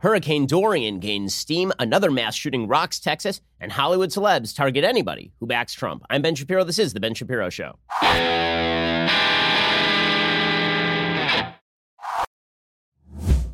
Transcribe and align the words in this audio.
Hurricane 0.00 0.46
Dorian 0.46 1.00
gains 1.00 1.34
steam, 1.34 1.72
another 1.80 2.12
mass 2.12 2.36
shooting 2.36 2.68
rocks 2.68 3.00
Texas, 3.00 3.40
and 3.60 3.72
Hollywood 3.72 4.10
celebs 4.10 4.54
target 4.54 4.84
anybody 4.84 5.32
who 5.40 5.46
backs 5.48 5.74
Trump. 5.74 6.04
I'm 6.08 6.22
Ben 6.22 6.36
Shapiro. 6.36 6.62
This 6.62 6.78
is 6.78 6.92
The 6.92 7.00
Ben 7.00 7.14
Shapiro 7.14 7.50
Show. 7.50 7.80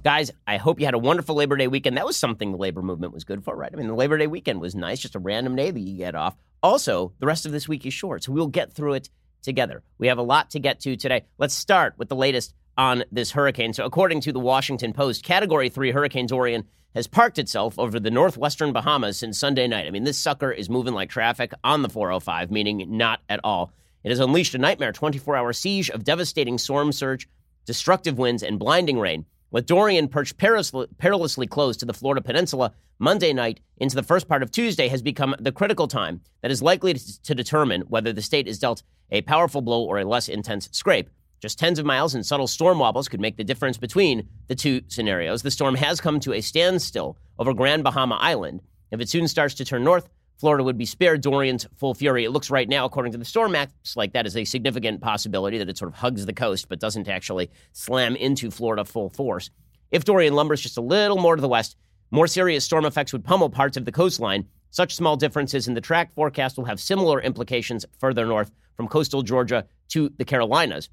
Guys, 0.04 0.30
I 0.46 0.58
hope 0.58 0.78
you 0.78 0.84
had 0.84 0.92
a 0.92 0.98
wonderful 0.98 1.34
Labor 1.34 1.56
Day 1.56 1.66
weekend. 1.66 1.96
That 1.96 2.04
was 2.04 2.18
something 2.18 2.52
the 2.52 2.58
labor 2.58 2.82
movement 2.82 3.14
was 3.14 3.24
good 3.24 3.42
for, 3.42 3.56
right? 3.56 3.70
I 3.72 3.76
mean, 3.76 3.86
the 3.86 3.94
Labor 3.94 4.18
Day 4.18 4.26
weekend 4.26 4.60
was 4.60 4.74
nice, 4.74 5.00
just 5.00 5.14
a 5.14 5.18
random 5.18 5.56
day 5.56 5.70
that 5.70 5.80
you 5.80 5.96
get 5.96 6.14
off. 6.14 6.36
Also, 6.62 7.14
the 7.20 7.26
rest 7.26 7.46
of 7.46 7.52
this 7.52 7.68
week 7.68 7.86
is 7.86 7.94
short, 7.94 8.22
so 8.22 8.32
we'll 8.32 8.48
get 8.48 8.70
through 8.70 8.92
it 8.92 9.08
together. 9.40 9.82
We 9.96 10.08
have 10.08 10.18
a 10.18 10.22
lot 10.22 10.50
to 10.50 10.58
get 10.58 10.80
to 10.80 10.94
today. 10.94 11.24
Let's 11.38 11.54
start 11.54 11.94
with 11.96 12.10
the 12.10 12.16
latest 12.16 12.52
on 12.76 13.04
this 13.12 13.32
hurricane. 13.32 13.72
So, 13.72 13.84
according 13.84 14.20
to 14.22 14.32
the 14.32 14.40
Washington 14.40 14.92
Post, 14.92 15.24
Category 15.24 15.68
3 15.68 15.90
Hurricane 15.90 16.26
Dorian 16.26 16.64
has 16.94 17.06
parked 17.06 17.38
itself 17.38 17.78
over 17.78 17.98
the 17.98 18.10
northwestern 18.10 18.72
Bahamas 18.72 19.18
since 19.18 19.38
Sunday 19.38 19.66
night. 19.66 19.86
I 19.86 19.90
mean, 19.90 20.04
this 20.04 20.18
sucker 20.18 20.52
is 20.52 20.70
moving 20.70 20.94
like 20.94 21.10
traffic 21.10 21.52
on 21.64 21.82
the 21.82 21.88
405, 21.88 22.50
meaning 22.50 22.96
not 22.96 23.20
at 23.28 23.40
all. 23.42 23.72
It 24.04 24.10
has 24.10 24.20
unleashed 24.20 24.54
a 24.54 24.58
nightmare 24.58 24.92
24 24.92 25.36
hour 25.36 25.52
siege 25.52 25.90
of 25.90 26.04
devastating 26.04 26.58
storm 26.58 26.92
surge, 26.92 27.28
destructive 27.64 28.18
winds, 28.18 28.42
and 28.42 28.58
blinding 28.58 28.98
rain. 28.98 29.26
With 29.50 29.66
Dorian 29.66 30.08
perched 30.08 30.36
perilously, 30.36 31.46
close 31.46 31.76
to 31.76 31.86
the 31.86 31.94
Florida 31.94 32.20
peninsula, 32.20 32.72
Monday 32.98 33.32
night 33.32 33.60
into 33.76 33.96
the 33.96 34.02
first 34.02 34.28
part 34.28 34.42
of 34.42 34.50
Tuesday 34.50 34.88
has 34.88 35.00
become 35.00 35.34
the 35.38 35.52
critical 35.52 35.86
time 35.86 36.20
that 36.42 36.50
is 36.50 36.62
likely 36.62 36.94
to 36.94 37.34
determine 37.34 37.82
whether 37.82 38.12
the 38.12 38.22
state 38.22 38.48
is 38.48 38.58
dealt 38.58 38.82
a 39.10 39.22
powerful 39.22 39.62
blow 39.62 39.84
or 39.84 39.98
a 39.98 40.04
less 40.04 40.28
intense 40.28 40.68
scrape. 40.72 41.08
Just 41.44 41.58
tens 41.58 41.78
of 41.78 41.84
miles 41.84 42.14
and 42.14 42.24
subtle 42.24 42.46
storm 42.46 42.78
wobbles 42.78 43.06
could 43.06 43.20
make 43.20 43.36
the 43.36 43.44
difference 43.44 43.76
between 43.76 44.30
the 44.48 44.54
two 44.54 44.80
scenarios. 44.88 45.42
The 45.42 45.50
storm 45.50 45.74
has 45.74 46.00
come 46.00 46.18
to 46.20 46.32
a 46.32 46.40
standstill 46.40 47.18
over 47.38 47.52
Grand 47.52 47.84
Bahama 47.84 48.16
Island. 48.18 48.62
If 48.90 48.98
it 48.98 49.10
soon 49.10 49.28
starts 49.28 49.52
to 49.56 49.64
turn 49.66 49.84
north, 49.84 50.08
Florida 50.38 50.64
would 50.64 50.78
be 50.78 50.86
spared 50.86 51.20
Dorian's 51.20 51.66
full 51.76 51.92
fury. 51.92 52.24
It 52.24 52.30
looks 52.30 52.48
right 52.48 52.66
now, 52.66 52.86
according 52.86 53.12
to 53.12 53.18
the 53.18 53.26
storm 53.26 53.52
maps, 53.52 53.94
like 53.94 54.14
that 54.14 54.24
is 54.24 54.38
a 54.38 54.46
significant 54.46 55.02
possibility 55.02 55.58
that 55.58 55.68
it 55.68 55.76
sort 55.76 55.90
of 55.90 55.98
hugs 55.98 56.24
the 56.24 56.32
coast 56.32 56.70
but 56.70 56.80
doesn't 56.80 57.10
actually 57.10 57.50
slam 57.72 58.16
into 58.16 58.50
Florida 58.50 58.86
full 58.86 59.10
force. 59.10 59.50
If 59.90 60.06
Dorian 60.06 60.32
lumbers 60.32 60.62
just 60.62 60.78
a 60.78 60.80
little 60.80 61.18
more 61.18 61.36
to 61.36 61.42
the 61.42 61.46
west, 61.46 61.76
more 62.10 62.26
serious 62.26 62.64
storm 62.64 62.86
effects 62.86 63.12
would 63.12 63.22
pummel 63.22 63.50
parts 63.50 63.76
of 63.76 63.84
the 63.84 63.92
coastline. 63.92 64.48
Such 64.70 64.96
small 64.96 65.18
differences 65.18 65.68
in 65.68 65.74
the 65.74 65.82
track 65.82 66.14
forecast 66.14 66.56
will 66.56 66.64
have 66.64 66.80
similar 66.80 67.20
implications 67.20 67.84
further 67.98 68.24
north 68.24 68.50
from 68.78 68.88
coastal 68.88 69.20
Georgia 69.20 69.66
to 69.88 70.10
the 70.16 70.24
Carolinas. 70.24 70.88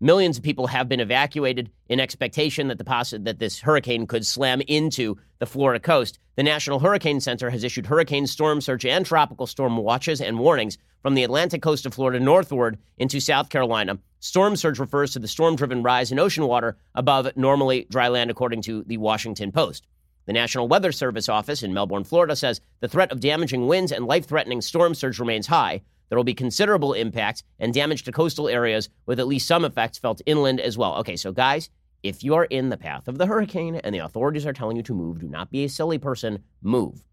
Millions 0.00 0.36
of 0.36 0.42
people 0.42 0.66
have 0.66 0.88
been 0.88 1.00
evacuated 1.00 1.70
in 1.88 2.00
expectation 2.00 2.68
that 2.68 2.78
the 2.78 2.84
poss- 2.84 3.14
that 3.16 3.38
this 3.38 3.60
hurricane 3.60 4.06
could 4.06 4.26
slam 4.26 4.60
into 4.62 5.16
the 5.38 5.46
Florida 5.46 5.78
coast. 5.78 6.18
The 6.36 6.42
National 6.42 6.80
Hurricane 6.80 7.20
Center 7.20 7.50
has 7.50 7.62
issued 7.62 7.86
hurricane 7.86 8.26
storm 8.26 8.60
surge 8.60 8.84
and 8.84 9.06
tropical 9.06 9.46
storm 9.46 9.76
watches 9.76 10.20
and 10.20 10.38
warnings 10.38 10.78
from 11.00 11.14
the 11.14 11.22
Atlantic 11.22 11.62
coast 11.62 11.86
of 11.86 11.94
Florida 11.94 12.18
northward 12.18 12.78
into 12.98 13.20
South 13.20 13.50
Carolina. 13.50 13.98
Storm 14.18 14.56
surge 14.56 14.78
refers 14.78 15.12
to 15.12 15.18
the 15.18 15.28
storm-driven 15.28 15.82
rise 15.82 16.10
in 16.10 16.18
ocean 16.18 16.46
water 16.46 16.76
above 16.94 17.36
normally 17.36 17.86
dry 17.90 18.08
land 18.08 18.30
according 18.30 18.62
to 18.62 18.82
the 18.84 18.96
Washington 18.96 19.52
Post. 19.52 19.86
The 20.26 20.32
National 20.32 20.66
Weather 20.66 20.92
Service 20.92 21.28
office 21.28 21.62
in 21.62 21.74
Melbourne, 21.74 22.04
Florida 22.04 22.34
says 22.34 22.60
the 22.80 22.88
threat 22.88 23.12
of 23.12 23.20
damaging 23.20 23.66
winds 23.66 23.92
and 23.92 24.06
life-threatening 24.06 24.62
storm 24.62 24.94
surge 24.94 25.18
remains 25.18 25.46
high. 25.46 25.82
There 26.08 26.18
will 26.18 26.24
be 26.24 26.34
considerable 26.34 26.92
impact 26.92 27.44
and 27.58 27.72
damage 27.72 28.04
to 28.04 28.12
coastal 28.12 28.48
areas, 28.48 28.88
with 29.06 29.18
at 29.18 29.26
least 29.26 29.48
some 29.48 29.64
effects 29.64 29.98
felt 29.98 30.22
inland 30.26 30.60
as 30.60 30.76
well. 30.78 30.96
Okay, 30.96 31.16
so 31.16 31.32
guys, 31.32 31.70
if 32.02 32.22
you 32.22 32.34
are 32.34 32.44
in 32.44 32.68
the 32.68 32.76
path 32.76 33.08
of 33.08 33.18
the 33.18 33.26
hurricane 33.26 33.76
and 33.76 33.94
the 33.94 34.00
authorities 34.00 34.46
are 34.46 34.52
telling 34.52 34.76
you 34.76 34.82
to 34.84 34.94
move, 34.94 35.20
do 35.20 35.28
not 35.28 35.50
be 35.50 35.64
a 35.64 35.68
silly 35.68 35.98
person. 35.98 36.42
Move. 36.62 37.04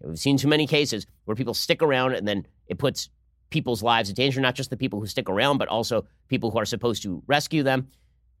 We've 0.00 0.18
seen 0.18 0.36
too 0.36 0.48
many 0.48 0.66
cases 0.66 1.06
where 1.24 1.34
people 1.34 1.54
stick 1.54 1.82
around 1.82 2.14
and 2.14 2.26
then 2.26 2.46
it 2.66 2.78
puts 2.78 3.10
people's 3.50 3.82
lives 3.82 4.08
in 4.08 4.14
danger, 4.14 4.40
not 4.40 4.54
just 4.54 4.70
the 4.70 4.76
people 4.76 5.00
who 5.00 5.06
stick 5.06 5.28
around, 5.28 5.58
but 5.58 5.68
also 5.68 6.06
people 6.28 6.50
who 6.50 6.58
are 6.58 6.64
supposed 6.64 7.02
to 7.02 7.22
rescue 7.26 7.62
them. 7.62 7.88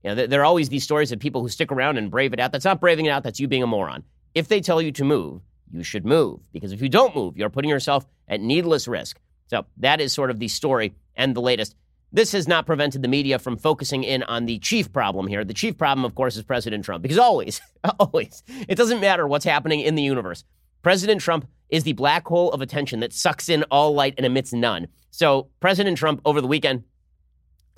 You 0.02 0.14
know, 0.14 0.26
there 0.26 0.40
are 0.40 0.44
always 0.44 0.68
these 0.68 0.84
stories 0.84 1.12
of 1.12 1.18
people 1.18 1.40
who 1.40 1.48
stick 1.48 1.72
around 1.72 1.98
and 1.98 2.10
brave 2.10 2.32
it 2.32 2.40
out. 2.40 2.52
That's 2.52 2.64
not 2.64 2.80
braving 2.80 3.06
it 3.06 3.10
out, 3.10 3.22
that's 3.22 3.40
you 3.40 3.48
being 3.48 3.62
a 3.62 3.66
moron. 3.66 4.04
If 4.34 4.48
they 4.48 4.60
tell 4.60 4.80
you 4.80 4.92
to 4.92 5.04
move, 5.04 5.42
you 5.70 5.82
should 5.82 6.06
move 6.06 6.40
because 6.52 6.72
if 6.72 6.80
you 6.80 6.88
don't 6.88 7.14
move, 7.14 7.36
you're 7.36 7.50
putting 7.50 7.70
yourself 7.70 8.06
at 8.28 8.40
needless 8.40 8.86
risk. 8.86 9.18
So 9.48 9.66
that 9.78 10.00
is 10.00 10.12
sort 10.12 10.30
of 10.30 10.38
the 10.38 10.48
story 10.48 10.94
and 11.16 11.34
the 11.34 11.40
latest. 11.40 11.74
This 12.12 12.32
has 12.32 12.48
not 12.48 12.64
prevented 12.64 13.02
the 13.02 13.08
media 13.08 13.38
from 13.38 13.58
focusing 13.58 14.02
in 14.02 14.22
on 14.22 14.46
the 14.46 14.58
chief 14.60 14.92
problem 14.92 15.26
here. 15.26 15.44
The 15.44 15.52
chief 15.52 15.76
problem, 15.76 16.04
of 16.04 16.14
course, 16.14 16.36
is 16.36 16.42
President 16.42 16.84
Trump, 16.84 17.02
because 17.02 17.18
always, 17.18 17.60
always, 17.98 18.42
it 18.66 18.76
doesn't 18.76 19.00
matter 19.00 19.26
what's 19.26 19.44
happening 19.44 19.80
in 19.80 19.94
the 19.94 20.02
universe. 20.02 20.44
President 20.82 21.20
Trump 21.20 21.46
is 21.68 21.84
the 21.84 21.92
black 21.92 22.26
hole 22.26 22.50
of 22.52 22.62
attention 22.62 23.00
that 23.00 23.12
sucks 23.12 23.48
in 23.48 23.62
all 23.64 23.92
light 23.92 24.14
and 24.16 24.24
emits 24.24 24.52
none. 24.52 24.88
So, 25.10 25.48
President 25.60 25.98
Trump 25.98 26.22
over 26.24 26.40
the 26.40 26.46
weekend, 26.46 26.84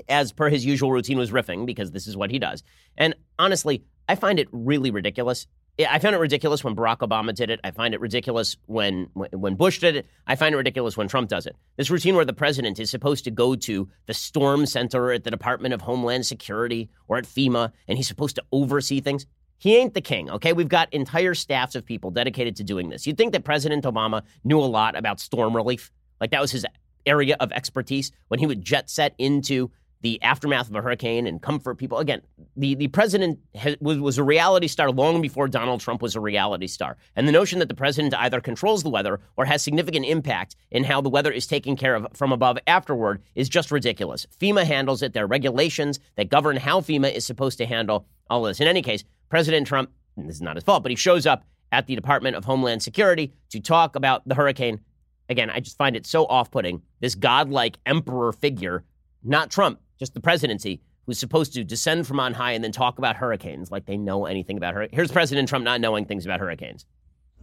as 0.09 0.33
per 0.33 0.49
his 0.49 0.65
usual 0.65 0.93
routine, 0.93 1.19
was 1.19 1.33
riffing 1.33 1.67
because 1.67 1.91
this 1.91 2.07
is 2.07 2.17
what 2.17 2.31
he 2.31 2.39
does. 2.39 2.63
And 2.97 3.17
honestly, 3.39 3.85
I 4.09 4.15
find 4.15 4.39
it 4.39 4.49
really 4.53 4.91
ridiculous 4.91 5.47
I 5.79 5.99
found 5.99 6.15
it 6.15 6.19
ridiculous 6.19 6.63
when 6.63 6.77
Barack 6.77 6.99
Obama 6.99 7.35
did 7.35 7.51
it. 7.51 7.61
I 7.65 7.71
find 7.71 7.95
it 7.95 8.01
ridiculous 8.01 8.57
when 8.67 9.09
when 9.15 9.55
Bush 9.55 9.79
did 9.79 9.97
it. 9.97 10.07
I 10.27 10.37
find 10.37 10.55
it 10.55 10.59
ridiculous 10.59 10.97
when 10.97 11.09
Trump 11.09 11.29
does 11.29 11.47
it. 11.47 11.57
This 11.77 11.91
routine 11.91 12.17
where 12.17 12.25
the 12.25 12.33
president 12.33 12.79
is 12.79 12.91
supposed 12.91 13.25
to 13.25 13.31
go 13.31 13.55
to 13.57 13.89
the 14.07 14.15
storm 14.15 14.67
center 14.67 15.13
at 15.13 15.25
the 15.25 15.31
Department 15.31 15.73
of 15.73 15.81
Homeland 15.81 16.27
Security 16.27 16.91
or 17.09 17.17
at 17.17 17.25
FEMA 17.25 17.73
and 17.89 17.97
he's 17.97 18.09
supposed 18.09 18.37
to 18.37 18.45
oversee 18.53 19.01
things. 19.01 19.27
He 19.59 19.77
ain't 19.77 19.95
the 19.95 20.01
king, 20.01 20.31
okay? 20.31 20.53
We've 20.55 20.69
got 20.69 20.93
entire 20.93 21.35
staffs 21.35 21.75
of 21.75 21.85
people 21.85 22.11
dedicated 22.11 22.57
to 22.57 22.65
doing 22.65 22.89
this. 22.89 23.07
You'd 23.07 23.19
think 23.19 23.33
that 23.33 23.45
President 23.45 23.85
Obama 23.85 24.23
knew 24.43 24.59
a 24.59 24.65
lot 24.65 24.97
about 24.97 25.21
storm 25.21 25.55
relief. 25.55 25.91
Like 26.21 26.31
that 26.31 26.41
was 26.41 26.51
his 26.51 26.67
area 27.07 27.37
of 27.41 27.53
expertise 27.53 28.11
when 28.29 28.41
he 28.41 28.47
would 28.47 28.63
jet 28.63 28.91
set 28.91 29.15
into 29.19 29.71
the 30.03 30.21
aftermath 30.23 30.69
of 30.69 30.75
a 30.75 30.81
hurricane 30.81 31.27
and 31.27 31.43
comfort 31.43 31.77
people. 31.77 31.99
Again, 31.99 32.23
the, 32.57 32.75
the 32.75 32.89
president 32.89 33.39
has, 33.55 33.77
was, 33.81 33.99
was 33.99 34.19
a 34.19 34.25
reality 34.25 34.67
star 34.67 34.91
long 34.91 35.21
before 35.21 35.49
Donald 35.49 35.81
Trump 35.81 36.01
was 36.01 36.17
a 36.17 36.21
reality 36.21 36.67
star. 36.67 36.97
And 37.17 37.29
the 37.29 37.33
notion 37.33 37.59
that 37.59 37.69
the 37.69 37.75
president 37.75 38.15
either 38.15 38.41
controls 38.41 38.83
the 38.83 38.89
weather 38.89 39.21
or 39.37 39.45
has 39.45 39.63
significant 39.63 40.07
impact 40.07 40.57
in 40.71 40.85
how 40.85 41.01
the 41.01 41.11
weather 41.11 41.31
is 41.31 41.47
taken 41.47 41.77
care 41.77 41.95
of 41.95 42.07
from 42.15 42.33
above 42.33 42.59
afterward 42.67 43.23
is 43.35 43.49
just 43.49 43.71
ridiculous. 43.71 44.27
FEMA 44.41 44.65
handles 44.65 45.03
it. 45.03 45.13
There 45.13 45.25
are 45.25 45.29
regulations 45.29 46.01
that 46.17 46.31
govern 46.31 46.57
how 46.57 46.81
FEMA 46.81 47.13
is 47.15 47.27
supposed 47.27 47.59
to 47.59 47.67
handle 47.67 48.07
all 48.29 48.43
this. 48.43 48.61
In 48.61 48.69
any 48.69 48.83
case, 48.83 49.05
President 49.29 49.67
Trump, 49.67 49.91
this 50.17 50.37
is 50.37 50.43
not 50.43 50.57
his 50.57 50.65
fault, 50.65 50.83
but 50.83 50.91
he 50.91 50.97
shows 50.97 51.27
up 51.27 51.45
at 51.73 51.87
the 51.87 51.95
Department 51.95 52.37
of 52.37 52.45
Homeland 52.45 52.83
Security 52.83 53.33
to 53.51 53.61
talk 53.61 53.97
about 53.97 54.27
the 54.27 54.35
hurricane. 54.35 54.81
Again, 55.29 55.51
I 55.51 55.61
just 55.61 55.77
find 55.77 55.95
it 55.95 56.07
so 56.07 56.27
off 56.27 56.51
putting. 56.51 56.83
This 57.01 57.15
godlike 57.15 57.79
emperor 57.87 58.33
figure, 58.33 58.85
not 59.23 59.51
Trump, 59.51 59.79
just 60.01 60.15
the 60.15 60.21
presidency, 60.21 60.81
who's 61.07 61.19
supposed 61.19 61.53
to 61.53 61.63
descend 61.63 62.07
from 62.07 62.19
on 62.19 62.33
high 62.33 62.53
and 62.53 62.65
then 62.65 62.73
talk 62.73 62.99
about 62.99 63.17
hurricanes 63.17 63.71
like 63.71 63.85
they 63.85 63.99
know 63.99 64.25
anything 64.25 64.57
about 64.57 64.75
hurricanes. 64.75 64.97
Here's 64.97 65.13
President 65.13 65.49
Trump 65.49 65.65
not 65.65 65.81
knowing 65.81 66.07
things 66.07 66.25
about 66.25 66.41
hurricanes. 66.41 66.87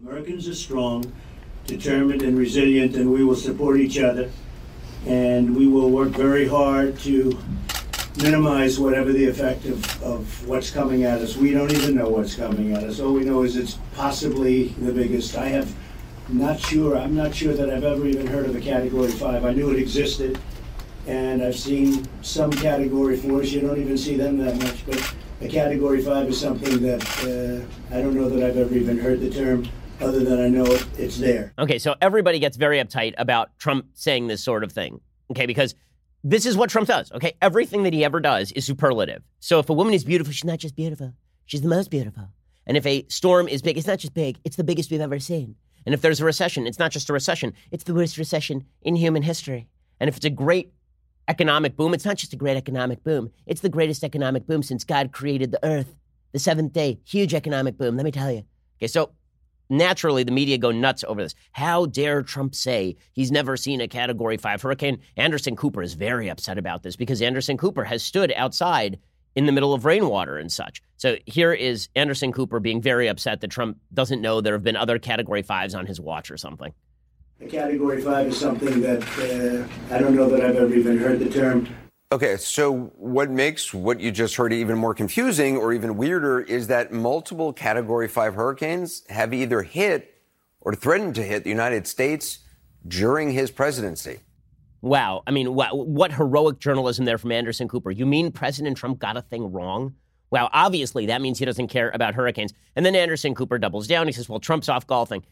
Americans 0.02 0.48
are 0.48 0.56
strong, 0.56 1.12
determined, 1.68 2.24
and 2.24 2.38
resilient, 2.38 2.96
and 2.96 3.14
we 3.14 3.24
will 3.24 3.36
support 3.36 3.80
each 3.80 4.00
other. 4.00 4.30
And 5.06 5.56
we 5.56 5.68
will 5.68 5.92
work 5.92 6.10
very 6.10 6.48
hard 6.48 6.98
to 7.00 7.38
minimize 8.18 8.80
whatever 8.80 9.14
the 9.14 9.28
effect 9.28 9.66
of, 9.66 10.04
of 10.04 10.48
what's 10.48 10.72
coming 10.72 11.04
at 11.04 11.22
us. 11.22 11.38
We 11.38 11.52
don't 11.52 11.72
even 11.72 11.96
know 11.96 12.10
what's 12.10 12.34
coming 12.34 12.74
at 12.74 12.84
us. 12.84 13.00
All 13.00 13.14
we 13.14 13.24
know 13.24 13.44
is 13.44 13.56
it's 13.56 13.78
possibly 13.94 14.70
the 14.70 14.92
biggest. 14.92 15.38
I 15.38 15.46
have 15.50 15.74
not 16.28 16.60
sure, 16.60 16.98
I'm 16.98 17.16
not 17.16 17.36
sure 17.36 17.54
that 17.54 17.70
I've 17.70 17.84
ever 17.84 18.06
even 18.08 18.26
heard 18.26 18.48
of 18.48 18.56
a 18.56 18.60
Category 18.60 19.12
5. 19.12 19.46
I 19.46 19.54
knew 19.54 19.70
it 19.70 19.78
existed 19.78 20.40
and 21.08 21.42
I've 21.42 21.58
seen 21.58 22.06
some 22.22 22.52
category 22.52 23.18
fours. 23.18 23.54
You 23.54 23.62
don't 23.62 23.80
even 23.80 23.98
see 23.98 24.18
them 24.18 24.38
that 24.40 24.58
much, 24.58 24.86
but 24.86 25.16
a 25.42 25.48
category 25.48 26.02
five 26.04 26.28
is 26.28 26.40
something 26.40 26.82
that 26.82 27.02
uh, 27.24 27.96
I 27.96 28.02
don't 28.02 28.14
know 28.14 28.30
that 28.30 28.44
I've 28.44 28.58
ever 28.58 28.76
even 28.76 28.98
heard 28.98 29.22
the 29.22 29.30
term. 29.30 29.68
Other 30.00 30.24
than 30.24 30.40
I 30.40 30.48
know 30.48 30.66
it, 30.66 30.86
it's 31.00 31.18
there. 31.18 31.54
Okay, 31.58 31.80
so 31.80 31.96
everybody 32.02 32.38
gets 32.38 32.56
very 32.56 32.78
uptight 32.78 33.16
about 33.18 33.58
Trump 33.58 33.88
saying 33.94 34.28
this 34.28 34.44
sort 34.44 34.64
of 34.64 34.72
thing. 34.72 35.02
Okay, 35.32 35.48
because 35.48 35.74
this 36.24 36.46
is 36.46 36.56
what 36.56 36.70
Trump 36.70 36.88
does. 36.88 37.12
Okay, 37.14 37.34
everything 37.42 37.82
that 37.82 37.94
he 37.94 38.06
ever 38.06 38.20
does 38.20 38.52
is 38.52 38.64
superlative. 38.64 39.24
So 39.40 39.58
if 39.58 39.70
a 39.72 39.74
woman 39.74 39.96
is 39.96 40.04
beautiful, 40.04 40.32
she's 40.34 40.46
not 40.46 40.60
just 40.60 40.76
beautiful; 40.76 41.14
she's 41.46 41.62
the 41.62 41.68
most 41.68 41.90
beautiful. 41.90 42.28
And 42.68 42.78
if 42.78 42.86
a 42.86 43.06
storm 43.08 43.48
is 43.48 43.64
big, 43.64 43.76
it's 43.76 43.88
not 43.88 43.98
just 43.98 44.14
big; 44.14 44.38
it's 44.44 44.56
the 44.56 44.64
biggest 44.64 44.92
we've 44.92 45.02
ever 45.02 45.18
seen. 45.18 45.56
And 45.84 45.96
if 45.96 46.02
there's 46.02 46.20
a 46.20 46.26
recession, 46.26 46.68
it's 46.68 46.78
not 46.78 46.92
just 46.92 47.10
a 47.10 47.14
recession; 47.14 47.54
it's 47.72 47.86
the 47.86 47.96
worst 47.96 48.20
recession 48.20 48.66
in 48.84 48.96
human 48.96 49.24
history. 49.24 49.68
And 50.00 50.08
if 50.10 50.18
it's 50.18 50.26
a 50.26 50.30
great 50.30 50.74
economic 51.28 51.76
boom. 51.76 51.94
It's 51.94 52.06
not 52.06 52.18
just 52.18 52.34
a 52.34 52.38
great 52.38 52.58
economic 52.58 53.04
boom, 53.04 53.32
it's 53.46 53.62
the 53.62 53.70
greatest 53.70 54.04
economic 54.04 54.48
boom 54.48 54.64
since 54.64 54.84
God 54.84 55.12
created 55.12 55.52
the 55.52 55.64
earth. 55.64 55.96
The 56.34 56.40
seventh 56.40 56.74
day, 56.74 57.00
huge 57.06 57.34
economic 57.34 57.78
boom, 57.78 57.96
let 57.96 58.04
me 58.04 58.12
tell 58.12 58.32
you. 58.32 58.44
Okay, 58.80 58.88
so 58.88 59.12
naturally 59.70 60.24
the 60.24 60.32
media 60.32 60.58
go 60.58 60.72
nuts 60.72 61.04
over 61.08 61.24
this. 61.24 61.36
How 61.52 61.86
dare 61.86 62.22
Trump 62.22 62.54
say 62.54 62.98
he's 63.14 63.32
never 63.32 63.58
seen 63.58 63.82
a 63.82 63.88
category 63.88 64.38
five 64.38 64.62
hurricane? 64.62 65.00
Anderson 65.16 65.56
Cooper 65.56 65.82
is 65.82 65.94
very 65.94 66.30
upset 66.30 66.58
about 66.58 66.84
this 66.84 66.96
because 66.96 67.22
Anderson 67.22 67.58
Cooper 67.58 67.86
has 67.86 68.04
stood 68.04 68.34
outside 68.36 69.00
in 69.36 69.46
the 69.46 69.52
middle 69.52 69.74
of 69.74 69.86
rainwater 69.86 70.38
and 70.38 70.52
such. 70.52 70.82
So 70.98 71.18
here 71.26 71.54
is 71.54 71.90
Anderson 71.96 72.32
Cooper 72.32 72.60
being 72.60 72.82
very 72.82 73.08
upset 73.08 73.42
that 73.42 73.52
Trump 73.52 73.78
doesn't 73.94 74.22
know 74.22 74.42
there 74.42 74.54
have 74.54 74.64
been 74.64 74.76
other 74.76 75.00
Category 75.00 75.44
5s 75.44 75.78
on 75.78 75.86
his 75.86 76.02
watch 76.02 76.32
or 76.32 76.38
something. 76.38 76.74
A 77.40 77.46
Category 77.46 78.02
5 78.02 78.28
is 78.28 78.38
something 78.40 78.82
that 78.82 79.04
uh, 79.20 79.94
I 79.94 80.00
don't 80.00 80.16
know 80.16 80.28
that 80.30 80.44
I've 80.44 80.56
ever 80.56 80.74
even 80.74 80.98
heard 80.98 81.20
the 81.20 81.30
term. 81.30 81.68
Okay, 82.12 82.36
so 82.38 82.92
what 82.96 83.30
makes 83.30 83.74
what 83.74 84.00
you 84.00 84.12
just 84.12 84.36
heard 84.38 84.52
even 84.54 84.76
more 84.76 84.96
confusing 84.96 85.56
or 85.56 85.72
even 85.72 85.98
weirder 85.98 86.40
is 86.40 86.66
that 86.68 86.92
multiple 86.92 87.54
Category 87.54 88.08
5 88.08 88.34
hurricanes 88.34 89.04
have 89.10 89.36
either 89.36 89.62
hit 89.62 90.16
or 90.62 90.74
threatened 90.74 91.14
to 91.16 91.24
hit 91.24 91.44
the 91.44 91.52
United 91.52 91.86
States 91.86 92.40
during 92.88 93.32
his 93.32 93.52
presidency. 93.52 94.22
Wow. 94.82 95.22
I 95.28 95.32
mean, 95.32 95.54
what, 95.54 95.78
what 95.78 96.14
heroic 96.14 96.58
journalism 96.58 97.06
there 97.06 97.20
from 97.20 97.32
Anderson 97.32 97.68
Cooper. 97.68 97.92
You 97.92 98.08
mean 98.08 98.32
President 98.32 98.78
Trump 98.78 98.98
got 98.98 99.16
a 99.16 99.22
thing 99.22 99.52
wrong? 99.52 99.94
Wow, 100.32 100.50
obviously 100.54 101.06
that 101.06 101.22
means 101.22 101.38
he 101.38 101.46
doesn't 101.46 101.68
care 101.68 101.92
about 101.94 102.16
hurricanes. 102.16 102.54
And 102.76 102.84
then 102.86 102.96
Anderson 102.96 103.36
Cooper 103.36 103.60
doubles 103.60 103.86
down. 103.86 104.08
He 104.08 104.14
says, 104.14 104.28
well, 104.28 104.40
Trump's 104.40 104.70
off 104.70 104.88
golfing. 104.88 105.24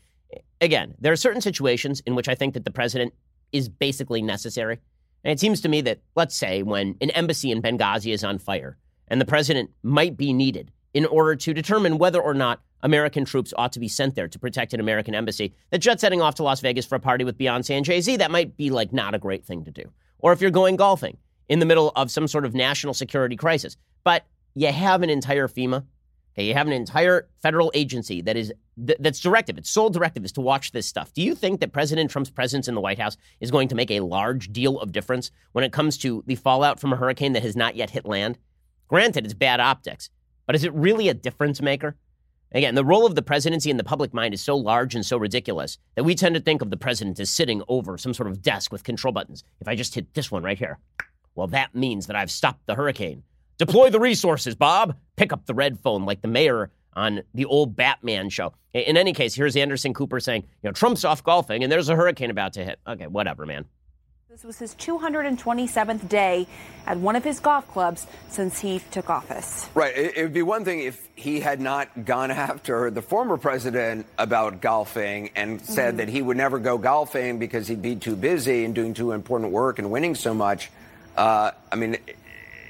Again, 0.61 0.95
there 0.99 1.11
are 1.11 1.17
certain 1.17 1.41
situations 1.41 2.01
in 2.05 2.15
which 2.15 2.29
I 2.29 2.35
think 2.35 2.53
that 2.53 2.65
the 2.65 2.71
president 2.71 3.13
is 3.51 3.69
basically 3.69 4.21
necessary. 4.21 4.79
And 5.23 5.31
it 5.31 5.39
seems 5.39 5.61
to 5.61 5.69
me 5.69 5.81
that, 5.81 5.99
let's 6.15 6.35
say, 6.35 6.63
when 6.63 6.95
an 7.01 7.09
embassy 7.11 7.51
in 7.51 7.61
Benghazi 7.61 8.13
is 8.13 8.23
on 8.23 8.37
fire 8.37 8.77
and 9.07 9.19
the 9.19 9.25
president 9.25 9.71
might 9.83 10.17
be 10.17 10.33
needed 10.33 10.71
in 10.93 11.05
order 11.05 11.35
to 11.35 11.53
determine 11.53 11.97
whether 11.97 12.21
or 12.21 12.33
not 12.33 12.61
American 12.81 13.25
troops 13.25 13.53
ought 13.57 13.73
to 13.73 13.79
be 13.79 13.87
sent 13.87 14.15
there 14.15 14.27
to 14.27 14.39
protect 14.39 14.73
an 14.73 14.79
American 14.79 15.15
embassy, 15.15 15.53
that 15.71 15.79
jet 15.79 15.99
setting 15.99 16.21
off 16.21 16.35
to 16.35 16.43
Las 16.43 16.61
Vegas 16.61 16.85
for 16.85 16.95
a 16.95 16.99
party 16.99 17.23
with 17.23 17.37
Beyonce 17.37 17.71
and 17.71 17.85
Jay 17.85 17.99
Z, 18.01 18.17
that 18.17 18.31
might 18.31 18.55
be 18.55 18.69
like 18.69 18.93
not 18.93 19.15
a 19.15 19.19
great 19.19 19.45
thing 19.45 19.63
to 19.65 19.71
do. 19.71 19.83
Or 20.19 20.31
if 20.31 20.41
you're 20.41 20.51
going 20.51 20.75
golfing 20.75 21.17
in 21.49 21.59
the 21.59 21.65
middle 21.65 21.91
of 21.95 22.11
some 22.11 22.27
sort 22.27 22.45
of 22.45 22.53
national 22.53 22.93
security 22.93 23.35
crisis. 23.35 23.77
But 24.03 24.25
you 24.53 24.71
have 24.71 25.01
an 25.01 25.09
entire 25.09 25.47
FEMA 25.47 25.83
Okay, 26.35 26.47
you 26.47 26.53
have 26.53 26.67
an 26.67 26.73
entire 26.73 27.29
federal 27.41 27.71
agency 27.73 28.21
that 28.21 28.35
is 28.35 28.53
th- 28.85 28.97
that's 28.99 29.21
directive. 29.21 29.57
Its 29.57 29.69
sole 29.69 29.89
directive 29.89 30.25
is 30.25 30.33
to 30.33 30.41
watch 30.41 30.71
this 30.71 30.85
stuff. 30.85 31.13
Do 31.13 31.21
you 31.21 31.33
think 31.33 31.61
that 31.61 31.71
President 31.71 32.11
Trump's 32.11 32.29
presence 32.29 32.67
in 32.67 32.75
the 32.75 32.81
White 32.81 32.99
House 32.99 33.15
is 33.39 33.51
going 33.51 33.69
to 33.69 33.75
make 33.75 33.89
a 33.89 34.01
large 34.01 34.51
deal 34.51 34.77
of 34.79 34.91
difference 34.91 35.31
when 35.53 35.63
it 35.63 35.71
comes 35.71 35.97
to 35.99 36.23
the 36.27 36.35
fallout 36.35 36.79
from 36.79 36.91
a 36.91 36.97
hurricane 36.97 37.33
that 37.33 37.43
has 37.43 37.55
not 37.55 37.77
yet 37.77 37.91
hit 37.91 38.05
land? 38.05 38.37
Granted, 38.89 39.23
it's 39.23 39.33
bad 39.33 39.61
optics, 39.61 40.09
but 40.45 40.55
is 40.55 40.65
it 40.65 40.73
really 40.73 41.07
a 41.07 41.13
difference 41.13 41.61
maker? 41.61 41.95
Again, 42.51 42.75
the 42.75 42.85
role 42.85 43.05
of 43.05 43.15
the 43.15 43.21
presidency 43.21 43.69
in 43.69 43.77
the 43.77 43.83
public 43.83 44.13
mind 44.13 44.33
is 44.33 44.41
so 44.41 44.55
large 44.55 44.93
and 44.93 45.05
so 45.05 45.17
ridiculous 45.17 45.77
that 45.95 46.03
we 46.03 46.15
tend 46.15 46.35
to 46.35 46.41
think 46.41 46.61
of 46.61 46.69
the 46.69 46.77
president 46.77 47.19
as 47.19 47.29
sitting 47.29 47.63
over 47.67 47.97
some 47.97 48.13
sort 48.13 48.27
of 48.27 48.41
desk 48.41 48.71
with 48.71 48.83
control 48.83 49.13
buttons. 49.13 49.43
If 49.61 49.67
I 49.67 49.75
just 49.75 49.95
hit 49.95 50.13
this 50.13 50.31
one 50.31 50.43
right 50.43 50.57
here, 50.57 50.79
well, 51.33 51.47
that 51.47 51.75
means 51.75 52.07
that 52.07 52.15
I've 52.15 52.31
stopped 52.31 52.65
the 52.65 52.75
hurricane. 52.75 53.23
Deploy 53.57 53.89
the 53.89 53.99
resources, 53.99 54.55
Bob. 54.55 54.97
Pick 55.15 55.31
up 55.31 55.45
the 55.45 55.53
red 55.53 55.79
phone 55.79 56.05
like 56.05 56.21
the 56.21 56.27
mayor 56.27 56.71
on 56.93 57.21
the 57.33 57.45
old 57.45 57.75
Batman 57.75 58.29
show. 58.29 58.53
In 58.73 58.97
any 58.97 59.13
case, 59.13 59.33
here's 59.33 59.55
Anderson 59.55 59.93
Cooper 59.93 60.19
saying, 60.19 60.41
you 60.41 60.69
know, 60.69 60.71
Trump's 60.71 61.05
off 61.05 61.23
golfing 61.23 61.63
and 61.63 61.71
there's 61.71 61.89
a 61.89 61.95
hurricane 61.95 62.29
about 62.29 62.53
to 62.53 62.65
hit. 62.65 62.79
Okay, 62.87 63.07
whatever, 63.07 63.45
man. 63.45 63.65
This 64.29 64.43
was 64.43 64.59
his 64.59 64.75
227th 64.75 66.09
day 66.09 66.45
at 66.85 66.97
one 66.97 67.15
of 67.15 67.23
his 67.23 67.39
golf 67.39 67.65
clubs 67.71 68.05
since 68.27 68.59
he 68.59 68.81
took 68.91 69.09
office. 69.09 69.69
Right. 69.73 69.95
It, 69.95 70.21
would 70.21 70.33
be 70.33 70.41
one 70.41 70.65
thing 70.65 70.81
if 70.81 71.07
he 71.15 71.39
had 71.39 71.61
not 71.61 72.03
gone 72.03 72.31
after 72.31 72.91
the 72.91 73.01
former 73.01 73.37
president 73.37 74.05
about 74.17 74.59
golfing 74.59 75.29
and 75.37 75.61
said 75.61 75.91
mm-hmm. 75.91 75.97
that 75.99 76.09
he 76.09 76.21
would 76.21 76.35
never 76.35 76.59
go 76.59 76.77
golfing 76.77 77.39
because 77.39 77.69
he'd 77.69 77.81
be 77.81 77.95
too 77.95 78.17
busy 78.17 78.65
and 78.65 78.75
doing 78.75 78.93
too 78.93 79.13
important 79.13 79.53
work 79.53 79.79
and 79.79 79.89
winning 79.89 80.15
so 80.15 80.33
much. 80.33 80.69
Uh, 81.15 81.51
I 81.71 81.77
mean, 81.77 81.95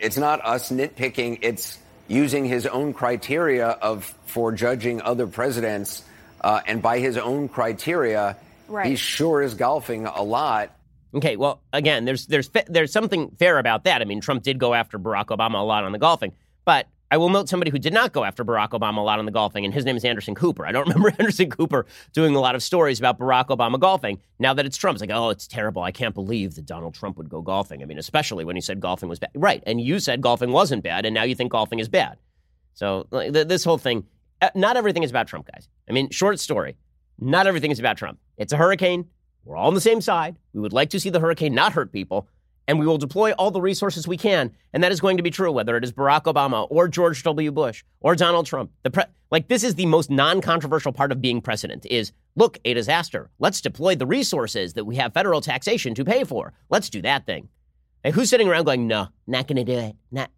it's 0.02 0.18
not 0.18 0.44
us 0.46 0.72
nitpicking. 0.72 1.40
It's 1.42 1.78
using 2.08 2.46
his 2.46 2.66
own 2.68 2.94
criteria 2.94 3.68
of 3.68 4.06
for 4.26 4.52
judging 4.52 5.02
other 5.02 5.28
presidents, 5.28 6.04
uh, 6.42 6.62
and 6.66 6.82
by 6.82 7.00
his 7.00 7.18
own 7.18 7.48
criteria, 7.48 8.38
right. 8.68 8.88
he 8.88 8.96
sure 8.96 9.42
is 9.42 9.56
golfing 9.56 10.06
a 10.06 10.22
lot. 10.22 10.72
Okay, 11.14 11.38
well, 11.38 11.62
again, 11.72 12.06
there's 12.06 12.26
there's 12.28 12.50
there's 12.68 12.92
something 12.92 13.32
fair 13.40 13.58
about 13.58 13.86
that. 13.86 14.02
I 14.02 14.06
mean, 14.06 14.22
Trump 14.22 14.44
did 14.44 14.60
go 14.60 14.74
after 14.74 15.00
Barack 15.00 15.28
Obama 15.28 15.56
a 15.56 15.64
lot 15.64 15.84
on 15.84 15.92
the 15.92 16.00
golfing, 16.00 16.34
but 16.66 16.88
I 17.16 17.18
will 17.18 17.30
note 17.30 17.48
somebody 17.48 17.72
who 17.72 17.80
did 17.80 17.94
not 17.94 18.12
go 18.12 18.26
after 18.26 18.44
Barack 18.44 18.72
Obama 18.72 18.98
a 18.98 19.00
lot 19.00 19.20
on 19.20 19.26
the 19.26 19.32
golfing, 19.32 19.64
and 19.64 19.74
his 19.74 19.86
name 19.86 19.96
is 19.96 20.04
Anderson 20.04 20.36
Cooper. 20.36 20.66
I 20.66 20.74
don't 20.74 20.86
remember 20.90 21.14
Anderson 21.18 21.50
Cooper 21.50 21.86
doing 22.12 22.36
a 22.36 22.42
lot 22.42 22.56
of 22.56 22.62
stories 22.62 23.00
about 23.00 23.18
Barack 23.18 23.48
Obama 23.48 23.80
golfing. 23.80 24.20
Now 24.38 24.54
that 24.54 24.66
it's 24.66 24.76
Trump, 24.76 24.96
it's 24.96 25.02
like, 25.02 25.12
oh, 25.18 25.30
it's 25.30 25.48
terrible. 25.48 25.82
I 25.82 25.92
can't 25.92 26.14
believe 26.14 26.56
that 26.56 26.66
Donald 26.66 26.94
Trump 26.94 27.16
would 27.16 27.30
go 27.30 27.42
golfing. 27.42 27.82
I 27.82 27.86
mean, 27.86 27.98
especially 27.98 28.44
when 28.44 28.58
he 28.58 28.62
said 28.62 28.82
golfing 28.82 29.08
was 29.08 29.20
bad. 29.20 29.30
Right. 29.34 29.64
And 29.66 29.80
you 29.80 30.00
said 30.02 30.20
golfing 30.20 30.52
wasn't 30.52 30.84
bad, 30.84 31.06
and 31.06 31.14
now 31.14 31.24
you 31.24 31.36
think 31.36 31.54
golfing 31.54 31.80
is 31.80 31.88
bad. 31.88 32.18
So 32.74 33.08
like, 33.12 33.32
this 33.32 33.64
whole 33.64 33.78
thing, 33.78 34.04
uh, 34.42 34.50
not 34.54 34.76
everything 34.76 35.04
is 35.04 35.10
about 35.10 35.30
Trump, 35.30 35.50
guys. 35.50 35.70
I 35.90 35.94
mean, 35.94 36.10
short 36.10 36.38
story, 36.42 36.76
not 37.18 37.48
everything 37.48 37.72
is 37.72 37.80
about 37.80 37.96
Trump. 37.96 38.20
It's 38.36 38.52
a 38.52 38.58
hurricane. 38.58 39.06
We're 39.46 39.56
all 39.56 39.68
on 39.68 39.74
the 39.74 39.80
same 39.80 40.02
side. 40.02 40.36
We 40.52 40.60
would 40.60 40.74
like 40.74 40.90
to 40.90 41.00
see 41.00 41.12
the 41.12 41.22
hurricane 41.22 41.56
not 41.56 41.72
hurt 41.72 41.94
people 41.94 42.28
and 42.68 42.80
we 42.80 42.86
will 42.86 42.98
deploy 42.98 43.32
all 43.34 43.52
the 43.52 43.62
resources 43.62 44.08
we 44.08 44.18
can. 44.18 44.52
And 44.74 44.84
that 44.84 44.92
is 44.92 45.00
going 45.00 45.18
to 45.18 45.24
be 45.24 45.32
true, 45.32 45.52
whether 45.52 45.78
it 45.78 45.84
is 45.84 45.92
Barack 45.92 46.24
Obama 46.24 46.68
or 46.70 46.88
George 46.88 47.22
W. 47.24 47.52
Bush 47.52 47.84
or 48.00 48.16
Donald 48.16 48.46
Trump. 48.46 48.72
The 48.84 48.92
pre- 48.92 49.04
like 49.32 49.48
this 49.48 49.64
is 49.64 49.76
the 49.76 49.86
most 49.86 50.10
non-controversial 50.10 50.92
part 50.92 51.12
of 51.12 51.22
being 51.22 51.42
president 51.42 51.86
is 51.90 52.12
look, 52.36 52.58
a 52.66 52.74
disaster. 52.74 53.30
Let's 53.40 53.62
deploy 53.62 53.96
the 53.96 54.08
resources 54.08 54.74
that 54.74 54.86
we 54.86 54.96
have 54.96 55.14
federal 55.14 55.42
taxation 55.42 55.96
to 55.96 56.06
pay 56.06 56.24
for. 56.24 56.54
Let's 56.70 56.90
do 56.90 57.02
that 57.02 57.26
thing. 57.26 57.50
And 58.04 58.14
who's 58.14 58.30
sitting 58.30 58.48
around 58.48 58.66
going, 58.66 58.88
no, 58.88 59.08
not 59.26 59.48
going 59.48 59.58
to 59.58 59.64
do 59.64 59.80
it. 59.80 59.96
Not. 60.12 60.30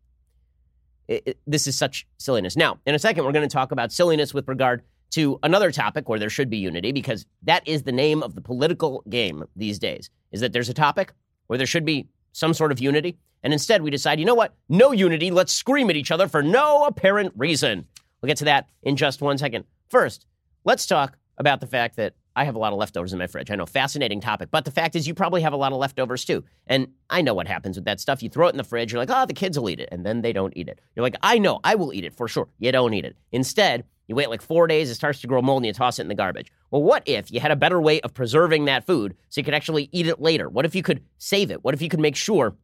It, 1.07 1.23
it, 1.25 1.39
this 1.47 1.67
is 1.67 1.77
such 1.77 2.07
silliness. 2.17 2.55
Now, 2.55 2.79
in 2.85 2.95
a 2.95 2.99
second, 2.99 3.25
we're 3.25 3.31
going 3.31 3.47
to 3.47 3.53
talk 3.53 3.71
about 3.71 3.91
silliness 3.91 4.33
with 4.33 4.47
regard 4.47 4.83
to 5.11 5.39
another 5.43 5.71
topic 5.71 6.09
where 6.09 6.19
there 6.19 6.29
should 6.29 6.49
be 6.49 6.57
unity 6.57 6.91
because 6.91 7.25
that 7.43 7.65
is 7.67 7.83
the 7.83 7.91
name 7.91 8.21
of 8.23 8.35
the 8.35 8.41
political 8.41 9.03
game 9.09 9.45
these 9.55 9.79
days. 9.79 10.09
Is 10.31 10.41
that 10.41 10.51
there's 10.53 10.69
a 10.69 10.73
topic 10.73 11.13
where 11.47 11.57
there 11.57 11.67
should 11.67 11.85
be 11.85 12.07
some 12.37 12.53
sort 12.53 12.71
of 12.71 12.79
unity. 12.79 13.17
And 13.41 13.51
instead, 13.51 13.81
we 13.81 13.89
decide, 13.89 14.19
you 14.19 14.25
know 14.25 14.35
what? 14.35 14.53
No 14.69 14.91
unity. 14.91 15.31
Let's 15.31 15.51
scream 15.51 15.89
at 15.89 15.95
each 15.95 16.11
other 16.11 16.27
for 16.27 16.43
no 16.43 16.85
apparent 16.85 17.33
reason. 17.35 17.85
We'll 18.21 18.27
get 18.27 18.37
to 18.37 18.45
that 18.45 18.69
in 18.83 18.95
just 18.95 19.21
one 19.21 19.39
second. 19.39 19.65
First, 19.89 20.27
let's 20.63 20.85
talk 20.85 21.17
about 21.39 21.61
the 21.61 21.67
fact 21.67 21.95
that 21.95 22.13
I 22.35 22.43
have 22.43 22.53
a 22.53 22.59
lot 22.59 22.73
of 22.73 22.77
leftovers 22.77 23.11
in 23.11 23.17
my 23.17 23.25
fridge. 23.25 23.49
I 23.49 23.55
know, 23.55 23.65
fascinating 23.65 24.21
topic. 24.21 24.49
But 24.51 24.65
the 24.65 24.71
fact 24.71 24.95
is, 24.95 25.07
you 25.07 25.15
probably 25.15 25.41
have 25.41 25.53
a 25.53 25.57
lot 25.57 25.71
of 25.71 25.79
leftovers 25.79 26.25
too. 26.25 26.43
And 26.67 26.89
I 27.09 27.23
know 27.23 27.33
what 27.33 27.47
happens 27.47 27.75
with 27.75 27.85
that 27.85 27.99
stuff. 27.99 28.21
You 28.21 28.29
throw 28.29 28.47
it 28.47 28.51
in 28.51 28.57
the 28.57 28.63
fridge, 28.63 28.93
you're 28.93 29.01
like, 29.01 29.09
oh, 29.09 29.25
the 29.25 29.33
kids 29.33 29.57
will 29.57 29.69
eat 29.71 29.79
it. 29.79 29.89
And 29.91 30.05
then 30.05 30.21
they 30.21 30.33
don't 30.33 30.55
eat 30.55 30.69
it. 30.69 30.79
You're 30.95 31.03
like, 31.03 31.15
I 31.23 31.39
know, 31.39 31.59
I 31.63 31.73
will 31.73 31.91
eat 31.91 32.05
it 32.05 32.13
for 32.13 32.27
sure. 32.27 32.49
You 32.59 32.71
don't 32.71 32.93
eat 32.93 33.05
it. 33.05 33.17
Instead, 33.31 33.85
you 34.07 34.15
wait 34.15 34.29
like 34.29 34.41
four 34.41 34.67
days, 34.67 34.89
it 34.89 34.95
starts 34.95 35.21
to 35.21 35.27
grow 35.27 35.41
mold, 35.41 35.61
and 35.61 35.67
you 35.67 35.73
toss 35.73 35.99
it 35.99 36.03
in 36.03 36.07
the 36.07 36.15
garbage. 36.15 36.51
Well, 36.71 36.83
what 36.83 37.03
if 37.05 37.31
you 37.31 37.39
had 37.39 37.51
a 37.51 37.55
better 37.55 37.81
way 37.81 37.99
of 38.01 38.13
preserving 38.13 38.65
that 38.65 38.85
food 38.85 39.15
so 39.29 39.39
you 39.39 39.45
could 39.45 39.53
actually 39.53 39.89
eat 39.91 40.07
it 40.07 40.21
later? 40.21 40.49
What 40.49 40.65
if 40.65 40.75
you 40.75 40.83
could 40.83 41.03
save 41.17 41.51
it? 41.51 41.63
What 41.63 41.73
if 41.73 41.81
you 41.81 41.89
could 41.89 41.99
make 41.99 42.15
sure 42.15 42.55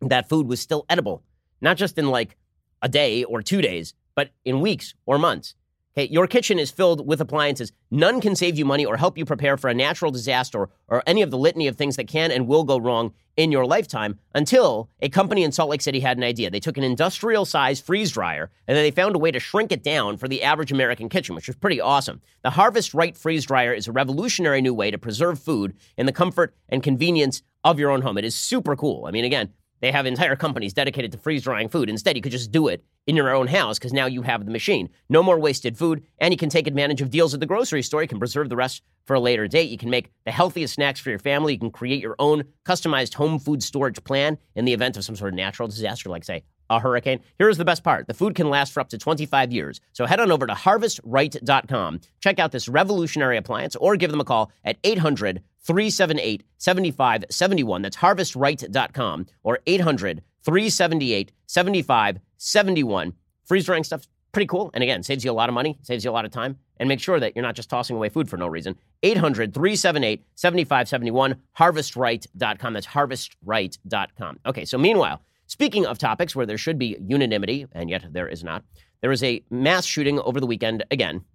that 0.00 0.28
food 0.28 0.48
was 0.48 0.60
still 0.60 0.86
edible, 0.88 1.22
not 1.60 1.76
just 1.76 1.98
in 1.98 2.08
like 2.08 2.36
a 2.80 2.88
day 2.88 3.24
or 3.24 3.42
two 3.42 3.60
days, 3.60 3.94
but 4.14 4.30
in 4.44 4.60
weeks 4.60 4.94
or 5.06 5.18
months? 5.18 5.54
Okay, 5.94 6.08
your 6.10 6.26
kitchen 6.26 6.58
is 6.58 6.70
filled 6.70 7.06
with 7.06 7.20
appliances. 7.20 7.70
None 7.90 8.22
can 8.22 8.34
save 8.34 8.58
you 8.58 8.64
money 8.64 8.86
or 8.86 8.96
help 8.96 9.18
you 9.18 9.26
prepare 9.26 9.58
for 9.58 9.68
a 9.68 9.74
natural 9.74 10.10
disaster 10.10 10.70
or 10.88 11.02
any 11.06 11.20
of 11.20 11.30
the 11.30 11.36
litany 11.36 11.66
of 11.66 11.76
things 11.76 11.96
that 11.96 12.08
can 12.08 12.30
and 12.30 12.46
will 12.46 12.64
go 12.64 12.78
wrong 12.78 13.12
in 13.36 13.52
your 13.52 13.66
lifetime 13.66 14.18
until 14.34 14.88
a 15.00 15.10
company 15.10 15.42
in 15.42 15.52
Salt 15.52 15.68
Lake 15.68 15.82
City 15.82 16.00
had 16.00 16.16
an 16.16 16.24
idea. 16.24 16.50
They 16.50 16.60
took 16.60 16.78
an 16.78 16.84
industrial 16.84 17.44
sized 17.44 17.84
freeze 17.84 18.10
dryer 18.10 18.50
and 18.66 18.74
then 18.74 18.84
they 18.84 18.90
found 18.90 19.14
a 19.14 19.18
way 19.18 19.30
to 19.30 19.40
shrink 19.40 19.70
it 19.70 19.82
down 19.82 20.16
for 20.16 20.28
the 20.28 20.42
average 20.42 20.72
American 20.72 21.10
kitchen, 21.10 21.34
which 21.34 21.46
was 21.46 21.56
pretty 21.56 21.80
awesome. 21.80 22.22
The 22.42 22.50
Harvest 22.50 22.94
Right 22.94 23.16
freeze 23.16 23.44
dryer 23.44 23.74
is 23.74 23.86
a 23.86 23.92
revolutionary 23.92 24.62
new 24.62 24.72
way 24.72 24.90
to 24.90 24.98
preserve 24.98 25.38
food 25.38 25.74
in 25.98 26.06
the 26.06 26.12
comfort 26.12 26.54
and 26.70 26.82
convenience 26.82 27.42
of 27.64 27.78
your 27.78 27.90
own 27.90 28.00
home. 28.00 28.16
It 28.16 28.24
is 28.24 28.34
super 28.34 28.76
cool. 28.76 29.04
I 29.06 29.10
mean, 29.10 29.24
again, 29.24 29.52
they 29.82 29.90
have 29.90 30.06
entire 30.06 30.36
companies 30.36 30.72
dedicated 30.72 31.10
to 31.12 31.18
freeze 31.18 31.42
drying 31.42 31.68
food. 31.68 31.90
Instead, 31.90 32.16
you 32.16 32.22
could 32.22 32.32
just 32.32 32.52
do 32.52 32.68
it 32.68 32.84
in 33.08 33.16
your 33.16 33.34
own 33.34 33.48
house 33.48 33.78
because 33.78 33.92
now 33.92 34.06
you 34.06 34.22
have 34.22 34.46
the 34.46 34.52
machine. 34.52 34.88
No 35.08 35.24
more 35.24 35.38
wasted 35.38 35.76
food, 35.76 36.04
and 36.18 36.32
you 36.32 36.38
can 36.38 36.48
take 36.48 36.68
advantage 36.68 37.02
of 37.02 37.10
deals 37.10 37.34
at 37.34 37.40
the 37.40 37.46
grocery 37.46 37.82
store. 37.82 38.00
You 38.00 38.08
can 38.08 38.20
preserve 38.20 38.48
the 38.48 38.56
rest 38.56 38.82
for 39.04 39.14
a 39.14 39.20
later 39.20 39.48
date. 39.48 39.70
You 39.70 39.76
can 39.76 39.90
make 39.90 40.12
the 40.24 40.30
healthiest 40.30 40.74
snacks 40.74 41.00
for 41.00 41.10
your 41.10 41.18
family. 41.18 41.54
You 41.54 41.58
can 41.58 41.72
create 41.72 42.00
your 42.00 42.14
own 42.20 42.44
customized 42.64 43.14
home 43.14 43.40
food 43.40 43.60
storage 43.60 44.02
plan 44.04 44.38
in 44.54 44.64
the 44.64 44.72
event 44.72 44.96
of 44.96 45.04
some 45.04 45.16
sort 45.16 45.32
of 45.32 45.36
natural 45.36 45.66
disaster, 45.66 46.08
like, 46.08 46.22
say, 46.22 46.44
a 46.70 46.78
hurricane. 46.78 47.20
Here's 47.38 47.58
the 47.58 47.64
best 47.64 47.82
part 47.82 48.06
the 48.06 48.14
food 48.14 48.36
can 48.36 48.48
last 48.48 48.72
for 48.72 48.80
up 48.80 48.88
to 48.90 48.98
25 48.98 49.52
years. 49.52 49.80
So 49.92 50.06
head 50.06 50.20
on 50.20 50.30
over 50.30 50.46
to 50.46 50.54
harvestright.com, 50.54 52.00
check 52.20 52.38
out 52.38 52.52
this 52.52 52.68
revolutionary 52.68 53.36
appliance, 53.36 53.74
or 53.76 53.96
give 53.96 54.12
them 54.12 54.20
a 54.20 54.24
call 54.24 54.52
at 54.64 54.78
800 54.84 55.42
378 55.64 56.44
7571. 56.58 57.82
That's 57.82 57.96
harvestright.com 57.96 59.26
or 59.42 59.58
800 59.66 60.22
378 60.44 61.32
7571. 61.46 63.12
Freeze 63.44 63.66
drying 63.66 63.84
stuff 63.84 64.06
pretty 64.32 64.46
cool. 64.46 64.70
And 64.74 64.82
again, 64.82 65.02
saves 65.02 65.24
you 65.24 65.30
a 65.30 65.32
lot 65.32 65.48
of 65.48 65.54
money, 65.54 65.78
saves 65.82 66.04
you 66.04 66.10
a 66.10 66.12
lot 66.12 66.24
of 66.24 66.30
time, 66.30 66.58
and 66.78 66.88
make 66.88 67.00
sure 67.00 67.20
that 67.20 67.36
you're 67.36 67.44
not 67.44 67.54
just 67.54 67.68
tossing 67.68 67.96
away 67.96 68.08
food 68.08 68.28
for 68.28 68.36
no 68.36 68.46
reason. 68.46 68.76
800 69.02 69.52
378 69.52 70.24
7571, 70.34 71.36
harvestright.com. 71.58 72.72
That's 72.72 72.86
harvestright.com. 72.86 74.40
Okay, 74.46 74.64
so 74.64 74.78
meanwhile, 74.78 75.22
Speaking 75.52 75.84
of 75.84 75.98
topics 75.98 76.34
where 76.34 76.46
there 76.46 76.56
should 76.56 76.78
be 76.78 76.96
unanimity, 77.06 77.66
and 77.72 77.90
yet 77.90 78.06
there 78.10 78.26
is 78.26 78.42
not, 78.42 78.64
there 79.02 79.10
was 79.10 79.22
a 79.22 79.44
mass 79.50 79.84
shooting 79.84 80.18
over 80.20 80.40
the 80.40 80.46
weekend 80.46 80.82
again. 80.90 81.26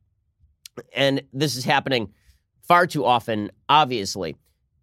And 0.95 1.21
this 1.33 1.55
is 1.55 1.63
happening 1.65 2.11
far 2.67 2.85
too 2.85 3.05
often, 3.05 3.51
obviously. 3.69 4.35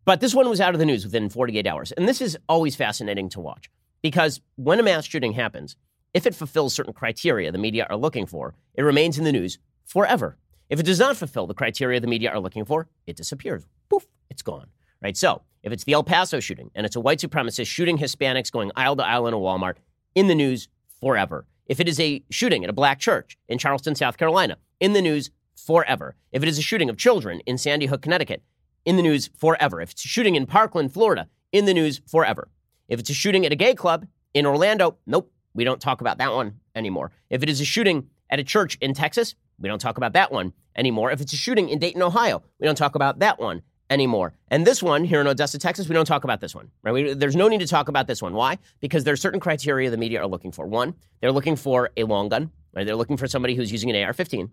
But 0.05 0.21
this 0.21 0.35
one 0.35 0.49
was 0.49 0.61
out 0.61 0.75
of 0.75 0.81
the 0.81 0.87
news 0.87 1.05
within 1.05 1.29
48 1.29 1.67
hours. 1.67 1.93
And 1.93 2.09
this 2.09 2.21
is 2.21 2.37
always 2.49 2.77
fascinating 2.77 3.29
to 3.31 3.41
watch 3.41 3.71
because 4.03 4.41
when 4.57 4.81
a 4.81 4.83
mass 4.83 5.07
shooting 5.07 5.33
happens, 5.33 5.77
if 6.13 6.27
it 6.27 6.35
fulfills 6.35 6.75
certain 6.75 6.93
criteria 6.93 7.51
the 7.51 7.59
media 7.59 7.87
are 7.89 7.97
looking 7.97 8.27
for, 8.27 8.55
it 8.75 8.83
remains 8.83 9.19
in 9.19 9.25
the 9.25 9.33
news 9.33 9.59
forever. 9.85 10.37
If 10.69 10.81
it 10.81 10.87
does 10.87 10.99
not 10.99 11.17
fulfill 11.17 11.47
the 11.47 11.55
criteria 11.55 12.01
the 12.01 12.07
media 12.07 12.31
are 12.31 12.41
looking 12.41 12.65
for, 12.65 12.89
it 13.07 13.17
disappears. 13.17 13.65
Poof, 13.89 14.07
it's 14.31 14.43
gone. 14.43 14.69
Right? 15.03 15.17
So, 15.17 15.43
if 15.63 15.73
it's 15.73 15.85
the 15.85 15.93
El 15.93 16.05
Paso 16.05 16.41
shooting 16.41 16.71
and 16.75 16.85
it's 16.87 16.97
a 16.97 17.01
white 17.01 17.19
supremacist 17.19 17.67
shooting 17.67 17.99
Hispanics 17.99 18.53
going 18.53 18.71
aisle 18.77 18.97
to 18.97 19.07
aisle 19.07 19.27
in 19.27 19.35
a 19.35 19.39
Walmart, 19.39 19.77
in 20.15 20.29
the 20.29 20.35
news 20.35 20.69
forever. 21.01 21.47
If 21.67 21.81
it 21.81 21.89
is 21.89 21.99
a 21.99 22.23
shooting 22.31 22.65
at 22.65 22.71
a 22.71 22.75
black 22.75 22.99
church 22.99 23.39
in 23.49 23.59
Charleston, 23.59 23.95
South 23.95 24.19
Carolina, 24.19 24.59
in 24.81 24.93
the 24.93 25.03
news 25.03 25.31
forever. 25.65 26.17
If 26.33 26.43
it 26.43 26.49
is 26.49 26.59
a 26.59 26.63
shooting 26.63 26.91
of 26.91 26.97
children 26.97 27.41
in 27.41 27.59
Sandy 27.59 27.87
Hook, 27.87 28.03
Connecticut, 28.03 28.43
in 28.85 28.97
the 28.97 29.03
news 29.03 29.31
forever. 29.37 29.81
If 29.81 29.93
it's 29.93 30.05
a 30.05 30.09
shooting 30.09 30.35
in 30.35 30.47
Parkland, 30.47 30.93
Florida, 30.93 31.29
in 31.53 31.65
the 31.65 31.75
news 31.75 32.01
forever. 32.07 32.49
If 32.89 33.01
it's 33.01 33.11
a 33.11 33.15
shooting 33.15 33.47
at 33.47 33.53
a 33.53 33.57
gay 33.57 33.75
club 33.75 34.07
in 34.35 34.47
Orlando, 34.47 34.99
nope, 35.07 35.33
we 35.55 35.65
don't 35.65 35.81
talk 35.81 36.01
about 36.01 36.19
that 36.19 36.33
one 36.33 36.61
anymore. 36.75 37.13
If 37.31 37.43
it 37.43 37.49
is 37.49 37.61
a 37.61 37.65
shooting 37.65 38.09
at 38.29 38.39
a 38.39 38.45
church 38.45 38.77
in 38.81 38.93
Texas, 38.93 39.35
we 39.59 39.69
don't 39.69 39.79
talk 39.79 39.97
about 39.97 40.13
that 40.15 40.33
one 40.33 40.53
anymore. 40.77 41.13
If 41.13 41.21
it's 41.21 41.33
a 41.33 41.37
shooting 41.37 41.69
in 41.69 41.79
Dayton, 41.79 42.03
Ohio, 42.03 42.43
we 42.59 42.67
don't 42.67 42.77
talk 42.77 42.95
about 42.95 43.21
that 43.21 43.39
one 43.39 43.63
anymore. 43.89 44.35
And 44.49 44.67
this 44.67 44.83
one 44.83 45.05
here 45.05 45.21
in 45.21 45.27
Odessa, 45.27 45.59
Texas, 45.59 45.89
we 45.89 45.95
don't 45.95 46.07
talk 46.07 46.25
about 46.25 46.41
this 46.41 46.55
one. 46.55 46.71
Right? 46.83 46.93
We, 46.93 47.15
there's 47.15 47.37
no 47.37 47.49
need 47.49 47.61
to 47.61 47.67
talk 47.67 47.89
about 47.89 48.07
this 48.07 48.21
one. 48.21 48.35
Why? 48.35 48.59
Because 48.81 49.05
there 49.05 49.15
are 49.15 49.17
certain 49.17 49.41
criteria 49.41 49.91
the 49.91 49.97
media 49.97 50.21
are 50.21 50.27
looking 50.27 50.53
for. 50.53 50.67
One, 50.67 50.95
they're 51.21 51.33
looking 51.33 51.57
for 51.57 51.91
a 51.97 52.05
long 52.05 52.29
gun. 52.29 52.51
Right? 52.75 52.85
They're 52.85 52.97
looking 52.97 53.17
for 53.17 53.29
somebody 53.29 53.55
who's 53.55 53.71
using 53.71 53.91
an 53.91 54.05
AR-15. 54.05 54.51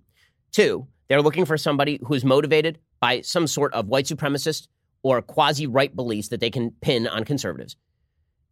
Two, 0.52 0.88
they're 1.08 1.22
looking 1.22 1.46
for 1.46 1.58
somebody 1.58 2.00
who 2.04 2.14
is 2.14 2.26
motivated 2.26 2.80
by 3.00 3.22
some 3.22 3.48
sort 3.48 3.74
of 3.74 3.88
white 3.88 4.06
supremacist 4.06 4.68
or 5.04 5.22
quasi 5.22 5.68
right 5.68 5.96
beliefs 5.96 6.30
that 6.30 6.40
they 6.40 6.50
can 6.50 6.72
pin 6.82 7.08
on 7.08 7.24
conservatives. 7.24 7.76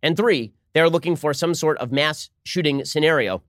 And 0.01 0.17
three, 0.17 0.53
they're 0.73 0.89
looking 0.89 1.15
for 1.15 1.33
some 1.33 1.53
sort 1.53 1.77
of 1.77 1.91
mass 1.91 2.29
shooting 2.43 2.85
scenario 2.85 3.43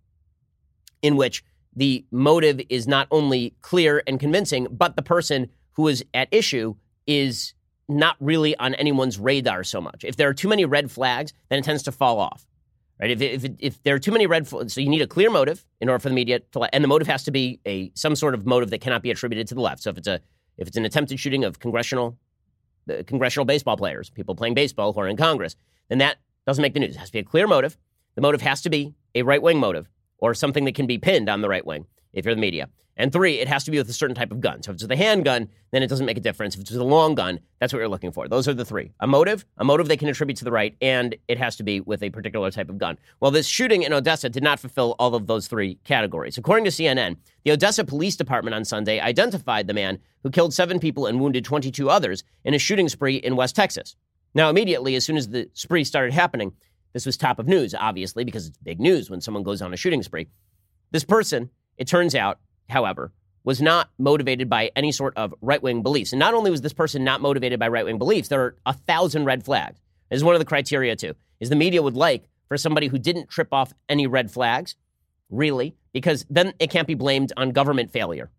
in 1.02 1.16
which 1.16 1.45
the 1.75 2.04
motive 2.11 2.61
is 2.69 2.87
not 2.88 3.07
only 3.11 3.54
clear 3.62 4.02
and 4.07 4.19
convincing, 4.19 4.66
but 4.71 4.97
the 4.97 5.02
person 5.02 5.49
who 5.73 5.88
is 5.88 6.04
at 6.12 6.28
issue 6.30 6.75
is 7.07 7.54
not 7.88 8.16
really 8.21 8.57
on 8.57 8.75
anyone's 8.75 9.19
radar 9.19 9.64
so 9.64 9.80
much. 9.80 10.04
If 10.04 10.16
there 10.16 10.28
are 10.28 10.35
too 10.35 10.49
many 10.49 10.64
red 10.64 10.90
flags, 10.90 11.33
then 11.49 11.59
it 11.59 11.64
tends 11.64 11.83
to 11.85 11.92
fall 11.92 12.19
off. 12.19 12.47
Right? 13.00 13.11
If, 13.11 13.45
if, 13.45 13.50
if 13.59 13.83
there 13.83 13.95
are 13.95 13.99
too 13.99 14.12
many 14.12 14.26
red 14.26 14.47
flags, 14.47 14.75
so 14.75 14.80
you 14.80 14.88
need 14.88 15.00
a 15.00 15.07
clear 15.07 15.30
motive 15.30 15.64
in 15.80 15.88
order 15.88 16.00
for 16.00 16.09
the 16.09 16.14
media 16.14 16.40
to, 16.52 16.69
and 16.75 16.85
the 16.85 16.88
motive 16.88 17.09
has 17.09 17.25
to 17.25 17.30
be 17.30 17.61
a 17.66 17.90
some 17.95 18.14
sort 18.14 18.35
of 18.35 18.47
motive 18.47 18.71
that 18.71 18.80
cannot 18.80 19.02
be 19.02 19.11
attributed 19.11 19.49
to 19.49 19.54
the 19.54 19.61
left. 19.61 19.83
So 19.83 19.90
if 19.90 19.99
it's 19.99 20.09
a 20.09 20.21
if 20.59 20.69
it's 20.69 20.76
an 20.76 20.85
attempted 20.85 21.19
shooting 21.19 21.45
of 21.45 21.59
congressional 21.59 22.19
the 22.87 23.04
congressional 23.04 23.45
baseball 23.45 23.76
players, 23.76 24.11
people 24.11 24.35
playing 24.35 24.54
baseball 24.54 24.92
who 24.92 25.00
are 25.00 25.09
in 25.09 25.16
Congress, 25.16 25.57
then 25.88 25.99
that 25.99 26.19
doesn't 26.47 26.61
make 26.61 26.75
the 26.75 26.80
news. 26.80 26.95
It 26.95 26.99
has 26.99 27.09
to 27.09 27.12
be 27.14 27.19
a 27.21 27.25
clear 27.25 27.47
motive. 27.47 27.78
The 28.16 28.21
motive 28.21 28.42
has 28.42 28.61
to 28.62 28.71
be 28.71 28.95
a 29.14 29.23
right 29.23 29.40
wing 29.40 29.59
motive 29.59 29.88
or 30.19 30.35
something 30.35 30.64
that 30.66 30.75
can 30.75 30.87
be 30.87 30.99
pinned 30.99 31.28
on 31.28 31.40
the 31.40 31.49
right 31.49 31.64
wing 31.64 31.87
if 32.12 32.25
you're 32.25 32.35
the 32.35 32.40
media. 32.40 32.69
And 32.97 33.11
three, 33.11 33.38
it 33.38 33.49
has 33.49 33.64
to 33.64 33.71
be 33.71 33.79
with 33.79 33.88
a 33.88 33.95
certain 33.95 34.14
type 34.14 34.31
of 34.31 34.43
gun. 34.43 34.62
So 34.62 34.71
if 34.71 34.75
it's 34.75 34.83
with 34.83 34.93
a 34.93 34.97
handgun, 34.97 35.49
then 35.71 35.83
it 35.83 35.87
doesn't 35.87 36.05
make 36.05 36.19
a 36.19 36.21
difference. 36.21 36.55
If 36.55 36.61
it's 36.61 36.71
with 36.71 36.81
a 36.83 36.85
long 36.85 37.14
gun, 37.14 37.40
that's 37.59 37.73
what 37.73 37.79
you're 37.79 37.88
looking 37.88 38.12
for. 38.12 38.29
Those 38.29 38.47
are 38.47 38.52
the 38.52 38.64
three. 38.64 38.93
A 39.00 39.07
motive, 39.07 39.47
a 39.57 39.64
motive 39.64 39.88
they 39.88 39.97
can 39.97 40.09
attribute 40.09 40.37
to 40.38 40.45
the 40.45 40.52
right, 40.52 40.76
and 40.83 41.17
it 41.26 41.38
has 41.38 41.57
to 41.57 41.62
be 41.62 41.81
with 41.81 42.02
a 42.02 42.11
particular 42.11 42.50
type 42.50 42.69
of 42.69 42.76
gun. 42.76 42.99
Well, 43.19 43.31
this 43.31 43.47
shooting 43.47 43.85
in 43.85 43.95
Odessa 43.95 44.29
did 44.29 44.43
not 44.43 44.61
fulfill 44.61 44.97
all 44.99 45.14
of 45.14 45.26
those 45.26 45.47
three 45.49 45.76
categories. 45.85 46.37
According 46.37 46.67
to 46.67 46.71
CNN, 46.71 47.17
the 47.45 47.52
Odessa 47.52 47.85
Police 47.85 48.17
Department 48.17 48.55
on 48.55 48.67
Sunday 48.67 49.00
identified 49.00 49.67
the 49.67 49.73
man 49.73 49.99
who 50.23 50.31
killed 50.31 50.52
seven 50.52 50.79
people 50.79 51.07
and 51.07 51.21
wounded 51.21 51.43
22 51.43 51.88
others 51.88 52.23
in 52.45 52.52
a 52.52 52.59
shooting 52.59 52.90
spree 52.90 53.17
in 53.17 53.35
West 53.35 53.57
Texas. 53.57 53.97
Now, 54.35 54.50
immediately, 54.50 54.95
as 54.95 55.07
soon 55.07 55.17
as 55.17 55.31
the 55.31 55.49
spree 55.55 55.85
started 55.85 56.12
happening, 56.12 56.52
this 56.93 57.07
was 57.07 57.17
top 57.17 57.38
of 57.38 57.47
news, 57.49 57.75
obviously, 57.75 58.25
because 58.25 58.47
it's 58.47 58.59
big 58.59 58.79
news 58.79 59.09
when 59.09 59.23
someone 59.23 59.43
goes 59.43 59.62
on 59.62 59.73
a 59.73 59.76
shooting 59.79 60.02
spree. 60.02 60.29
This 60.90 61.05
person, 61.05 61.50
it 61.81 61.89
turns 61.89 62.15
out, 62.15 62.39
however, 62.69 63.11
was 63.43 63.63
not 63.63 63.89
motivated 63.99 64.51
by 64.51 64.71
any 64.77 64.93
sort 64.93 65.17
of 65.17 65.35
right 65.41 65.63
wing 65.63 65.83
beliefs. 65.83 66.13
And 66.13 66.21
not 66.21 66.35
only 66.35 66.51
was 66.51 66.61
this 66.61 66.75
person 66.75 67.03
not 67.03 67.23
motivated 67.23 67.59
by 67.59 67.69
right 67.69 67.87
wing 67.87 67.99
beliefs, 67.99 68.29
there 68.29 68.43
are 68.43 68.57
a 68.67 68.75
thousand 68.75 69.25
red 69.25 69.45
flags. 69.45 69.81
This 70.11 70.19
is 70.19 70.25
one 70.25 70.35
of 70.35 70.41
the 70.41 70.45
criteria, 70.45 70.95
too, 70.95 71.15
is 71.41 71.49
the 71.49 71.57
media 71.57 71.83
would 71.83 71.97
like 71.97 72.29
for 72.49 72.59
somebody 72.59 72.89
who 72.89 72.99
didn't 72.99 73.31
trip 73.31 73.49
off 73.51 73.73
any 73.89 74.07
red 74.07 74.31
flags, 74.31 74.77
really, 75.31 75.75
because 75.95 76.27
then 76.29 76.53
it 76.59 76.71
can't 76.71 76.87
be 76.87 76.95
blamed 76.95 77.33
on 77.37 77.53
government 77.53 77.91
failure. 77.91 78.31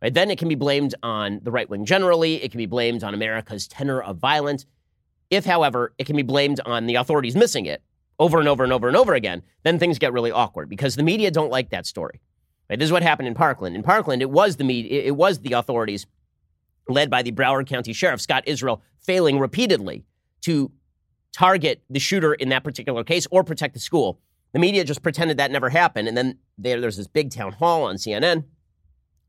Right? 0.00 0.14
Then 0.14 0.30
it 0.30 0.38
can 0.38 0.48
be 0.48 0.54
blamed 0.54 0.94
on 1.02 1.40
the 1.42 1.50
right 1.50 1.68
wing 1.68 1.84
generally. 1.84 2.42
It 2.42 2.50
can 2.50 2.58
be 2.58 2.66
blamed 2.66 3.04
on 3.04 3.12
America's 3.12 3.68
tenor 3.68 4.00
of 4.00 4.16
violence. 4.16 4.64
If, 5.28 5.44
however, 5.44 5.92
it 5.98 6.04
can 6.04 6.16
be 6.16 6.22
blamed 6.22 6.60
on 6.64 6.86
the 6.86 6.94
authorities 6.94 7.36
missing 7.36 7.66
it 7.66 7.82
over 8.18 8.38
and 8.38 8.48
over 8.48 8.64
and 8.64 8.72
over 8.72 8.88
and 8.88 8.96
over 8.96 9.12
again, 9.12 9.42
then 9.64 9.78
things 9.78 9.98
get 9.98 10.14
really 10.14 10.30
awkward 10.30 10.70
because 10.70 10.96
the 10.96 11.02
media 11.02 11.30
don't 11.30 11.50
like 11.50 11.70
that 11.70 11.84
story. 11.84 12.20
Right? 12.68 12.78
This 12.78 12.86
is 12.86 12.92
what 12.92 13.02
happened 13.02 13.28
in 13.28 13.34
Parkland. 13.34 13.76
In 13.76 13.82
Parkland, 13.82 14.22
it 14.22 14.30
was 14.30 14.56
the 14.56 14.64
media, 14.64 15.02
it 15.02 15.16
was 15.16 15.40
the 15.40 15.52
authorities 15.52 16.06
led 16.88 17.10
by 17.10 17.22
the 17.22 17.32
Broward 17.32 17.66
County 17.66 17.92
Sheriff 17.92 18.20
Scott 18.20 18.44
Israel 18.46 18.82
failing 18.98 19.38
repeatedly 19.38 20.04
to 20.42 20.70
target 21.32 21.82
the 21.90 21.98
shooter 21.98 22.34
in 22.34 22.48
that 22.48 22.64
particular 22.64 23.04
case 23.04 23.26
or 23.30 23.44
protect 23.44 23.74
the 23.74 23.80
school. 23.80 24.20
The 24.52 24.58
media 24.58 24.84
just 24.84 25.02
pretended 25.02 25.36
that 25.36 25.50
never 25.50 25.68
happened, 25.68 26.08
and 26.08 26.16
then 26.16 26.38
there, 26.56 26.80
there's 26.80 26.96
this 26.96 27.08
big 27.08 27.30
town 27.30 27.52
hall 27.52 27.84
on 27.84 27.96
CNN 27.96 28.44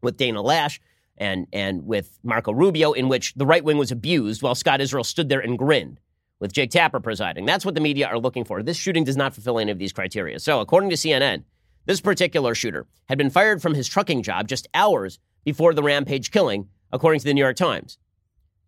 with 0.01 0.17
Dana 0.17 0.41
Loesch 0.41 0.79
and 1.17 1.48
and 1.51 1.86
with 1.86 2.17
Marco 2.24 2.53
Rubio, 2.53 2.94
in 2.94 3.10
which 3.10 3.34
the 3.34 3.46
right 3.46 3.63
wing 3.63 3.77
was 3.77 3.91
abused 3.91 4.41
while 4.41 4.56
Scott 4.56 4.79
Israel 4.79 5.03
stood 5.03 5.27
there 5.29 5.39
and 5.39 5.58
grinned, 5.58 6.00
with 6.39 6.53
Jake 6.53 6.72
Tapper 6.72 7.00
presiding. 7.00 7.46
That's 7.46 7.65
what 7.65 7.75
the 7.75 7.82
media 7.82 8.08
are 8.08 8.20
looking 8.20 8.46
for. 8.46 8.62
This 8.62 8.77
shooting 8.77 9.03
does 9.03 9.17
not 9.17 9.34
fulfill 9.34 9.60
any 9.60 9.72
of 9.72 9.79
these 9.79 9.91
criteria. 9.91 10.39
So, 10.39 10.60
according 10.62 10.89
to 10.91 10.96
CNN, 10.96 11.44
this 11.88 12.01
particular 12.01 12.53
shooter 12.53 12.86
had 13.06 13.17
been 13.17 13.29
fired 13.29 13.62
from 13.62 13.74
his 13.74 13.88
trucking 13.88 14.22
job 14.22 14.50
just 14.50 14.67
hours 14.74 15.20
before 15.46 15.74
the 15.74 15.82
rampage 15.82 16.32
killing, 16.32 16.67
according 16.91 17.20
to 17.20 17.25
the 17.25 17.34
New 17.34 17.41
York 17.41 17.56
Times. 17.56 17.98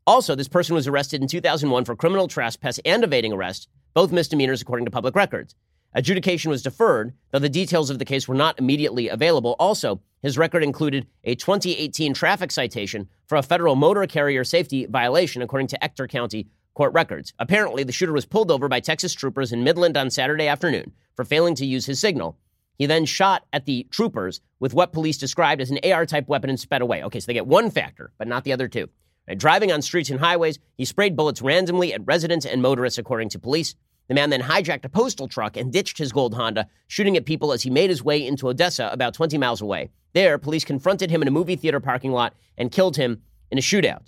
Also, 0.08 0.36
this 0.36 0.48
person 0.48 0.74
was 0.74 0.88
arrested 0.88 1.22
in 1.22 1.28
2001 1.28 1.84
for 1.84 1.98
criminal 1.98 2.30
trespass 2.30 2.80
and 2.86 3.04
evading 3.04 3.34
arrest, 3.34 3.68
both 3.94 4.14
misdemeanors 4.14 4.62
according 4.62 4.86
to 4.86 4.92
public 4.92 5.16
records. 5.16 5.54
Adjudication 5.94 6.50
was 6.50 6.62
deferred, 6.62 7.14
though 7.32 7.40
the 7.40 7.50
details 7.50 7.90
of 7.90 8.00
the 8.00 8.06
case 8.06 8.26
were 8.26 8.36
not 8.36 8.58
immediately 8.58 9.10
available. 9.10 9.58
Also, 9.60 10.00
his 10.22 10.38
record 10.38 10.64
included 10.64 11.06
a 11.26 11.36
2018 11.36 12.14
traffic 12.14 12.52
citation 12.52 13.10
for 13.28 13.38
a 13.38 13.44
federal 13.44 13.76
motor 13.76 14.08
carrier 14.08 14.46
safety 14.46 14.86
violation, 14.86 15.42
according 15.42 15.68
to 15.68 15.84
Ector 15.84 16.08
County 16.08 16.48
court 16.74 16.94
records. 16.94 17.34
Apparently, 17.38 17.84
the 17.84 17.92
shooter 17.92 18.14
was 18.14 18.26
pulled 18.26 18.50
over 18.50 18.70
by 18.70 18.80
Texas 18.80 19.14
troopers 19.14 19.52
in 19.52 19.66
Midland 19.66 19.98
on 19.98 20.10
Saturday 20.10 20.48
afternoon 20.48 20.94
for 21.16 21.26
failing 21.26 21.56
to 21.56 21.66
use 21.66 21.86
his 21.86 22.00
signal. 22.00 22.38
He 22.80 22.86
then 22.86 23.06
shot 23.06 23.46
at 23.52 23.66
the 23.66 23.86
troopers 23.92 24.40
with 24.62 24.74
what 24.74 24.94
police 24.94 25.18
described 25.18 25.62
as 25.62 25.70
an 25.70 25.80
AR 25.84 26.06
type 26.06 26.30
weapon 26.30 26.50
and 26.50 26.60
sped 26.60 26.82
away. 26.82 27.04
Okay, 27.04 27.20
so 27.20 27.26
they 27.28 27.34
get 27.34 27.46
one 27.46 27.70
factor, 27.70 28.12
but 28.18 28.28
not 28.28 28.46
the 28.46 28.54
other 28.54 28.70
two. 28.70 28.88
Right, 29.28 29.38
driving 29.38 29.70
on 29.72 29.82
streets 29.82 30.10
and 30.10 30.20
highways, 30.20 30.60
he 30.78 30.86
sprayed 30.86 31.18
bullets 31.18 31.42
randomly 31.42 31.94
at 31.94 32.08
residents 32.08 32.46
and 32.46 32.62
motorists, 32.62 32.98
according 32.98 33.30
to 33.30 33.40
police. 33.40 33.76
The 34.08 34.14
man 34.16 34.30
then 34.30 34.42
hijacked 34.42 34.86
a 34.86 34.90
postal 34.90 35.28
truck 35.28 35.58
and 35.58 35.74
ditched 35.74 35.98
his 35.98 36.14
gold 36.14 36.34
Honda, 36.34 36.68
shooting 36.88 37.18
at 37.18 37.26
people 37.26 37.52
as 37.52 37.64
he 37.64 37.70
made 37.70 37.90
his 37.90 38.02
way 38.02 38.26
into 38.26 38.48
Odessa, 38.48 38.90
about 38.92 39.14
20 39.14 39.38
miles 39.38 39.62
away. 39.62 39.92
There, 40.14 40.38
police 40.38 40.64
confronted 40.64 41.12
him 41.12 41.22
in 41.22 41.28
a 41.28 41.32
movie 41.32 41.58
theater 41.58 41.82
parking 41.82 42.14
lot 42.14 42.34
and 42.58 42.72
killed 42.72 42.96
him 42.96 43.22
in 43.52 43.58
a 43.58 43.62
shootout. 43.62 44.04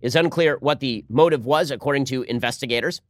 It's 0.00 0.16
unclear 0.16 0.56
what 0.58 0.80
the 0.80 1.04
motive 1.08 1.46
was, 1.46 1.70
according 1.70 2.06
to 2.06 2.24
investigators. 2.24 3.00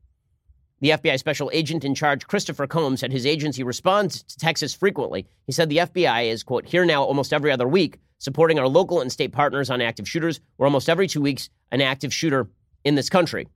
The 0.82 0.90
FBI 0.90 1.16
special 1.16 1.48
agent 1.54 1.84
in 1.84 1.94
charge, 1.94 2.26
Christopher 2.26 2.66
Combs, 2.66 3.00
said 3.00 3.12
his 3.12 3.24
agency 3.24 3.62
responds 3.62 4.24
to 4.24 4.36
Texas 4.36 4.74
frequently. 4.74 5.28
He 5.46 5.52
said 5.52 5.68
the 5.68 5.76
FBI 5.76 6.28
is, 6.28 6.42
quote, 6.42 6.66
here 6.66 6.84
now 6.84 7.04
almost 7.04 7.32
every 7.32 7.52
other 7.52 7.68
week, 7.68 8.00
supporting 8.18 8.58
our 8.58 8.66
local 8.66 9.00
and 9.00 9.10
state 9.12 9.30
partners 9.30 9.70
on 9.70 9.80
active 9.80 10.08
shooters. 10.08 10.40
We're 10.58 10.66
almost 10.66 10.88
every 10.88 11.06
two 11.06 11.20
weeks 11.20 11.48
an 11.70 11.82
active 11.82 12.12
shooter 12.12 12.48
in 12.82 12.96
this 12.96 13.08
country. 13.08 13.46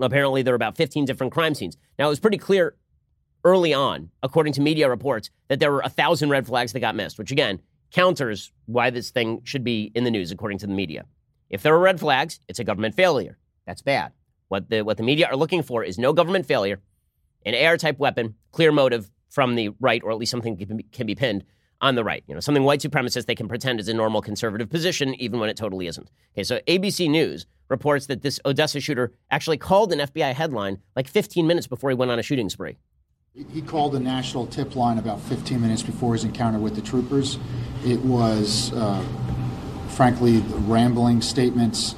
Apparently, 0.00 0.42
there 0.42 0.52
are 0.52 0.56
about 0.56 0.76
15 0.76 1.04
different 1.04 1.32
crime 1.32 1.54
scenes. 1.54 1.76
Now, 1.96 2.06
it 2.06 2.10
was 2.10 2.18
pretty 2.18 2.38
clear 2.38 2.74
early 3.44 3.72
on, 3.72 4.10
according 4.24 4.54
to 4.54 4.60
media 4.60 4.90
reports, 4.90 5.30
that 5.46 5.60
there 5.60 5.70
were 5.70 5.82
a 5.84 5.88
thousand 5.88 6.30
red 6.30 6.44
flags 6.44 6.72
that 6.72 6.80
got 6.80 6.96
missed, 6.96 7.18
which 7.18 7.30
again 7.30 7.60
counters 7.92 8.50
why 8.66 8.90
this 8.90 9.10
thing 9.10 9.42
should 9.44 9.62
be 9.62 9.92
in 9.94 10.02
the 10.02 10.10
news, 10.10 10.32
according 10.32 10.58
to 10.58 10.66
the 10.66 10.74
media. 10.74 11.04
If 11.50 11.62
there 11.62 11.72
are 11.72 11.78
red 11.78 12.00
flags, 12.00 12.40
it's 12.48 12.58
a 12.58 12.64
government 12.64 12.96
failure. 12.96 13.38
That's 13.64 13.82
bad. 13.82 14.10
What 14.50 14.68
the, 14.68 14.82
what 14.82 14.96
the 14.96 15.04
media 15.04 15.28
are 15.28 15.36
looking 15.36 15.62
for 15.62 15.84
is 15.84 15.96
no 15.96 16.12
government 16.12 16.44
failure, 16.44 16.80
an 17.46 17.54
AR 17.54 17.76
type 17.76 18.00
weapon, 18.00 18.34
clear 18.50 18.72
motive 18.72 19.08
from 19.28 19.54
the 19.54 19.70
right, 19.78 20.02
or 20.02 20.10
at 20.10 20.18
least 20.18 20.32
something 20.32 20.56
can 20.56 20.76
be, 20.76 20.82
can 20.82 21.06
be 21.06 21.14
pinned 21.14 21.44
on 21.80 21.94
the 21.94 22.02
right. 22.02 22.24
You 22.26 22.34
know, 22.34 22.40
something 22.40 22.64
white 22.64 22.80
supremacist 22.80 23.26
they 23.26 23.36
can 23.36 23.46
pretend 23.46 23.78
is 23.78 23.86
a 23.86 23.94
normal 23.94 24.20
conservative 24.20 24.68
position, 24.68 25.14
even 25.14 25.38
when 25.38 25.50
it 25.50 25.56
totally 25.56 25.86
isn't. 25.86 26.10
Okay, 26.34 26.42
so 26.42 26.58
ABC 26.66 27.08
News 27.08 27.46
reports 27.68 28.06
that 28.06 28.22
this 28.22 28.40
Odessa 28.44 28.80
shooter 28.80 29.12
actually 29.30 29.56
called 29.56 29.92
an 29.92 30.00
FBI 30.00 30.34
headline 30.34 30.78
like 30.96 31.06
15 31.06 31.46
minutes 31.46 31.68
before 31.68 31.90
he 31.90 31.94
went 31.94 32.10
on 32.10 32.18
a 32.18 32.22
shooting 32.22 32.50
spree. 32.50 32.76
He 33.52 33.62
called 33.62 33.92
the 33.92 34.00
national 34.00 34.48
tip 34.48 34.74
line 34.74 34.98
about 34.98 35.20
15 35.20 35.60
minutes 35.60 35.84
before 35.84 36.14
his 36.14 36.24
encounter 36.24 36.58
with 36.58 36.74
the 36.74 36.82
troopers. 36.82 37.38
It 37.84 38.00
was, 38.00 38.72
uh, 38.72 39.00
frankly, 39.90 40.38
rambling 40.66 41.22
statements 41.22 41.94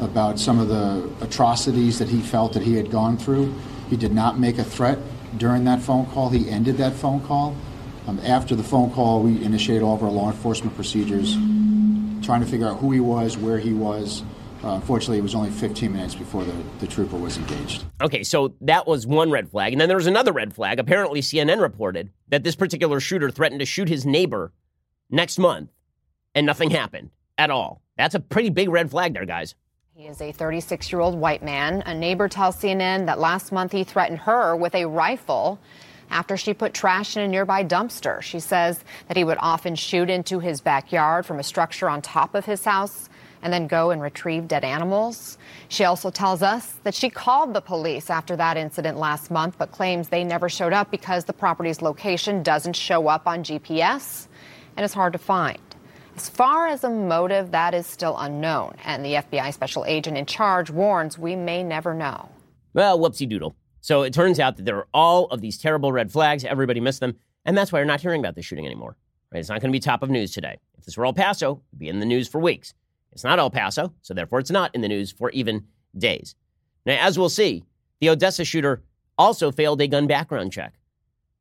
about 0.00 0.38
some 0.38 0.58
of 0.58 0.68
the 0.68 1.10
atrocities 1.24 1.98
that 1.98 2.08
he 2.08 2.20
felt 2.20 2.52
that 2.52 2.62
he 2.62 2.74
had 2.74 2.90
gone 2.90 3.16
through. 3.16 3.54
He 3.88 3.96
did 3.96 4.12
not 4.12 4.38
make 4.38 4.58
a 4.58 4.64
threat 4.64 4.98
during 5.38 5.64
that 5.64 5.80
phone 5.80 6.06
call. 6.06 6.30
He 6.30 6.48
ended 6.48 6.76
that 6.78 6.94
phone 6.94 7.20
call. 7.24 7.56
Um, 8.06 8.20
after 8.20 8.54
the 8.54 8.62
phone 8.62 8.90
call, 8.90 9.22
we 9.22 9.42
initiated 9.42 9.82
all 9.82 9.94
of 9.94 10.02
our 10.02 10.10
law 10.10 10.30
enforcement 10.30 10.74
procedures, 10.74 11.34
trying 12.24 12.40
to 12.40 12.46
figure 12.46 12.66
out 12.66 12.78
who 12.78 12.90
he 12.92 13.00
was, 13.00 13.36
where 13.36 13.58
he 13.58 13.72
was. 13.72 14.22
Uh, 14.62 14.74
unfortunately, 14.74 15.18
it 15.18 15.22
was 15.22 15.34
only 15.34 15.50
15 15.50 15.92
minutes 15.92 16.14
before 16.14 16.44
the, 16.44 16.54
the 16.80 16.86
trooper 16.86 17.16
was 17.16 17.36
engaged. 17.36 17.84
Okay, 18.00 18.22
so 18.22 18.54
that 18.62 18.86
was 18.86 19.06
one 19.06 19.30
red 19.30 19.50
flag. 19.50 19.72
And 19.72 19.80
then 19.80 19.88
there 19.88 19.96
was 19.96 20.06
another 20.06 20.32
red 20.32 20.54
flag. 20.54 20.78
Apparently, 20.78 21.20
CNN 21.20 21.60
reported 21.60 22.10
that 22.28 22.44
this 22.44 22.56
particular 22.56 22.98
shooter 23.00 23.30
threatened 23.30 23.60
to 23.60 23.66
shoot 23.66 23.88
his 23.88 24.06
neighbor 24.06 24.52
next 25.10 25.38
month, 25.38 25.70
and 26.34 26.46
nothing 26.46 26.70
happened 26.70 27.10
at 27.36 27.50
all. 27.50 27.82
That's 27.96 28.14
a 28.14 28.20
pretty 28.20 28.50
big 28.50 28.68
red 28.68 28.90
flag 28.90 29.12
there, 29.12 29.26
guys. 29.26 29.54
He 29.96 30.08
is 30.08 30.20
a 30.20 30.32
36 30.32 30.90
year 30.90 31.00
old 31.00 31.14
white 31.14 31.44
man. 31.44 31.80
A 31.86 31.94
neighbor 31.94 32.28
tells 32.28 32.56
CNN 32.56 33.06
that 33.06 33.20
last 33.20 33.52
month 33.52 33.70
he 33.70 33.84
threatened 33.84 34.18
her 34.18 34.56
with 34.56 34.74
a 34.74 34.86
rifle 34.86 35.60
after 36.10 36.36
she 36.36 36.52
put 36.52 36.74
trash 36.74 37.16
in 37.16 37.22
a 37.22 37.28
nearby 37.28 37.62
dumpster. 37.62 38.20
She 38.20 38.40
says 38.40 38.82
that 39.06 39.16
he 39.16 39.22
would 39.22 39.38
often 39.38 39.76
shoot 39.76 40.10
into 40.10 40.40
his 40.40 40.60
backyard 40.60 41.24
from 41.26 41.38
a 41.38 41.44
structure 41.44 41.88
on 41.88 42.02
top 42.02 42.34
of 42.34 42.44
his 42.44 42.64
house 42.64 43.08
and 43.40 43.52
then 43.52 43.68
go 43.68 43.92
and 43.92 44.02
retrieve 44.02 44.48
dead 44.48 44.64
animals. 44.64 45.38
She 45.68 45.84
also 45.84 46.10
tells 46.10 46.42
us 46.42 46.72
that 46.82 46.96
she 46.96 47.08
called 47.08 47.54
the 47.54 47.60
police 47.60 48.10
after 48.10 48.34
that 48.34 48.56
incident 48.56 48.98
last 48.98 49.30
month, 49.30 49.58
but 49.58 49.70
claims 49.70 50.08
they 50.08 50.24
never 50.24 50.48
showed 50.48 50.72
up 50.72 50.90
because 50.90 51.24
the 51.26 51.32
property's 51.32 51.82
location 51.82 52.42
doesn't 52.42 52.74
show 52.74 53.06
up 53.06 53.28
on 53.28 53.44
GPS 53.44 54.26
and 54.76 54.84
is 54.84 54.92
hard 54.92 55.12
to 55.12 55.20
find. 55.20 55.58
As 56.16 56.28
far 56.28 56.68
as 56.68 56.84
a 56.84 56.90
motive, 56.90 57.50
that 57.50 57.74
is 57.74 57.86
still 57.86 58.16
unknown, 58.16 58.76
and 58.84 59.04
the 59.04 59.14
FBI 59.14 59.52
special 59.52 59.84
agent 59.84 60.16
in 60.16 60.26
charge 60.26 60.70
warns 60.70 61.18
we 61.18 61.34
may 61.34 61.64
never 61.64 61.92
know. 61.92 62.28
Well, 62.72 62.98
whoopsie 63.00 63.28
doodle. 63.28 63.56
So 63.80 64.02
it 64.02 64.14
turns 64.14 64.38
out 64.38 64.56
that 64.56 64.64
there 64.64 64.76
are 64.76 64.86
all 64.94 65.26
of 65.26 65.40
these 65.40 65.58
terrible 65.58 65.92
red 65.92 66.12
flags. 66.12 66.44
Everybody 66.44 66.78
missed 66.80 67.00
them, 67.00 67.16
and 67.44 67.58
that's 67.58 67.72
why 67.72 67.80
we're 67.80 67.84
not 67.84 68.00
hearing 68.00 68.20
about 68.20 68.36
this 68.36 68.46
shooting 68.46 68.64
anymore. 68.64 68.96
Right? 69.32 69.40
It's 69.40 69.48
not 69.48 69.60
going 69.60 69.72
to 69.72 69.76
be 69.76 69.80
top 69.80 70.04
of 70.04 70.10
news 70.10 70.30
today. 70.30 70.58
If 70.78 70.84
this 70.84 70.96
were 70.96 71.04
El 71.04 71.14
Paso, 71.14 71.60
it'd 71.72 71.80
be 71.80 71.88
in 71.88 71.98
the 71.98 72.06
news 72.06 72.28
for 72.28 72.40
weeks. 72.40 72.74
It's 73.10 73.24
not 73.24 73.40
El 73.40 73.50
Paso, 73.50 73.92
so 74.00 74.14
therefore 74.14 74.38
it's 74.38 74.50
not 74.50 74.72
in 74.74 74.82
the 74.82 74.88
news 74.88 75.10
for 75.10 75.30
even 75.30 75.64
days. 75.98 76.36
Now, 76.86 76.96
as 77.00 77.18
we'll 77.18 77.28
see, 77.28 77.64
the 78.00 78.10
Odessa 78.10 78.44
shooter 78.44 78.84
also 79.18 79.50
failed 79.50 79.80
a 79.80 79.88
gun 79.88 80.06
background 80.06 80.52
check. 80.52 80.74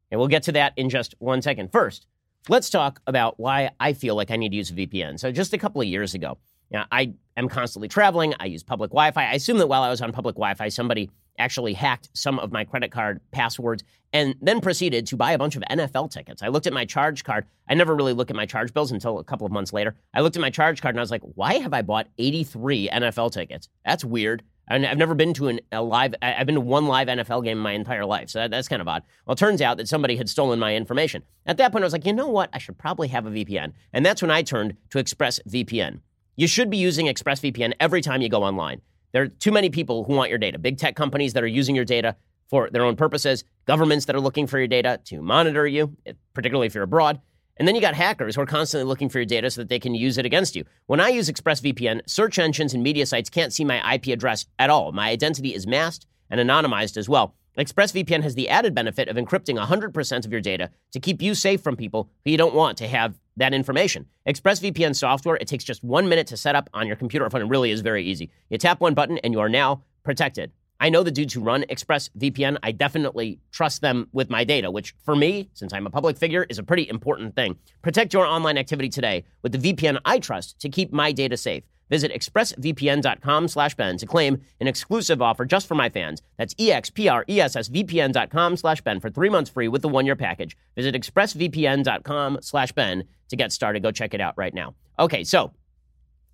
And 0.09 0.19
we'll 0.19 0.29
get 0.29 0.43
to 0.43 0.51
that 0.53 0.73
in 0.77 0.89
just 0.89 1.15
one 1.19 1.41
second. 1.41 1.71
First, 1.71 2.07
let's 2.49 2.69
talk 2.69 3.01
about 3.07 3.39
why 3.39 3.71
I 3.79 3.93
feel 3.93 4.15
like 4.15 4.31
I 4.31 4.35
need 4.35 4.49
to 4.49 4.55
use 4.55 4.71
a 4.71 4.73
VPN. 4.73 5.19
So, 5.19 5.31
just 5.31 5.53
a 5.53 5.57
couple 5.57 5.81
of 5.81 5.87
years 5.87 6.13
ago, 6.13 6.37
you 6.69 6.79
know, 6.79 6.85
I 6.91 7.13
am 7.37 7.49
constantly 7.49 7.87
traveling. 7.87 8.33
I 8.39 8.45
use 8.45 8.63
public 8.63 8.91
Wi 8.91 9.11
Fi. 9.11 9.25
I 9.25 9.33
assume 9.33 9.57
that 9.59 9.67
while 9.67 9.83
I 9.83 9.89
was 9.89 10.01
on 10.01 10.11
public 10.11 10.35
Wi 10.35 10.53
Fi, 10.55 10.69
somebody 10.69 11.09
actually 11.39 11.73
hacked 11.73 12.09
some 12.13 12.39
of 12.39 12.51
my 12.51 12.63
credit 12.63 12.91
card 12.91 13.19
passwords 13.31 13.83
and 14.11 14.35
then 14.41 14.61
proceeded 14.61 15.07
to 15.07 15.17
buy 15.17 15.31
a 15.31 15.37
bunch 15.37 15.55
of 15.55 15.63
NFL 15.63 16.11
tickets. 16.11 16.43
I 16.43 16.49
looked 16.49 16.67
at 16.67 16.73
my 16.73 16.85
charge 16.85 17.23
card. 17.23 17.45
I 17.67 17.73
never 17.73 17.95
really 17.95 18.13
look 18.13 18.29
at 18.29 18.35
my 18.35 18.45
charge 18.45 18.73
bills 18.73 18.91
until 18.91 19.17
a 19.17 19.23
couple 19.23 19.45
of 19.45 19.51
months 19.51 19.73
later. 19.73 19.95
I 20.13 20.21
looked 20.21 20.35
at 20.35 20.41
my 20.41 20.51
charge 20.51 20.81
card 20.81 20.93
and 20.93 20.99
I 20.99 21.01
was 21.01 21.11
like, 21.11 21.23
why 21.35 21.55
have 21.55 21.73
I 21.73 21.81
bought 21.81 22.07
83 22.19 22.89
NFL 22.89 23.31
tickets? 23.31 23.69
That's 23.83 24.05
weird. 24.05 24.43
I've 24.67 24.97
never 24.97 25.13
been 25.13 25.33
to 25.35 25.49
an, 25.49 25.59
a 25.71 25.81
live, 25.81 26.15
I've 26.21 26.45
been 26.45 26.55
to 26.55 26.61
one 26.61 26.87
live 26.87 27.07
NFL 27.07 27.43
game 27.43 27.57
in 27.57 27.63
my 27.63 27.73
entire 27.73 28.05
life. 28.05 28.29
So 28.29 28.39
that, 28.39 28.51
that's 28.51 28.67
kind 28.67 28.81
of 28.81 28.87
odd. 28.87 29.03
Well, 29.25 29.33
it 29.33 29.37
turns 29.37 29.61
out 29.61 29.77
that 29.77 29.87
somebody 29.87 30.15
had 30.15 30.29
stolen 30.29 30.59
my 30.59 30.75
information. 30.75 31.23
At 31.45 31.57
that 31.57 31.71
point, 31.71 31.83
I 31.83 31.85
was 31.85 31.93
like, 31.93 32.05
you 32.05 32.13
know 32.13 32.29
what? 32.29 32.49
I 32.53 32.59
should 32.59 32.77
probably 32.77 33.09
have 33.09 33.25
a 33.25 33.29
VPN. 33.29 33.73
And 33.91 34.05
that's 34.05 34.21
when 34.21 34.31
I 34.31 34.41
turned 34.41 34.77
to 34.91 35.03
ExpressVPN. 35.03 35.99
You 36.35 36.47
should 36.47 36.69
be 36.69 36.77
using 36.77 37.07
ExpressVPN 37.07 37.73
every 37.79 38.01
time 38.01 38.21
you 38.21 38.29
go 38.29 38.43
online. 38.43 38.81
There 39.11 39.21
are 39.21 39.27
too 39.27 39.51
many 39.51 39.69
people 39.69 40.05
who 40.05 40.13
want 40.13 40.29
your 40.29 40.39
data. 40.39 40.57
Big 40.57 40.77
tech 40.77 40.95
companies 40.95 41.33
that 41.33 41.43
are 41.43 41.47
using 41.47 41.75
your 41.75 41.85
data 41.85 42.15
for 42.47 42.69
their 42.69 42.83
own 42.83 42.95
purposes, 42.95 43.43
governments 43.65 44.05
that 44.05 44.15
are 44.15 44.19
looking 44.19 44.47
for 44.47 44.57
your 44.57 44.67
data 44.67 44.99
to 45.05 45.21
monitor 45.21 45.67
you, 45.67 45.95
particularly 46.33 46.67
if 46.67 46.73
you're 46.73 46.83
abroad. 46.83 47.19
And 47.57 47.67
then 47.67 47.75
you 47.75 47.81
got 47.81 47.93
hackers 47.93 48.35
who 48.35 48.41
are 48.41 48.47
constantly 48.47 48.87
looking 48.87 49.09
for 49.09 49.19
your 49.19 49.25
data 49.25 49.51
so 49.51 49.61
that 49.61 49.69
they 49.69 49.79
can 49.79 49.93
use 49.93 50.17
it 50.17 50.25
against 50.25 50.55
you. 50.55 50.65
When 50.87 50.99
I 50.99 51.09
use 51.09 51.29
ExpressVPN, 51.29 52.01
search 52.09 52.39
engines 52.39 52.73
and 52.73 52.81
media 52.81 53.05
sites 53.05 53.29
can't 53.29 53.53
see 53.53 53.63
my 53.63 53.93
IP 53.93 54.07
address 54.07 54.45
at 54.57 54.69
all. 54.69 54.91
My 54.91 55.09
identity 55.09 55.53
is 55.53 55.67
masked 55.67 56.07
and 56.29 56.39
anonymized 56.39 56.97
as 56.97 57.07
well. 57.07 57.35
ExpressVPN 57.57 58.23
has 58.23 58.33
the 58.33 58.49
added 58.49 58.73
benefit 58.73 59.07
of 59.07 59.15
encrypting 59.15 59.63
100% 59.63 60.25
of 60.25 60.31
your 60.31 60.41
data 60.41 60.71
to 60.91 60.99
keep 60.99 61.21
you 61.21 61.35
safe 61.35 61.61
from 61.61 61.75
people 61.75 62.09
who 62.25 62.31
you 62.31 62.37
don't 62.37 62.55
want 62.55 62.79
to 62.79 62.87
have 62.87 63.19
that 63.37 63.53
information. 63.53 64.07
ExpressVPN 64.27 64.95
software, 64.95 65.35
it 65.35 65.47
takes 65.47 65.63
just 65.63 65.83
one 65.83 66.09
minute 66.09 66.25
to 66.27 66.37
set 66.37 66.55
up 66.55 66.69
on 66.73 66.87
your 66.87 66.95
computer 66.95 67.25
or 67.25 67.29
phone. 67.29 67.41
It 67.41 67.49
really 67.49 67.69
is 67.69 67.81
very 67.81 68.03
easy. 68.03 68.31
You 68.49 68.57
tap 68.57 68.79
one 68.81 68.95
button 68.95 69.19
and 69.19 69.33
you 69.33 69.39
are 69.39 69.49
now 69.49 69.83
protected. 70.03 70.51
I 70.83 70.89
know 70.89 71.01
the 71.01 71.11
dudes 71.11 71.33
who 71.33 71.39
run 71.39 71.63
ExpressVPN. 71.69 72.57
I 72.61 72.73
definitely 72.73 73.39
trust 73.53 73.79
them 73.79 74.09
with 74.11 74.29
my 74.29 74.43
data, 74.43 74.69
which 74.69 74.93
for 75.05 75.15
me, 75.15 75.49
since 75.53 75.71
I'm 75.71 75.87
a 75.87 75.89
public 75.89 76.17
figure, 76.17 76.45
is 76.49 76.59
a 76.59 76.63
pretty 76.63 76.89
important 76.89 77.37
thing. 77.37 77.55
Protect 77.81 78.13
your 78.13 78.25
online 78.25 78.57
activity 78.57 78.89
today 78.89 79.23
with 79.43 79.53
the 79.53 79.73
VPN 79.73 80.01
I 80.03 80.19
trust 80.19 80.59
to 80.59 80.67
keep 80.67 80.91
my 80.91 81.13
data 81.13 81.37
safe. 81.37 81.63
Visit 81.89 82.11
expressvpn.com 82.11 83.47
slash 83.47 83.75
Ben 83.75 83.97
to 83.97 84.05
claim 84.05 84.41
an 84.59 84.67
exclusive 84.67 85.21
offer 85.21 85.45
just 85.45 85.67
for 85.67 85.75
my 85.75 85.87
fans. 85.87 86.21
That's 86.37 86.53
expressvpn.com 86.55 88.57
slash 88.57 88.81
Ben 88.81 88.99
for 88.99 89.09
three 89.09 89.29
months 89.29 89.49
free 89.49 89.69
with 89.69 89.83
the 89.83 89.87
one-year 89.87 90.17
package. 90.17 90.57
Visit 90.75 90.95
expressvpn.com 90.95 92.39
slash 92.41 92.73
Ben 92.73 93.05
to 93.29 93.37
get 93.37 93.53
started. 93.53 93.83
Go 93.83 93.91
check 93.91 94.13
it 94.13 94.19
out 94.19 94.33
right 94.35 94.53
now. 94.53 94.75
Okay, 94.99 95.23
so 95.23 95.53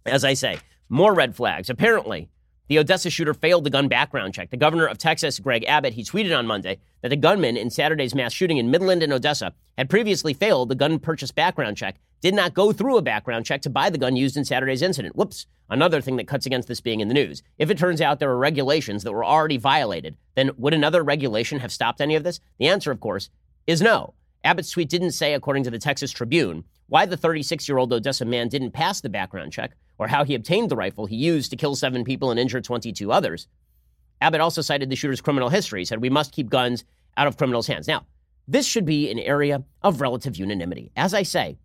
as 0.07 0.25
I 0.25 0.33
say, 0.33 0.57
more 0.89 1.13
red 1.13 1.35
flags. 1.35 1.69
Apparently, 1.69 2.29
the 2.69 2.79
Odessa 2.79 3.09
shooter 3.09 3.33
failed 3.33 3.63
the 3.65 3.69
gun 3.69 3.87
background 3.87 4.33
check. 4.33 4.51
The 4.51 4.57
governor 4.57 4.85
of 4.85 4.99
Texas, 4.99 5.39
Greg 5.39 5.65
Abbott, 5.65 5.93
he 5.93 6.03
tweeted 6.03 6.37
on 6.37 6.47
Monday 6.47 6.79
that 7.01 7.09
the 7.09 7.15
gunman 7.15 7.57
in 7.57 7.69
Saturday's 7.71 8.15
mass 8.15 8.31
shooting 8.31 8.57
in 8.57 8.71
Midland 8.71 9.03
and 9.03 9.11
Odessa 9.11 9.53
had 9.77 9.89
previously 9.89 10.33
failed 10.33 10.69
the 10.69 10.75
gun 10.75 10.99
purchase 10.99 11.31
background 11.31 11.77
check, 11.77 11.95
did 12.21 12.35
not 12.35 12.53
go 12.53 12.71
through 12.71 12.97
a 12.97 13.01
background 13.01 13.45
check 13.45 13.63
to 13.63 13.69
buy 13.69 13.89
the 13.89 13.97
gun 13.97 14.15
used 14.15 14.37
in 14.37 14.45
Saturday's 14.45 14.83
incident. 14.83 15.15
Whoops. 15.15 15.47
Another 15.71 16.01
thing 16.01 16.15
that 16.17 16.27
cuts 16.27 16.45
against 16.45 16.67
this 16.67 16.81
being 16.81 16.99
in 16.99 17.07
the 17.07 17.13
news. 17.13 17.43
If 17.57 17.69
it 17.69 17.77
turns 17.77 18.01
out 18.01 18.19
there 18.19 18.29
were 18.29 18.37
regulations 18.37 19.03
that 19.03 19.11
were 19.11 19.25
already 19.25 19.57
violated, 19.57 20.17
then 20.35 20.51
would 20.57 20.73
another 20.73 21.03
regulation 21.03 21.59
have 21.59 21.71
stopped 21.71 22.01
any 22.01 22.15
of 22.15 22.23
this? 22.23 22.39
The 22.57 22.67
answer, 22.67 22.91
of 22.91 22.99
course, 22.99 23.29
is 23.67 23.81
no. 23.81 24.13
Abbott's 24.43 24.71
tweet 24.71 24.89
didn't 24.89 25.11
say, 25.11 25.33
according 25.33 25.63
to 25.65 25.71
the 25.71 25.77
Texas 25.77 26.11
Tribune, 26.11 26.63
why 26.89 27.05
the 27.05 27.17
36 27.17 27.69
year 27.69 27.77
old 27.77 27.93
Odessa 27.93 28.25
man 28.25 28.49
didn't 28.49 28.71
pass 28.71 29.01
the 29.01 29.09
background 29.09 29.53
check 29.53 29.71
or 29.97 30.07
how 30.07 30.23
he 30.23 30.35
obtained 30.35 30.69
the 30.69 30.75
rifle 30.75 31.05
he 31.05 31.15
used 31.15 31.51
to 31.51 31.57
kill 31.57 31.75
seven 31.75 32.03
people 32.03 32.31
and 32.31 32.39
injure 32.39 32.61
22 32.61 33.11
others. 33.11 33.47
Abbott 34.21 34.41
also 34.41 34.61
cited 34.61 34.89
the 34.89 34.95
shooter's 34.95 35.21
criminal 35.21 35.49
history, 35.49 35.85
said 35.85 36.01
we 36.01 36.09
must 36.09 36.33
keep 36.33 36.49
guns 36.49 36.83
out 37.15 37.27
of 37.27 37.37
criminals' 37.37 37.67
hands. 37.67 37.87
Now, 37.87 38.05
this 38.47 38.65
should 38.65 38.85
be 38.85 39.09
an 39.11 39.19
area 39.19 39.63
of 39.81 40.01
relative 40.01 40.35
unanimity. 40.35 40.91
As 40.95 41.13
I 41.13 41.23
say, 41.23 41.57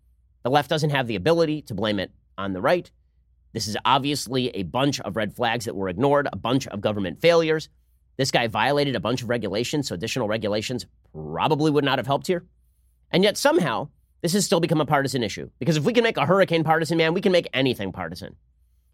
the 0.43 0.51
left 0.51 0.69
doesn't 0.69 0.91
have 0.91 1.07
the 1.07 1.15
ability 1.15 1.63
to 1.63 1.73
blame 1.73 1.99
it 1.99 2.11
on 2.37 2.53
the 2.53 2.61
right. 2.61 2.89
This 3.53 3.67
is 3.67 3.77
obviously 3.85 4.49
a 4.49 4.63
bunch 4.63 4.99
of 5.01 5.15
red 5.15 5.35
flags 5.35 5.65
that 5.65 5.75
were 5.75 5.89
ignored, 5.89 6.27
a 6.31 6.37
bunch 6.37 6.67
of 6.67 6.81
government 6.81 7.19
failures. 7.19 7.69
This 8.17 8.31
guy 8.31 8.47
violated 8.47 8.95
a 8.95 8.99
bunch 8.99 9.23
of 9.23 9.29
regulations, 9.29 9.87
so 9.87 9.95
additional 9.95 10.27
regulations 10.27 10.85
probably 11.13 11.71
would 11.71 11.83
not 11.83 11.99
have 11.99 12.05
helped 12.05 12.27
here. 12.27 12.45
And 13.11 13.23
yet, 13.23 13.37
somehow, 13.37 13.89
this 14.25 14.33
has 14.33 14.43
still 14.43 14.59
become 14.59 14.81
a 14.81 14.87
partisan 14.87 15.21
issue. 15.21 15.51
Because 15.59 15.77
if 15.77 15.83
we 15.83 15.93
can 15.93 16.03
make 16.03 16.17
a 16.17 16.25
hurricane 16.25 16.63
partisan, 16.63 16.97
man, 16.97 17.13
we 17.13 17.21
can 17.21 17.31
make 17.31 17.47
anything 17.53 17.91
partisan. 17.91 18.35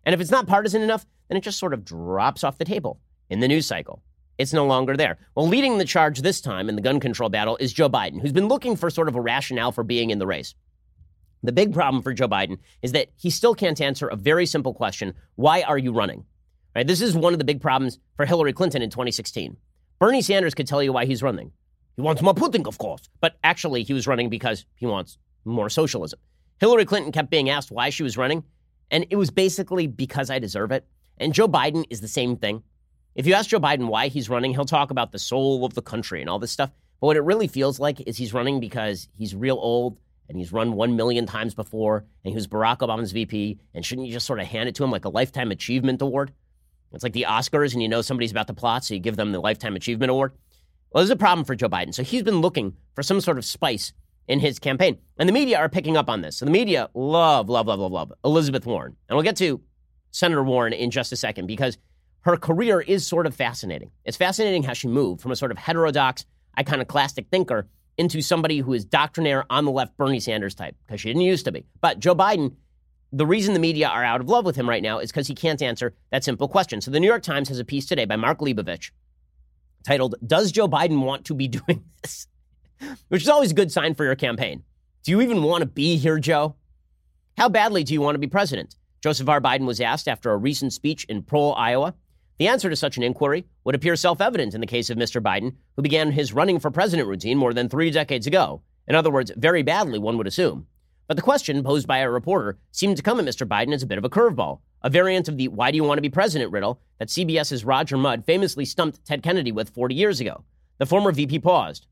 And 0.04 0.14
if 0.14 0.20
it's 0.20 0.30
not 0.30 0.46
partisan 0.46 0.82
enough, 0.82 1.06
then 1.30 1.38
it 1.38 1.42
just 1.42 1.58
sort 1.58 1.74
of 1.74 1.86
drops 1.86 2.44
off 2.44 2.58
the 2.58 2.66
table 2.66 3.00
in 3.30 3.40
the 3.40 3.48
news 3.48 3.66
cycle. 3.66 4.04
It's 4.38 4.52
no 4.52 4.66
longer 4.66 4.98
there. 4.98 5.20
Well, 5.34 5.48
leading 5.48 5.78
the 5.78 5.86
charge 5.86 6.20
this 6.20 6.42
time 6.42 6.68
in 6.68 6.76
the 6.76 6.82
gun 6.82 7.00
control 7.00 7.30
battle 7.30 7.56
is 7.62 7.72
Joe 7.72 7.90
Biden, 7.90 8.22
who's 8.22 8.34
been 8.34 8.50
looking 8.50 8.76
for 8.76 8.90
sort 8.90 9.08
of 9.08 9.16
a 9.16 9.22
rationale 9.22 9.72
for 9.72 9.86
being 9.86 10.10
in 10.10 10.20
the 10.20 10.28
race. 10.28 10.54
The 11.44 11.54
big 11.54 11.74
problem 11.74 12.04
for 12.04 12.14
Joe 12.14 12.28
Biden 12.28 12.58
is 12.82 12.92
that 12.92 13.08
he 13.16 13.30
still 13.30 13.56
can't 13.56 13.80
answer 13.80 14.10
a 14.10 14.18
very 14.18 14.46
simple 14.46 14.74
question 14.74 15.14
why 15.36 15.62
are 15.62 15.78
you 15.78 15.94
running? 15.94 16.26
Right? 16.76 16.86
This 16.86 17.00
is 17.00 17.16
one 17.16 17.32
of 17.32 17.40
the 17.40 17.46
big 17.46 17.62
problems 17.62 18.00
for 18.18 18.26
Hillary 18.26 18.52
Clinton 18.52 18.82
in 18.82 18.90
2016. 18.90 19.56
Bernie 19.98 20.22
Sanders 20.22 20.56
could 20.56 20.68
tell 20.68 20.84
you 20.84 20.92
why 20.92 21.06
he's 21.06 21.24
running. 21.24 21.54
He 22.02 22.04
wants 22.04 22.24
more 22.24 22.34
Putin, 22.34 22.66
of 22.66 22.80
course. 22.80 23.08
But 23.20 23.38
actually, 23.44 23.84
he 23.84 23.94
was 23.94 24.08
running 24.08 24.28
because 24.28 24.66
he 24.74 24.88
wants 24.88 25.20
more 25.46 25.70
socialism. 25.70 26.20
Hillary 26.60 26.84
Clinton 26.84 27.12
kept 27.12 27.30
being 27.30 27.52
asked 27.52 27.70
why 27.70 27.92
she 27.92 28.02
was 28.02 28.18
running, 28.18 28.44
and 28.90 29.06
it 29.12 29.18
was 29.18 29.30
basically 29.30 29.86
because 29.86 30.32
I 30.32 30.40
deserve 30.40 30.72
it. 30.72 30.88
And 31.20 31.32
Joe 31.32 31.48
Biden 31.48 31.86
is 31.92 32.02
the 32.02 32.08
same 32.08 32.38
thing. 32.38 32.64
If 33.14 33.28
you 33.28 33.36
ask 33.36 33.52
Joe 33.52 33.60
Biden 33.60 33.86
why 33.86 34.08
he's 34.08 34.30
running, 34.30 34.52
he'll 34.52 34.66
talk 34.66 34.90
about 34.90 35.12
the 35.12 35.20
soul 35.20 35.64
of 35.64 35.76
the 35.76 35.84
country 35.84 36.22
and 36.22 36.30
all 36.30 36.40
this 36.40 36.52
stuff. 36.52 36.72
But 37.00 37.06
what 37.06 37.18
it 37.18 37.22
really 37.22 37.48
feels 37.48 37.80
like 37.80 38.02
is 38.02 38.18
he's 38.18 38.34
running 38.34 38.60
because 38.60 39.08
he's 39.16 39.36
real 39.36 39.60
old 39.62 40.00
and 40.28 40.40
he's 40.40 40.52
run 40.52 40.74
one 40.74 40.96
million 40.96 41.28
times 41.28 41.54
before 41.54 41.98
and 42.26 42.32
he 42.32 42.36
was 42.36 42.48
Barack 42.48 42.80
Obama's 42.80 43.12
VP. 43.12 43.60
And 43.76 43.86
shouldn't 43.86 44.08
you 44.08 44.14
just 44.14 44.26
sort 44.26 44.40
of 44.40 44.48
hand 44.48 44.70
it 44.70 44.74
to 44.76 44.84
him 44.84 44.90
like 44.90 45.06
a 45.06 45.10
Lifetime 45.10 45.52
Achievement 45.52 46.02
Award? 46.02 46.34
It's 46.94 47.04
like 47.04 47.14
the 47.14 47.28
Oscars 47.30 47.74
and 47.74 47.82
you 47.84 47.88
know 47.88 48.02
somebody's 48.02 48.32
about 48.32 48.48
to 48.48 48.56
plot, 48.56 48.86
so 48.86 48.96
you 48.96 49.00
give 49.00 49.18
them 49.18 49.34
the 49.34 49.40
Lifetime 49.40 49.76
Achievement 49.76 50.10
Award. 50.10 50.34
Well, 50.92 51.02
there's 51.02 51.10
a 51.10 51.16
problem 51.16 51.46
for 51.46 51.56
Joe 51.56 51.70
Biden. 51.70 51.94
So 51.94 52.04
he's 52.04 52.24
been 52.24 52.42
looking 52.42 52.76
for 52.96 53.04
some 53.04 53.22
sort 53.22 53.38
of 53.38 53.46
spice 53.46 53.94
in 54.28 54.40
his 54.40 54.60
campaign. 54.60 54.98
And 55.18 55.28
the 55.28 55.34
media 55.34 55.58
are 55.58 55.70
picking 55.70 55.98
up 55.98 56.10
on 56.10 56.22
this. 56.22 56.38
So 56.38 56.46
the 56.46 56.52
media 56.52 56.90
love, 56.94 57.50
love, 57.50 57.68
love, 57.68 57.80
love, 57.80 57.92
love 57.92 58.14
Elizabeth 58.26 58.66
Warren. 58.66 58.96
And 59.08 59.16
we'll 59.16 59.24
get 59.24 59.38
to 59.38 59.62
Senator 60.12 60.44
Warren 60.44 60.74
in 60.74 60.92
just 60.92 61.12
a 61.12 61.16
second 61.16 61.48
because 61.48 61.78
her 62.22 62.38
career 62.38 62.82
is 62.82 63.08
sort 63.08 63.26
of 63.26 63.34
fascinating. 63.34 63.92
It's 64.06 64.18
fascinating 64.18 64.64
how 64.64 64.74
she 64.74 64.88
moved 64.88 65.22
from 65.22 65.32
a 65.32 65.36
sort 65.36 65.52
of 65.52 65.58
heterodox, 65.58 66.26
iconoclastic 66.60 67.28
thinker 67.30 67.68
into 67.98 68.22
somebody 68.22 68.60
who 68.60 68.74
is 68.74 68.86
doctrinaire 68.86 69.46
on 69.50 69.66
the 69.66 69.72
left 69.72 69.98
Bernie 69.98 70.20
Sanders 70.20 70.56
type, 70.56 70.76
because 70.86 71.02
she 71.02 71.10
didn't 71.10 71.22
used 71.22 71.46
to 71.46 71.52
be. 71.52 71.66
But 71.82 72.00
Joe 72.00 72.16
Biden, 72.16 72.56
the 73.12 73.26
reason 73.26 73.54
the 73.54 73.60
media 73.60 73.88
are 73.88 74.04
out 74.04 74.22
of 74.22 74.30
love 74.30 74.46
with 74.46 74.56
him 74.56 74.70
right 74.70 74.84
now 74.84 75.00
is 75.00 75.12
because 75.12 75.28
he 75.28 75.36
can't 75.36 75.62
answer 75.62 75.94
that 76.12 76.24
simple 76.24 76.48
question. 76.48 76.82
So 76.82 76.92
the 76.92 77.00
New 77.00 77.08
York 77.08 77.24
Times 77.24 77.50
has 77.50 77.60
a 77.60 77.66
piece 77.66 77.86
today 77.86 78.06
by 78.06 78.16
Mark 78.16 78.40
Leibovich 78.40 78.92
titled, 79.84 80.16
Does 80.26 80.52
Joe 80.52 80.68
Biden 80.68 81.04
Want 81.04 81.26
to 81.26 81.34
Be 81.34 81.48
Doing 81.50 81.84
This? 82.02 82.28
Which 83.10 83.24
is 83.24 83.30
always 83.30 83.52
a 83.52 83.56
good 83.56 83.72
sign 83.72 83.96
for 83.96 84.04
your 84.04 84.16
campaign. 84.16 84.64
Do 85.04 85.12
you 85.12 85.22
even 85.22 85.44
want 85.44 85.62
to 85.62 85.68
be 85.68 85.98
here, 85.98 86.20
Joe? 86.20 86.56
How 87.38 87.50
badly 87.50 87.84
do 87.84 87.94
you 87.94 88.02
want 88.02 88.16
to 88.16 88.20
be 88.20 88.28
president? 88.28 88.76
Joseph 89.02 89.30
R. 89.30 89.42
Biden 89.42 89.66
was 89.66 89.82
asked 89.82 90.08
after 90.08 90.32
a 90.32 90.38
recent 90.38 90.74
speech 90.74 91.06
in 91.06 91.24
Prohl, 91.24 91.58
Iowa. 91.58 91.96
The 92.38 92.48
answer 92.48 92.70
to 92.70 92.76
such 92.76 92.98
an 92.98 93.04
inquiry 93.04 93.46
would 93.64 93.76
appear 93.76 93.96
self 93.96 94.22
evident 94.22 94.54
in 94.54 94.62
the 94.62 94.68
case 94.68 94.90
of 94.90 94.98
Mr. 94.98 95.22
Biden, 95.22 95.56
who 95.76 95.82
began 95.82 96.12
his 96.12 96.34
running 96.34 96.60
for 96.60 96.72
president 96.72 97.08
routine 97.08 97.38
more 97.38 97.54
than 97.54 97.70
three 97.70 97.92
decades 97.92 98.28
ago. 98.28 98.62
In 98.88 98.96
other 98.96 99.12
words, 99.12 99.32
very 99.38 99.64
badly, 99.64 100.00
one 100.00 100.18
would 100.18 100.28
assume. 100.28 100.68
But 101.12 101.18
the 101.18 101.24
question 101.24 101.62
posed 101.62 101.88
by 101.88 101.98
a 101.98 102.10
reporter 102.10 102.58
seemed 102.72 102.96
to 102.96 103.04
come 103.04 103.20
at 103.20 103.26
Mr. 103.26 103.46
Biden 103.46 103.74
as 103.74 103.84
a 103.84 103.86
bit 103.86 103.98
of 103.98 104.06
a 104.06 104.10
curveball, 104.10 104.62
a 104.82 104.90
variant 104.90 105.28
of 105.28 105.36
the 105.36 105.50
why 105.50 105.70
do 105.70 105.76
you 105.76 105.84
want 105.84 105.98
to 105.98 106.02
be 106.02 106.10
president 106.10 106.54
riddle 106.54 106.80
that 107.00 107.10
CBS's 107.10 107.66
Roger 107.66 107.98
Mudd 107.98 108.24
famously 108.24 108.64
stumped 108.64 109.04
Ted 109.04 109.22
Kennedy 109.22 109.52
with 109.52 109.72
40 109.72 109.94
years 109.94 110.22
ago. 110.22 110.46
The 110.78 110.86
former 110.86 111.12
VP 111.12 111.40
paused. 111.40 111.86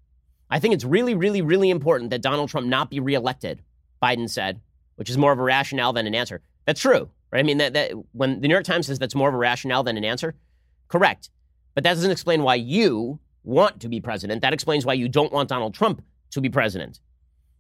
I 0.49 0.59
think 0.59 0.73
it's 0.73 0.85
really, 0.85 1.15
really, 1.15 1.41
really 1.41 1.69
important 1.69 2.11
that 2.11 2.21
Donald 2.21 2.49
Trump 2.49 2.67
not 2.67 2.89
be 2.89 3.01
reelected, 3.01 3.61
Biden 4.01 4.29
said, 4.29 4.61
which 4.95 5.09
is 5.09 5.17
more 5.17 5.33
of 5.33 5.39
a 5.39 5.43
rationale 5.43 5.91
than 5.91 6.07
an 6.07 6.15
answer. 6.15 6.41
That's 6.63 6.79
true, 6.79 7.09
right? 7.29 7.39
I 7.39 7.43
mean, 7.43 7.57
that, 7.57 7.73
that 7.73 7.91
when 8.13 8.39
the 8.39 8.47
New 8.47 8.53
York 8.53 8.63
Times 8.63 8.87
says 8.87 8.99
that's 8.99 9.15
more 9.15 9.27
of 9.27 9.35
a 9.35 9.37
rationale 9.37 9.83
than 9.83 9.97
an 9.97 10.05
answer, 10.05 10.33
correct. 10.87 11.29
But 11.75 11.83
that 11.83 11.95
doesn't 11.95 12.11
explain 12.11 12.41
why 12.41 12.55
you 12.55 13.19
want 13.43 13.81
to 13.81 13.89
be 13.89 13.99
president. 13.99 14.43
That 14.43 14.53
explains 14.53 14.85
why 14.85 14.93
you 14.93 15.09
don't 15.09 15.33
want 15.33 15.49
Donald 15.49 15.73
Trump 15.73 16.05
to 16.31 16.39
be 16.39 16.47
president. 16.47 17.01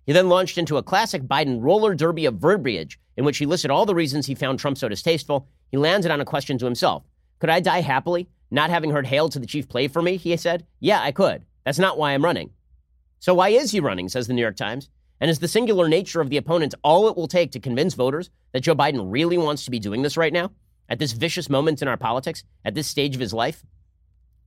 He 0.09 0.13
then 0.13 0.27
launched 0.27 0.57
into 0.57 0.77
a 0.77 0.81
classic 0.81 1.21
Biden 1.21 1.59
roller 1.61 1.93
derby 1.93 2.25
of 2.25 2.39
verbiage 2.39 2.99
in 3.15 3.25
which 3.25 3.37
he 3.37 3.45
listed 3.45 3.69
all 3.69 3.85
the 3.85 3.93
reasons 3.93 4.25
he 4.25 4.33
found 4.33 4.57
Trump 4.57 4.75
so 4.79 4.89
distasteful. 4.89 5.47
He 5.69 5.77
landed 5.77 6.09
on 6.09 6.19
a 6.19 6.25
question 6.25 6.57
to 6.57 6.65
himself 6.65 7.03
Could 7.37 7.51
I 7.51 7.59
die 7.59 7.81
happily, 7.81 8.27
not 8.49 8.71
having 8.71 8.89
heard 8.89 9.05
Hail 9.05 9.29
to 9.29 9.37
the 9.37 9.45
Chief 9.45 9.69
play 9.69 9.87
for 9.87 10.01
me? 10.01 10.17
He 10.17 10.35
said, 10.35 10.65
Yeah, 10.79 10.99
I 10.99 11.11
could. 11.11 11.45
That's 11.63 11.77
not 11.77 11.99
why 11.99 12.13
I'm 12.13 12.25
running. 12.25 12.49
So 13.19 13.35
why 13.35 13.49
is 13.49 13.69
he 13.69 13.79
running, 13.79 14.09
says 14.09 14.25
the 14.25 14.33
New 14.33 14.41
York 14.41 14.55
Times? 14.55 14.89
And 15.21 15.29
is 15.29 15.37
the 15.37 15.47
singular 15.47 15.87
nature 15.87 16.21
of 16.21 16.31
the 16.31 16.37
opponent 16.37 16.73
all 16.83 17.07
it 17.07 17.15
will 17.15 17.27
take 17.27 17.51
to 17.51 17.59
convince 17.59 17.93
voters 17.93 18.31
that 18.51 18.61
Joe 18.61 18.73
Biden 18.73 19.11
really 19.11 19.37
wants 19.37 19.63
to 19.65 19.69
be 19.69 19.77
doing 19.77 20.01
this 20.01 20.17
right 20.17 20.33
now, 20.33 20.49
at 20.89 20.97
this 20.97 21.11
vicious 21.11 21.51
moment 21.51 21.83
in 21.83 21.87
our 21.87 21.97
politics, 21.97 22.43
at 22.65 22.73
this 22.73 22.87
stage 22.87 23.13
of 23.13 23.21
his 23.21 23.31
life? 23.31 23.63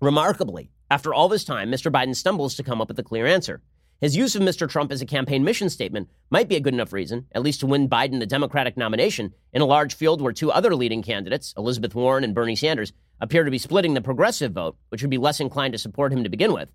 Remarkably, 0.00 0.72
after 0.90 1.14
all 1.14 1.28
this 1.28 1.44
time, 1.44 1.70
Mr. 1.70 1.88
Biden 1.88 2.16
stumbles 2.16 2.56
to 2.56 2.64
come 2.64 2.80
up 2.80 2.88
with 2.88 2.98
a 2.98 3.04
clear 3.04 3.26
answer. 3.26 3.62
His 4.02 4.16
use 4.16 4.34
of 4.34 4.42
Mr. 4.42 4.68
Trump 4.68 4.90
as 4.90 5.00
a 5.00 5.06
campaign 5.06 5.44
mission 5.44 5.70
statement 5.70 6.10
might 6.28 6.48
be 6.48 6.56
a 6.56 6.60
good 6.60 6.74
enough 6.74 6.92
reason, 6.92 7.28
at 7.30 7.42
least 7.44 7.60
to 7.60 7.68
win 7.68 7.88
Biden 7.88 8.18
the 8.18 8.26
Democratic 8.26 8.76
nomination 8.76 9.32
in 9.52 9.62
a 9.62 9.64
large 9.64 9.94
field 9.94 10.20
where 10.20 10.32
two 10.32 10.50
other 10.50 10.74
leading 10.74 11.04
candidates, 11.04 11.54
Elizabeth 11.56 11.94
Warren 11.94 12.24
and 12.24 12.34
Bernie 12.34 12.56
Sanders, 12.56 12.92
appear 13.20 13.44
to 13.44 13.50
be 13.52 13.58
splitting 13.58 13.94
the 13.94 14.00
progressive 14.00 14.50
vote, 14.50 14.76
which 14.88 15.02
would 15.02 15.10
be 15.10 15.18
less 15.18 15.38
inclined 15.38 15.72
to 15.74 15.78
support 15.78 16.12
him 16.12 16.24
to 16.24 16.28
begin 16.28 16.52
with. 16.52 16.68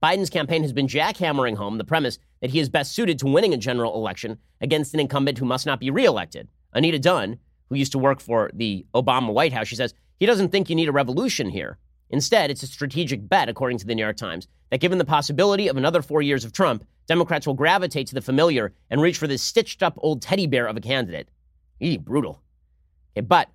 Biden's 0.00 0.30
campaign 0.30 0.62
has 0.62 0.72
been 0.72 0.86
jackhammering 0.86 1.56
home 1.56 1.76
the 1.76 1.82
premise 1.82 2.20
that 2.40 2.50
he 2.50 2.60
is 2.60 2.68
best 2.68 2.92
suited 2.92 3.18
to 3.18 3.26
winning 3.26 3.52
a 3.52 3.56
general 3.56 3.96
election 3.96 4.38
against 4.60 4.94
an 4.94 5.00
incumbent 5.00 5.38
who 5.38 5.46
must 5.46 5.66
not 5.66 5.80
be 5.80 5.90
reelected. 5.90 6.46
Anita 6.72 7.00
Dunn, 7.00 7.40
who 7.68 7.74
used 7.74 7.90
to 7.90 7.98
work 7.98 8.20
for 8.20 8.52
the 8.54 8.86
Obama 8.94 9.32
White 9.32 9.52
House, 9.52 9.66
she 9.66 9.74
says 9.74 9.92
he 10.20 10.26
doesn't 10.26 10.50
think 10.50 10.70
you 10.70 10.76
need 10.76 10.88
a 10.88 10.92
revolution 10.92 11.48
here. 11.48 11.78
Instead, 12.14 12.48
it's 12.48 12.62
a 12.62 12.68
strategic 12.68 13.28
bet, 13.28 13.48
according 13.48 13.76
to 13.76 13.84
the 13.84 13.92
New 13.92 14.00
York 14.00 14.16
Times, 14.16 14.46
that 14.70 14.80
given 14.80 14.98
the 14.98 15.04
possibility 15.04 15.66
of 15.66 15.76
another 15.76 16.00
four 16.00 16.22
years 16.22 16.44
of 16.44 16.52
Trump, 16.52 16.84
Democrats 17.08 17.44
will 17.44 17.54
gravitate 17.54 18.06
to 18.06 18.14
the 18.14 18.20
familiar 18.20 18.72
and 18.88 19.02
reach 19.02 19.18
for 19.18 19.26
this 19.26 19.42
stitched 19.42 19.82
up 19.82 19.98
old 19.98 20.22
teddy 20.22 20.46
bear 20.46 20.68
of 20.68 20.76
a 20.76 20.80
candidate. 20.80 21.28
Eee, 21.80 21.96
brutal. 21.96 22.40
Okay, 23.16 23.26
but 23.26 23.48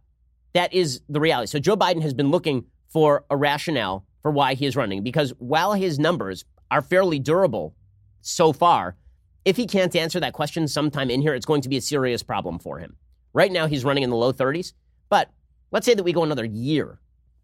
that 0.51 0.73
is 0.73 0.99
the 1.07 1.21
reality. 1.21 1.47
So 1.47 1.59
Joe 1.59 1.77
Biden 1.77 2.01
has 2.01 2.13
been 2.13 2.31
looking 2.31 2.65
for 2.89 3.23
a 3.29 3.37
rationale 3.37 4.05
for 4.21 4.29
why 4.29 4.55
he 4.55 4.65
is 4.65 4.75
running. 4.75 5.03
Because 5.03 5.33
while 5.37 5.71
his 5.71 5.97
numbers 5.97 6.43
are 6.69 6.81
fairly 6.81 7.17
durable 7.17 7.77
so 8.19 8.51
far, 8.51 8.97
if 9.45 9.55
he 9.55 9.67
can't 9.67 9.95
answer 9.95 10.19
that 10.19 10.33
question 10.33 10.67
sometime 10.67 11.09
in 11.09 11.21
here, 11.21 11.33
it's 11.33 11.45
going 11.45 11.61
to 11.61 11.69
be 11.69 11.77
a 11.77 11.81
serious 11.81 12.23
problem 12.23 12.59
for 12.59 12.77
him. 12.79 12.97
Right 13.31 13.53
now, 13.53 13.67
he's 13.67 13.85
running 13.85 14.03
in 14.03 14.09
the 14.09 14.17
low 14.17 14.33
30s. 14.33 14.73
But 15.07 15.31
let's 15.71 15.85
say 15.85 15.93
that 15.93 16.03
we 16.03 16.11
go 16.11 16.23
another 16.23 16.43
year. 16.43 16.99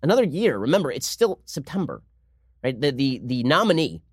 Another 0.06 0.24
year. 0.24 0.60
Remember, 0.60 0.92
it's 0.92 1.08
still 1.08 1.40
September, 1.46 2.04
right? 2.64 2.80
The, 2.80 2.92
the, 2.92 3.22
the 3.24 3.44
nominee 3.44 4.04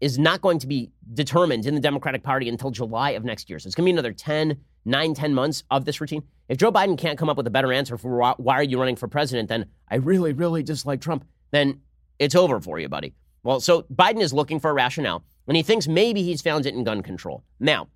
is 0.00 0.16
not 0.16 0.40
going 0.42 0.60
to 0.60 0.68
be 0.68 0.92
determined 1.12 1.66
in 1.66 1.74
the 1.74 1.80
Democratic 1.80 2.22
Party 2.22 2.48
until 2.48 2.70
July 2.70 3.10
of 3.10 3.24
next 3.24 3.50
year. 3.50 3.58
So 3.58 3.66
it's 3.66 3.74
going 3.74 3.82
to 3.82 3.88
be 3.88 3.90
another 3.90 4.12
10, 4.12 4.56
9, 4.84 5.14
10 5.14 5.34
months 5.34 5.64
of 5.68 5.84
this 5.86 6.00
routine. 6.00 6.22
If 6.48 6.56
Joe 6.58 6.70
Biden 6.70 6.96
can't 6.96 7.18
come 7.18 7.28
up 7.28 7.36
with 7.36 7.48
a 7.48 7.50
better 7.50 7.72
answer 7.72 7.98
for 7.98 8.16
why, 8.16 8.34
why 8.36 8.54
are 8.54 8.62
you 8.62 8.78
running 8.78 8.94
for 8.94 9.08
president, 9.08 9.48
then 9.48 9.66
I 9.90 9.96
really, 9.96 10.32
really 10.32 10.62
dislike 10.62 11.00
Trump, 11.00 11.24
then 11.50 11.80
it's 12.20 12.36
over 12.36 12.60
for 12.60 12.78
you, 12.78 12.88
buddy. 12.88 13.12
Well, 13.42 13.58
so 13.58 13.82
Biden 13.92 14.20
is 14.20 14.32
looking 14.32 14.60
for 14.60 14.70
a 14.70 14.74
rationale, 14.74 15.24
and 15.48 15.56
he 15.56 15.64
thinks 15.64 15.88
maybe 15.88 16.22
he's 16.22 16.42
found 16.42 16.64
it 16.64 16.74
in 16.74 16.84
gun 16.84 17.02
control. 17.02 17.42
Now, 17.58 17.88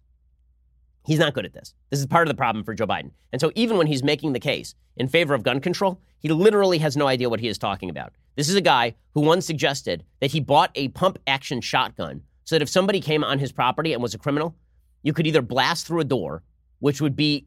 he's 1.06 1.18
not 1.18 1.34
good 1.34 1.44
at 1.44 1.52
this. 1.52 1.74
This 1.90 2.00
is 2.00 2.06
part 2.06 2.26
of 2.26 2.30
the 2.32 2.36
problem 2.36 2.64
for 2.64 2.74
Joe 2.74 2.86
Biden. 2.86 3.10
And 3.32 3.40
so 3.40 3.52
even 3.54 3.76
when 3.76 3.86
he's 3.86 4.02
making 4.02 4.32
the 4.32 4.40
case 4.40 4.74
in 4.96 5.08
favor 5.08 5.34
of 5.34 5.42
gun 5.42 5.60
control, 5.60 6.00
he 6.18 6.28
literally 6.28 6.78
has 6.78 6.96
no 6.96 7.06
idea 7.06 7.28
what 7.28 7.40
he 7.40 7.48
is 7.48 7.58
talking 7.58 7.90
about. 7.90 8.12
This 8.36 8.48
is 8.48 8.54
a 8.54 8.60
guy 8.60 8.94
who 9.12 9.20
once 9.20 9.46
suggested 9.46 10.04
that 10.20 10.32
he 10.32 10.40
bought 10.40 10.70
a 10.74 10.88
pump 10.88 11.18
action 11.26 11.60
shotgun 11.60 12.22
so 12.44 12.54
that 12.54 12.62
if 12.62 12.68
somebody 12.68 13.00
came 13.00 13.24
on 13.24 13.38
his 13.38 13.52
property 13.52 13.92
and 13.92 14.02
was 14.02 14.14
a 14.14 14.18
criminal, 14.18 14.54
you 15.02 15.12
could 15.12 15.26
either 15.26 15.42
blast 15.42 15.86
through 15.86 16.00
a 16.00 16.04
door, 16.04 16.42
which 16.78 17.00
would 17.00 17.16
be 17.16 17.46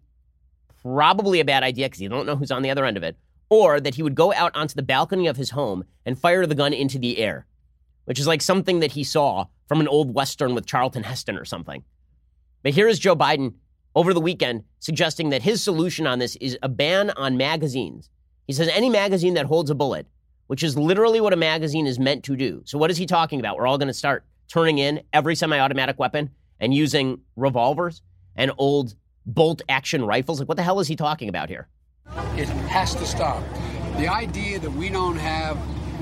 probably 0.82 1.40
a 1.40 1.46
bad 1.46 1.64
idea 1.64 1.88
because 1.88 2.02
you 2.02 2.10
don't 2.10 2.26
know 2.26 2.36
who's 2.36 2.52
on 2.52 2.62
the 2.62 2.70
other 2.70 2.86
end 2.86 2.98
of 2.98 3.04
it, 3.04 3.18
or 3.50 3.80
that 3.80 3.96
he 3.96 4.04
would 4.04 4.16
go 4.16 4.34
out 4.34 4.56
onto 4.56 4.76
the 4.76 4.84
balcony 4.84 5.28
of 5.28 5.38
his 5.38 5.52
home 5.52 5.84
and 6.06 6.20
fire 6.20 6.46
the 6.46 6.56
gun 6.56 6.74
into 6.74 7.00
the 7.00 7.18
air, 7.18 7.46
which 8.06 8.20
is 8.20 8.28
like 8.28 8.42
something 8.42 8.80
that 8.80 8.92
he 8.92 9.04
saw 9.04 9.46
from 9.68 9.82
an 9.82 9.88
old 9.88 10.14
Western 10.14 10.56
with 10.56 10.66
Charlton 10.66 11.04
Heston 11.04 11.38
or 11.38 11.46
something. 11.46 11.84
But 12.68 12.74
here 12.74 12.90
is 12.90 13.00
Joe 13.00 13.16
Biden 13.16 13.54
over 13.96 14.14
the 14.14 14.20
weekend 14.20 14.66
suggesting 14.80 15.30
that 15.30 15.42
his 15.42 15.64
solution 15.64 16.06
on 16.06 16.20
this 16.20 16.36
is 16.42 16.58
a 16.62 16.68
ban 16.68 17.12
on 17.12 17.38
magazines. 17.38 18.10
He 18.46 18.52
says 18.52 18.68
any 18.74 18.90
magazine 18.90 19.36
that 19.36 19.46
holds 19.46 19.70
a 19.70 19.74
bullet, 19.74 20.06
which 20.48 20.64
is 20.64 20.78
literally 20.78 21.22
what 21.22 21.32
a 21.32 21.38
magazine 21.38 21.88
is 21.88 21.98
meant 21.98 22.26
to 22.26 22.36
do. 22.36 22.64
So, 22.66 22.78
what 22.78 22.92
is 22.92 22.98
he 22.98 23.06
talking 23.06 23.40
about? 23.40 23.56
We're 23.56 23.68
all 23.68 23.78
going 23.78 23.88
to 23.88 23.94
start 23.94 24.26
turning 24.50 24.80
in 24.80 25.02
every 25.14 25.34
semi 25.34 25.58
automatic 25.58 25.98
weapon 25.98 26.32
and 26.60 26.74
using 26.74 27.22
revolvers 27.38 28.02
and 28.36 28.52
old 28.58 28.96
bolt 29.26 29.62
action 29.70 30.04
rifles. 30.04 30.40
Like, 30.40 30.50
what 30.50 30.58
the 30.58 30.64
hell 30.64 30.82
is 30.82 30.90
he 30.90 30.98
talking 30.98 31.30
about 31.30 31.48
here? 31.48 31.70
It 32.36 32.50
has 32.50 32.96
to 32.96 33.06
stop. 33.06 33.42
The 33.96 34.10
idea 34.10 34.60
that 34.60 34.72
we 34.72 34.90
don't 34.90 35.16
have 35.16 35.58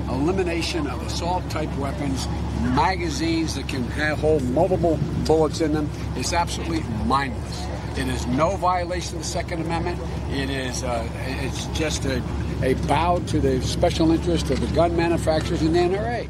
elimination 0.08 0.86
of 0.86 1.02
assault 1.06 1.48
type 1.50 1.74
weapons, 1.76 2.26
magazines 2.74 3.54
that 3.54 3.68
can 3.68 3.84
hold 4.16 4.42
multiple 4.44 4.98
bullets 5.24 5.60
in 5.60 5.72
them, 5.72 5.88
is 6.16 6.32
absolutely 6.32 6.80
mindless. 7.04 7.66
It 7.98 8.08
is 8.08 8.26
no 8.26 8.56
violation 8.56 9.16
of 9.16 9.22
the 9.22 9.28
Second 9.28 9.62
Amendment. 9.62 9.98
It 10.30 10.50
is 10.50 10.84
uh, 10.84 11.08
it's 11.40 11.66
just 11.68 12.04
a, 12.04 12.22
a 12.62 12.74
bow 12.86 13.20
to 13.28 13.40
the 13.40 13.62
special 13.62 14.12
interest 14.12 14.50
of 14.50 14.60
the 14.60 14.66
gun 14.74 14.94
manufacturers 14.94 15.62
and 15.62 15.74
the 15.74 15.78
NRA. 15.78 16.28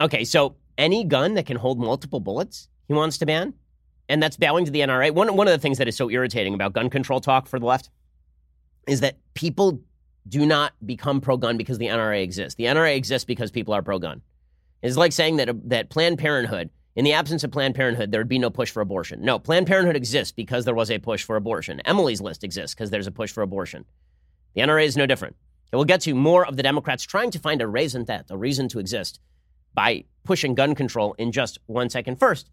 Okay, 0.00 0.24
so 0.24 0.54
any 0.78 1.02
gun 1.02 1.34
that 1.34 1.46
can 1.46 1.56
hold 1.56 1.80
multiple 1.80 2.20
bullets, 2.20 2.68
he 2.86 2.94
wants 2.94 3.18
to 3.18 3.26
ban, 3.26 3.52
and 4.08 4.22
that's 4.22 4.36
bowing 4.36 4.64
to 4.64 4.70
the 4.70 4.80
NRA. 4.80 5.10
One 5.10 5.34
one 5.36 5.48
of 5.48 5.52
the 5.52 5.58
things 5.58 5.78
that 5.78 5.88
is 5.88 5.96
so 5.96 6.08
irritating 6.08 6.54
about 6.54 6.72
gun 6.72 6.88
control 6.88 7.20
talk 7.20 7.48
for 7.48 7.58
the 7.58 7.66
left 7.66 7.90
is 8.86 9.00
that 9.00 9.16
people 9.34 9.80
do 10.28 10.46
not 10.46 10.72
become 10.84 11.20
pro 11.20 11.36
gun 11.36 11.56
because 11.56 11.78
the 11.78 11.86
NRA 11.86 12.22
exists. 12.22 12.56
The 12.56 12.64
NRA 12.64 12.96
exists 12.96 13.24
because 13.24 13.50
people 13.50 13.74
are 13.74 13.82
pro 13.82 13.98
gun. 13.98 14.22
It's 14.82 14.96
like 14.96 15.12
saying 15.12 15.36
that, 15.36 15.48
uh, 15.48 15.54
that 15.64 15.90
Planned 15.90 16.18
Parenthood, 16.18 16.70
in 16.94 17.04
the 17.04 17.12
absence 17.12 17.44
of 17.44 17.50
Planned 17.50 17.74
Parenthood, 17.74 18.10
there 18.10 18.20
would 18.20 18.28
be 18.28 18.38
no 18.38 18.50
push 18.50 18.70
for 18.70 18.80
abortion. 18.80 19.24
No, 19.24 19.38
Planned 19.38 19.66
Parenthood 19.66 19.96
exists 19.96 20.32
because 20.32 20.64
there 20.64 20.74
was 20.74 20.90
a 20.90 20.98
push 20.98 21.24
for 21.24 21.36
abortion. 21.36 21.80
Emily's 21.84 22.20
List 22.20 22.44
exists 22.44 22.74
because 22.74 22.90
there's 22.90 23.06
a 23.06 23.12
push 23.12 23.32
for 23.32 23.42
abortion. 23.42 23.84
The 24.54 24.60
NRA 24.60 24.84
is 24.84 24.96
no 24.96 25.06
different. 25.06 25.36
And 25.72 25.78
we'll 25.78 25.86
get 25.86 26.02
to 26.02 26.14
more 26.14 26.46
of 26.46 26.56
the 26.56 26.62
Democrats 26.62 27.04
trying 27.04 27.30
to 27.30 27.38
find 27.38 27.62
a 27.62 27.66
raison 27.66 28.04
d'etre, 28.04 28.34
a 28.34 28.36
reason 28.36 28.68
to 28.68 28.78
exist, 28.78 29.20
by 29.74 30.04
pushing 30.24 30.54
gun 30.54 30.74
control 30.74 31.14
in 31.14 31.32
just 31.32 31.58
one 31.66 31.88
second. 31.88 32.18
First, 32.18 32.50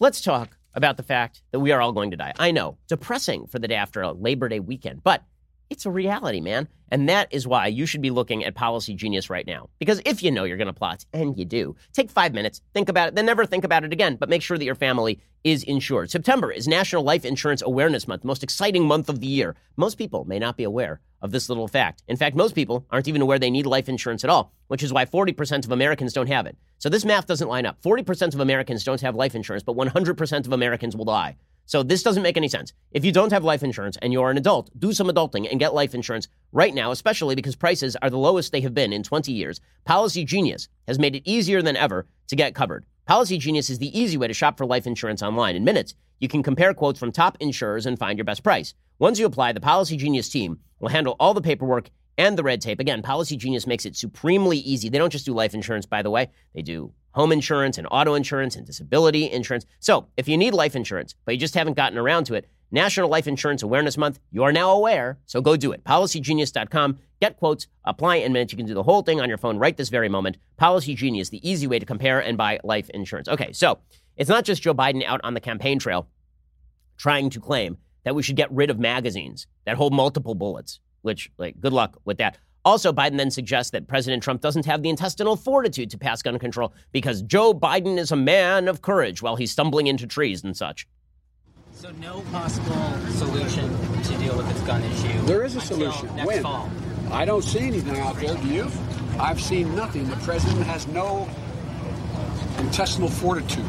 let's 0.00 0.20
talk 0.20 0.58
about 0.74 0.98
the 0.98 1.02
fact 1.02 1.42
that 1.52 1.60
we 1.60 1.72
are 1.72 1.80
all 1.80 1.92
going 1.92 2.10
to 2.10 2.16
die. 2.16 2.34
I 2.38 2.50
know, 2.50 2.76
depressing 2.88 3.46
for 3.46 3.58
the 3.58 3.68
day 3.68 3.74
after 3.74 4.02
a 4.02 4.12
Labor 4.12 4.48
Day 4.48 4.60
weekend, 4.60 5.02
but 5.02 5.24
It's 5.70 5.84
a 5.84 5.90
reality, 5.90 6.40
man. 6.40 6.66
And 6.90 7.08
that 7.10 7.28
is 7.30 7.46
why 7.46 7.66
you 7.66 7.84
should 7.84 8.00
be 8.00 8.10
looking 8.10 8.42
at 8.44 8.54
Policy 8.54 8.94
Genius 8.94 9.28
right 9.28 9.46
now. 9.46 9.68
Because 9.78 10.00
if 10.06 10.22
you 10.22 10.30
know 10.30 10.44
you're 10.44 10.56
going 10.56 10.66
to 10.66 10.72
plot, 10.72 11.04
and 11.12 11.36
you 11.36 11.44
do, 11.44 11.76
take 11.92 12.10
five 12.10 12.32
minutes, 12.32 12.62
think 12.72 12.88
about 12.88 13.08
it, 13.08 13.14
then 13.14 13.26
never 13.26 13.44
think 13.44 13.64
about 13.64 13.84
it 13.84 13.92
again, 13.92 14.16
but 14.16 14.30
make 14.30 14.40
sure 14.40 14.56
that 14.56 14.64
your 14.64 14.74
family 14.74 15.20
is 15.44 15.62
insured. 15.64 16.10
September 16.10 16.50
is 16.50 16.66
National 16.66 17.02
Life 17.02 17.26
Insurance 17.26 17.60
Awareness 17.60 18.08
Month, 18.08 18.22
the 18.22 18.28
most 18.28 18.42
exciting 18.42 18.86
month 18.86 19.10
of 19.10 19.20
the 19.20 19.26
year. 19.26 19.56
Most 19.76 19.98
people 19.98 20.24
may 20.24 20.38
not 20.38 20.56
be 20.56 20.64
aware 20.64 21.00
of 21.20 21.32
this 21.32 21.50
little 21.50 21.68
fact. 21.68 22.02
In 22.08 22.16
fact, 22.16 22.34
most 22.34 22.54
people 22.54 22.86
aren't 22.90 23.08
even 23.08 23.20
aware 23.20 23.38
they 23.38 23.50
need 23.50 23.66
life 23.66 23.88
insurance 23.88 24.24
at 24.24 24.30
all, 24.30 24.52
which 24.68 24.82
is 24.82 24.92
why 24.92 25.04
40% 25.04 25.64
of 25.66 25.72
Americans 25.72 26.14
don't 26.14 26.28
have 26.28 26.46
it. 26.46 26.56
So 26.78 26.88
this 26.88 27.04
math 27.04 27.26
doesn't 27.26 27.48
line 27.48 27.66
up. 27.66 27.82
40% 27.82 28.34
of 28.34 28.40
Americans 28.40 28.84
don't 28.84 29.00
have 29.02 29.14
life 29.16 29.34
insurance, 29.34 29.62
but 29.62 29.76
100% 29.76 30.46
of 30.46 30.52
Americans 30.52 30.96
will 30.96 31.04
die. 31.04 31.36
So 31.68 31.82
this 31.82 32.02
doesn't 32.02 32.22
make 32.22 32.38
any 32.38 32.48
sense. 32.48 32.72
If 32.92 33.04
you 33.04 33.12
don't 33.12 33.30
have 33.30 33.44
life 33.44 33.62
insurance 33.62 33.98
and 34.00 34.10
you're 34.10 34.30
an 34.30 34.38
adult, 34.38 34.70
do 34.78 34.94
some 34.94 35.08
adulting 35.08 35.46
and 35.50 35.60
get 35.60 35.74
life 35.74 35.94
insurance 35.94 36.26
right 36.50 36.72
now, 36.72 36.92
especially 36.92 37.34
because 37.34 37.56
prices 37.56 37.94
are 38.00 38.08
the 38.08 38.16
lowest 38.16 38.52
they 38.52 38.62
have 38.62 38.72
been 38.72 38.90
in 38.90 39.02
20 39.02 39.30
years. 39.32 39.60
Policy 39.84 40.24
Genius 40.24 40.68
has 40.86 40.98
made 40.98 41.14
it 41.14 41.28
easier 41.28 41.60
than 41.60 41.76
ever 41.76 42.06
to 42.28 42.36
get 42.36 42.54
covered. 42.54 42.86
Policy 43.04 43.36
Genius 43.36 43.68
is 43.68 43.78
the 43.78 43.98
easy 43.98 44.16
way 44.16 44.28
to 44.28 44.32
shop 44.32 44.56
for 44.56 44.64
life 44.64 44.86
insurance 44.86 45.22
online. 45.22 45.56
In 45.56 45.64
minutes, 45.64 45.94
you 46.20 46.26
can 46.26 46.42
compare 46.42 46.72
quotes 46.72 46.98
from 46.98 47.12
top 47.12 47.36
insurers 47.38 47.84
and 47.84 47.98
find 47.98 48.16
your 48.16 48.24
best 48.24 48.42
price. 48.42 48.72
Once 48.98 49.18
you 49.18 49.26
apply, 49.26 49.52
the 49.52 49.60
Policy 49.60 49.98
Genius 49.98 50.30
team 50.30 50.60
will 50.80 50.88
handle 50.88 51.16
all 51.20 51.34
the 51.34 51.42
paperwork 51.42 51.90
and 52.16 52.38
the 52.38 52.42
red 52.42 52.62
tape. 52.62 52.80
Again, 52.80 53.02
Policy 53.02 53.36
Genius 53.36 53.66
makes 53.66 53.84
it 53.84 53.94
supremely 53.94 54.56
easy. 54.56 54.88
They 54.88 54.96
don't 54.96 55.12
just 55.12 55.26
do 55.26 55.34
life 55.34 55.52
insurance, 55.52 55.84
by 55.84 56.00
the 56.00 56.10
way, 56.10 56.30
they 56.54 56.62
do 56.62 56.94
home 57.18 57.32
insurance 57.32 57.78
and 57.78 57.86
auto 57.90 58.14
insurance 58.14 58.54
and 58.54 58.64
disability 58.64 59.28
insurance. 59.28 59.66
So, 59.80 60.06
if 60.16 60.28
you 60.28 60.36
need 60.36 60.54
life 60.54 60.76
insurance, 60.76 61.16
but 61.24 61.34
you 61.34 61.40
just 61.40 61.54
haven't 61.54 61.74
gotten 61.74 61.98
around 61.98 62.24
to 62.26 62.34
it, 62.34 62.48
National 62.70 63.08
Life 63.08 63.26
Insurance 63.26 63.64
Awareness 63.64 63.98
Month, 63.98 64.20
you 64.30 64.44
are 64.44 64.52
now 64.52 64.70
aware, 64.70 65.18
so 65.26 65.40
go 65.40 65.56
do 65.56 65.72
it. 65.72 65.82
PolicyGenius.com, 65.82 66.98
get 67.20 67.36
quotes, 67.36 67.66
apply 67.84 68.16
in 68.16 68.32
minutes. 68.32 68.52
You 68.52 68.56
can 68.56 68.66
do 68.66 68.74
the 68.74 68.84
whole 68.84 69.02
thing 69.02 69.20
on 69.20 69.28
your 69.28 69.36
phone 69.36 69.58
right 69.58 69.76
this 69.76 69.88
very 69.88 70.08
moment. 70.08 70.36
Policy 70.58 70.94
Genius, 70.94 71.30
the 71.30 71.48
easy 71.48 71.66
way 71.66 71.80
to 71.80 71.86
compare 71.86 72.20
and 72.20 72.38
buy 72.38 72.60
life 72.62 72.88
insurance. 72.90 73.26
Okay, 73.26 73.52
so 73.52 73.80
it's 74.16 74.30
not 74.30 74.44
just 74.44 74.62
Joe 74.62 74.74
Biden 74.74 75.04
out 75.04 75.20
on 75.24 75.34
the 75.34 75.40
campaign 75.40 75.80
trail 75.80 76.06
trying 76.98 77.30
to 77.30 77.40
claim 77.40 77.78
that 78.04 78.14
we 78.14 78.22
should 78.22 78.36
get 78.36 78.52
rid 78.52 78.70
of 78.70 78.78
magazines 78.78 79.48
that 79.64 79.76
hold 79.76 79.92
multiple 79.92 80.36
bullets, 80.36 80.78
which, 81.02 81.32
like, 81.36 81.58
good 81.58 81.72
luck 81.72 82.00
with 82.04 82.18
that. 82.18 82.38
Also, 82.68 82.92
Biden 82.92 83.16
then 83.16 83.30
suggests 83.30 83.70
that 83.70 83.88
President 83.88 84.22
Trump 84.22 84.42
doesn't 84.42 84.66
have 84.66 84.82
the 84.82 84.90
intestinal 84.90 85.36
fortitude 85.36 85.88
to 85.88 85.96
pass 85.96 86.20
gun 86.20 86.38
control 86.38 86.74
because 86.92 87.22
Joe 87.22 87.54
Biden 87.54 87.96
is 87.96 88.12
a 88.12 88.16
man 88.16 88.68
of 88.68 88.82
courage 88.82 89.22
while 89.22 89.36
he's 89.36 89.50
stumbling 89.50 89.86
into 89.86 90.06
trees 90.06 90.44
and 90.44 90.54
such. 90.54 90.86
So, 91.72 91.90
no 91.92 92.20
possible 92.30 92.92
solution 93.12 93.70
to 94.02 94.18
deal 94.18 94.36
with 94.36 94.46
this 94.52 94.60
gun 94.64 94.82
issue. 94.82 95.18
There 95.22 95.46
is 95.46 95.56
a 95.56 95.62
solution. 95.62 96.14
Next 96.14 96.26
when? 96.26 96.42
fall. 96.42 96.70
I 97.10 97.24
don't 97.24 97.40
see 97.40 97.60
anything 97.60 98.00
out 98.00 98.16
there. 98.16 98.36
Do 98.36 98.48
you? 98.48 98.70
I've 99.18 99.40
seen 99.40 99.74
nothing. 99.74 100.06
The 100.06 100.16
president 100.16 100.66
has 100.66 100.86
no 100.88 101.26
intestinal 102.58 103.08
fortitude 103.08 103.64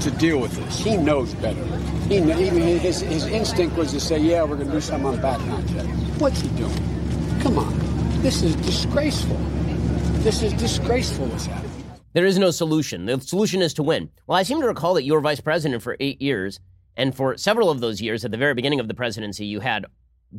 to 0.00 0.10
deal 0.10 0.40
with 0.40 0.56
this. 0.56 0.80
He 0.80 0.96
knows 0.96 1.34
better. 1.34 1.64
He 2.08 2.16
even 2.16 2.80
his, 2.80 2.98
his 2.98 3.26
instinct 3.26 3.76
was 3.76 3.92
to 3.92 4.00
say, 4.00 4.18
"Yeah, 4.18 4.42
we're 4.42 4.56
going 4.56 4.66
to 4.66 4.72
do 4.72 4.80
something 4.80 5.06
on 5.06 5.20
background 5.20 5.68
check." 5.68 5.86
What's 6.18 6.40
he 6.40 6.48
doing? 6.48 6.74
Come 7.42 7.56
on, 7.58 7.89
this 8.22 8.42
is 8.42 8.54
disgraceful. 8.56 9.36
This 10.20 10.42
is 10.42 10.52
disgraceful. 10.52 11.26
What's 11.26 11.46
happening? 11.46 11.70
There 12.12 12.26
is 12.26 12.38
no 12.38 12.50
solution. 12.50 13.06
The 13.06 13.18
solution 13.20 13.62
is 13.62 13.72
to 13.74 13.82
win. 13.82 14.10
Well, 14.26 14.36
I 14.36 14.42
seem 14.42 14.60
to 14.60 14.66
recall 14.66 14.94
that 14.94 15.04
you 15.04 15.14
were 15.14 15.20
vice 15.22 15.40
president 15.40 15.82
for 15.82 15.96
eight 16.00 16.20
years, 16.20 16.60
and 16.98 17.14
for 17.14 17.38
several 17.38 17.70
of 17.70 17.80
those 17.80 18.02
years, 18.02 18.24
at 18.24 18.30
the 18.30 18.36
very 18.36 18.52
beginning 18.52 18.78
of 18.78 18.88
the 18.88 18.94
presidency, 18.94 19.46
you 19.46 19.60
had 19.60 19.86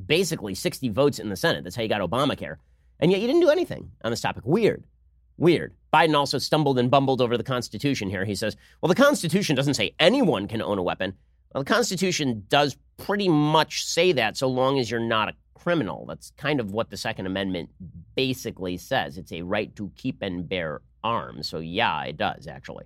basically 0.06 0.54
60 0.54 0.90
votes 0.90 1.18
in 1.18 1.30
the 1.30 1.36
Senate. 1.36 1.64
That's 1.64 1.76
how 1.76 1.82
you 1.82 1.90
got 1.90 2.02
Obamacare. 2.02 2.58
And 3.00 3.12
yet 3.12 3.20
you 3.20 3.26
didn't 3.26 3.42
do 3.42 3.50
anything 3.50 3.90
on 4.04 4.12
this 4.12 4.22
topic. 4.22 4.44
Weird. 4.46 4.84
Weird. 5.38 5.74
Biden 5.92 6.16
also 6.16 6.38
stumbled 6.38 6.78
and 6.78 6.92
bumbled 6.92 7.20
over 7.20 7.36
the 7.36 7.44
Constitution 7.44 8.12
here. 8.12 8.26
He 8.26 8.36
says, 8.36 8.56
well, 8.82 8.90
the 8.90 8.96
Constitution 8.96 9.56
doesn't 9.56 9.74
say 9.74 9.96
anyone 10.00 10.48
can 10.48 10.62
own 10.62 10.78
a 10.78 10.84
weapon. 10.84 11.16
Well, 11.54 11.64
the 11.64 11.74
Constitution 11.74 12.46
does 12.48 12.78
pretty 12.98 13.28
much 13.28 13.86
say 13.86 14.12
that 14.12 14.38
so 14.38 14.48
long 14.48 14.78
as 14.78 14.92
you're 14.92 15.00
not 15.00 15.30
a 15.30 15.34
criminal. 15.62 16.06
That's 16.08 16.32
kind 16.38 16.60
of 16.60 16.72
what 16.72 16.90
the 16.90 16.98
Second 16.98 17.28
Amendment 17.28 17.70
basically 18.16 18.78
says. 18.78 19.18
It's 19.18 19.32
a 19.32 19.44
right 19.44 19.76
to 19.76 19.92
keep 19.96 20.22
and 20.22 20.48
bear 20.48 20.82
arms. 21.04 21.48
So, 21.48 21.60
yeah, 21.60 22.04
it 22.04 22.18
does, 22.18 22.48
actually. 22.48 22.86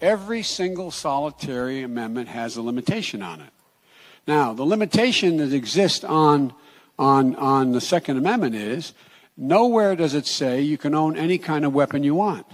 Every 0.00 0.42
single 0.42 0.90
solitary 0.90 1.82
amendment 1.82 2.28
has 2.28 2.56
a 2.56 2.62
limitation 2.62 3.22
on 3.22 3.40
it. 3.40 3.50
Now, 4.26 4.52
the 4.52 4.64
limitation 4.64 5.36
that 5.36 5.52
exists 5.52 6.04
on, 6.04 6.52
on, 6.98 7.36
on 7.36 7.72
the 7.72 7.80
Second 7.80 8.16
Amendment 8.16 8.54
is 8.54 8.92
nowhere 9.36 9.94
does 9.94 10.14
it 10.14 10.26
say 10.26 10.60
you 10.60 10.78
can 10.78 10.94
own 10.94 11.16
any 11.16 11.38
kind 11.38 11.64
of 11.64 11.72
weapon 11.72 12.02
you 12.02 12.16
want. 12.16 12.46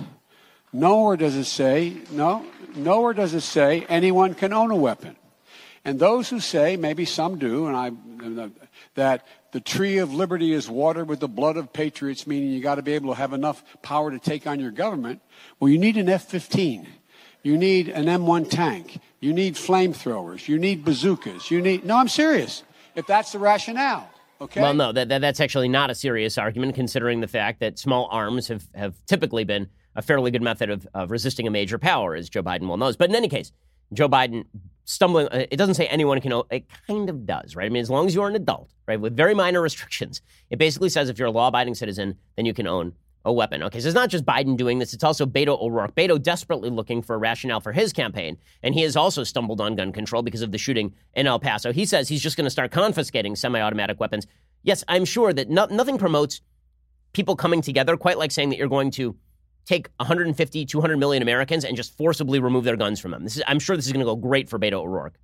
Nowhere 0.73 1.17
does 1.17 1.35
it 1.35 1.45
say, 1.45 1.97
no, 2.11 2.45
nowhere 2.77 3.15
does 3.15 3.33
it 3.33 3.41
say 3.41 3.87
anyone 3.89 4.35
can 4.35 4.53
own 4.53 4.71
a 4.71 4.77
weapon. 4.77 5.17
And 5.85 5.99
those 5.99 6.29
who 6.29 6.41
say, 6.41 6.77
maybe 6.77 7.05
some 7.05 7.39
do, 7.39 7.67
and 7.67 7.77
I, 7.77 8.51
that 8.95 9.27
the 9.53 9.61
tree 9.61 9.99
of 9.99 10.13
liberty 10.13 10.53
is 10.53 10.69
watered 10.69 11.09
with 11.09 11.21
the 11.21 11.29
blood 11.29 11.57
of 11.57 11.73
patriots, 11.73 12.27
meaning 12.27 12.51
you 12.51 12.61
got 12.61 12.75
to 12.77 12.83
be 12.83 12.93
able 12.93 13.15
to 13.15 13.19
have 13.19 13.33
enough 13.33 13.63
power 13.83 14.11
to 14.11 14.19
take 14.19 14.47
on 14.47 14.61
your 14.61 14.71
government. 14.71 15.21
Well, 15.61 15.71
you 15.71 15.79
need 15.79 15.97
an 15.97 16.09
F 16.09 16.25
15. 16.25 16.87
You 17.43 17.57
need 17.57 17.89
an 17.89 18.07
M1 18.07 18.51
tank. 18.51 19.01
You 19.21 19.33
need 19.33 19.55
flamethrowers. 19.55 20.49
You 20.49 20.59
need 20.59 20.85
bazookas. 20.85 21.51
You 21.51 21.61
need. 21.61 21.85
No, 21.85 21.97
I'm 21.97 22.09
serious. 22.09 22.65
If 22.95 23.07
that's 23.07 23.33
the 23.33 23.39
rationale. 23.39 24.11
Okay. 24.41 24.61
Well, 24.61 24.75
no, 24.75 24.93
that, 24.93 25.09
that, 25.09 25.21
that's 25.21 25.41
actually 25.41 25.69
not 25.69 25.91
a 25.91 25.95
serious 25.95 26.39
argument, 26.39 26.75
considering 26.75 27.21
the 27.21 27.29
fact 27.29 27.61
that 27.61 27.79
small 27.79 28.09
arms 28.11 28.49
have, 28.49 28.65
have 28.75 28.95
typically 29.07 29.45
been 29.45 29.69
a 29.97 30.03
fairly 30.03 30.31
good 30.31 30.43
method 30.43 30.71
of, 30.71 30.87
of 30.95 31.11
resisting 31.11 31.47
a 31.47 31.51
major 31.51 31.79
power, 31.79 32.15
as 32.15 32.29
Joe 32.29 32.43
Biden 32.43 32.69
well 32.69 32.77
knows. 32.77 32.97
But 32.97 33.11
in 33.11 33.17
any 33.17 33.29
case, 33.29 33.51
Joe 33.93 34.09
Biden 34.09 34.45
stumbling, 34.89 35.29
uh, 35.29 35.45
it 35.51 35.57
doesn't 35.57 35.75
say 35.75 35.87
anyone 35.87 36.19
can, 36.21 36.33
it 36.51 36.65
kind 36.87 37.11
of 37.11 37.27
does, 37.27 37.55
right? 37.55 37.67
I 37.67 37.69
mean, 37.69 37.83
as 37.83 37.91
long 37.91 38.07
as 38.07 38.15
you're 38.15 38.27
an 38.27 38.35
adult, 38.35 38.71
right, 38.87 38.99
with 38.99 39.15
very 39.15 39.35
minor 39.35 39.61
restrictions, 39.61 40.23
it 40.49 40.59
basically 40.59 40.89
says 40.89 41.11
if 41.11 41.19
you're 41.19 41.29
a 41.29 41.31
law 41.31 41.49
abiding 41.49 41.75
citizen, 41.75 42.17
then 42.37 42.47
you 42.47 42.55
can 42.55 42.67
own 42.67 42.95
a 43.27 43.33
weapon. 43.33 43.63
Okay, 43.65 43.81
so 43.81 43.87
it's 43.87 43.95
not 43.95 44.09
just 44.09 44.25
Biden 44.25 44.57
doing 44.57 44.79
this, 44.79 44.95
it's 44.95 45.05
also 45.05 45.27
Beto 45.27 45.61
O'Rourke. 45.61 45.95
Beto 45.95 46.21
desperately 46.21 46.71
looking 46.71 47.03
for 47.03 47.15
a 47.15 47.19
rationale 47.19 47.61
for 47.61 47.73
his 47.73 47.93
campaign, 47.93 48.39
and 48.63 48.75
he 48.75 48.81
has 48.81 48.97
also 48.97 49.25
stumbled 49.25 49.61
on 49.61 49.77
gun 49.77 49.93
control 49.93 50.23
because 50.23 50.41
of 50.41 50.53
the 50.53 50.59
shooting 50.59 50.95
in 51.13 51.27
El 51.27 51.39
Paso. 51.39 51.71
He 51.71 51.85
says 51.85 52.09
he's 52.09 52.23
just 52.23 52.39
going 52.39 52.47
to 52.47 52.51
start 52.51 52.71
confiscating 52.71 53.37
semi 53.37 53.61
automatic 53.61 54.01
weapons. 54.01 54.27
Yes, 54.63 54.85
I'm 54.89 55.05
sure 55.05 55.35
that 55.35 55.51
no, 55.51 55.67
nothing 55.67 55.99
promotes 55.99 56.41
people 57.13 57.37
coming 57.37 57.61
together 57.61 57.99
quite 57.99 58.17
like 58.17 58.31
saying 58.31 58.49
that 58.49 58.57
you're 58.57 58.69
going 58.69 58.91
to 58.93 59.17
take 59.69 59.89
150, 59.99 60.65
200 60.65 60.97
million 60.97 61.23
Americans 61.23 61.65
and 61.65 61.77
just 61.77 61.97
forcibly 61.97 62.41
remove 62.41 62.65
their 62.65 62.77
guns 62.77 62.99
from 62.99 63.11
them. 63.11 63.23
This 63.23 63.37
is, 63.37 63.43
I'm 63.47 63.59
sure 63.59 63.77
this 63.77 63.87
is 63.87 63.93
going 63.93 64.01
to 64.01 64.07
go 64.07 64.17
great 64.17 64.49
for 64.49 64.59
Beto 64.59 64.81
O'Rourke. 64.81 65.15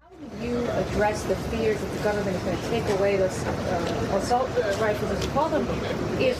How 0.00 0.08
do 0.08 0.46
you 0.46 0.58
address 0.70 1.24
the 1.24 1.34
fears 1.34 1.80
that 1.80 1.92
the 1.92 2.02
government 2.04 2.36
is 2.36 2.42
going 2.44 2.56
to 2.56 2.70
take 2.70 2.98
away 2.98 3.16
those 3.16 3.44
uh, 3.44 4.20
assault 4.22 4.48
rifles, 4.80 5.10
as 5.10 5.24
you 5.24 5.30
call 5.32 5.48
them, 5.48 5.66
if 6.20 6.38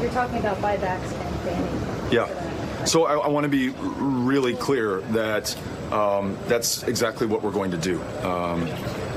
you're 0.00 0.10
talking 0.10 0.38
about 0.38 0.56
buybacks 0.58 1.12
and 1.12 1.44
banning? 1.44 2.12
Yeah. 2.12 2.84
So 2.84 3.04
I, 3.04 3.18
I 3.18 3.28
want 3.28 3.44
to 3.44 3.50
be 3.50 3.68
really 3.68 4.54
clear 4.54 5.00
that 5.12 5.56
um, 5.92 6.36
that's 6.48 6.82
exactly 6.84 7.26
what 7.26 7.42
we're 7.42 7.52
going 7.52 7.70
to 7.70 7.76
do. 7.76 8.02
Um, 8.22 8.68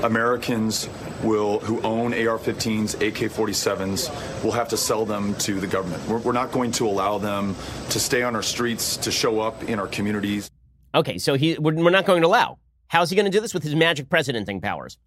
Americans 0.04 0.88
will 1.24 1.58
who 1.60 1.80
own 1.82 2.12
AR-15s, 2.12 2.94
AK-47s 2.94 4.44
will 4.44 4.52
have 4.52 4.68
to 4.68 4.76
sell 4.76 5.04
them 5.04 5.34
to 5.36 5.58
the 5.58 5.66
government. 5.66 6.06
We're, 6.08 6.18
we're 6.18 6.32
not 6.32 6.52
going 6.52 6.72
to 6.72 6.86
allow 6.86 7.18
them 7.18 7.56
to 7.90 7.98
stay 7.98 8.22
on 8.22 8.36
our 8.36 8.42
streets, 8.42 8.96
to 8.98 9.10
show 9.10 9.40
up 9.40 9.64
in 9.64 9.80
our 9.80 9.88
communities. 9.88 10.50
Okay, 10.94 11.18
so 11.18 11.34
he 11.34 11.58
we're, 11.58 11.74
we're 11.74 11.90
not 11.90 12.06
going 12.06 12.22
to 12.22 12.28
allow. 12.28 12.58
How's 12.88 13.10
he 13.10 13.16
going 13.16 13.26
to 13.26 13.32
do 13.32 13.40
this 13.40 13.54
with 13.54 13.62
his 13.62 13.74
magic 13.74 14.08
presidenting 14.08 14.60
powers? 14.60 14.98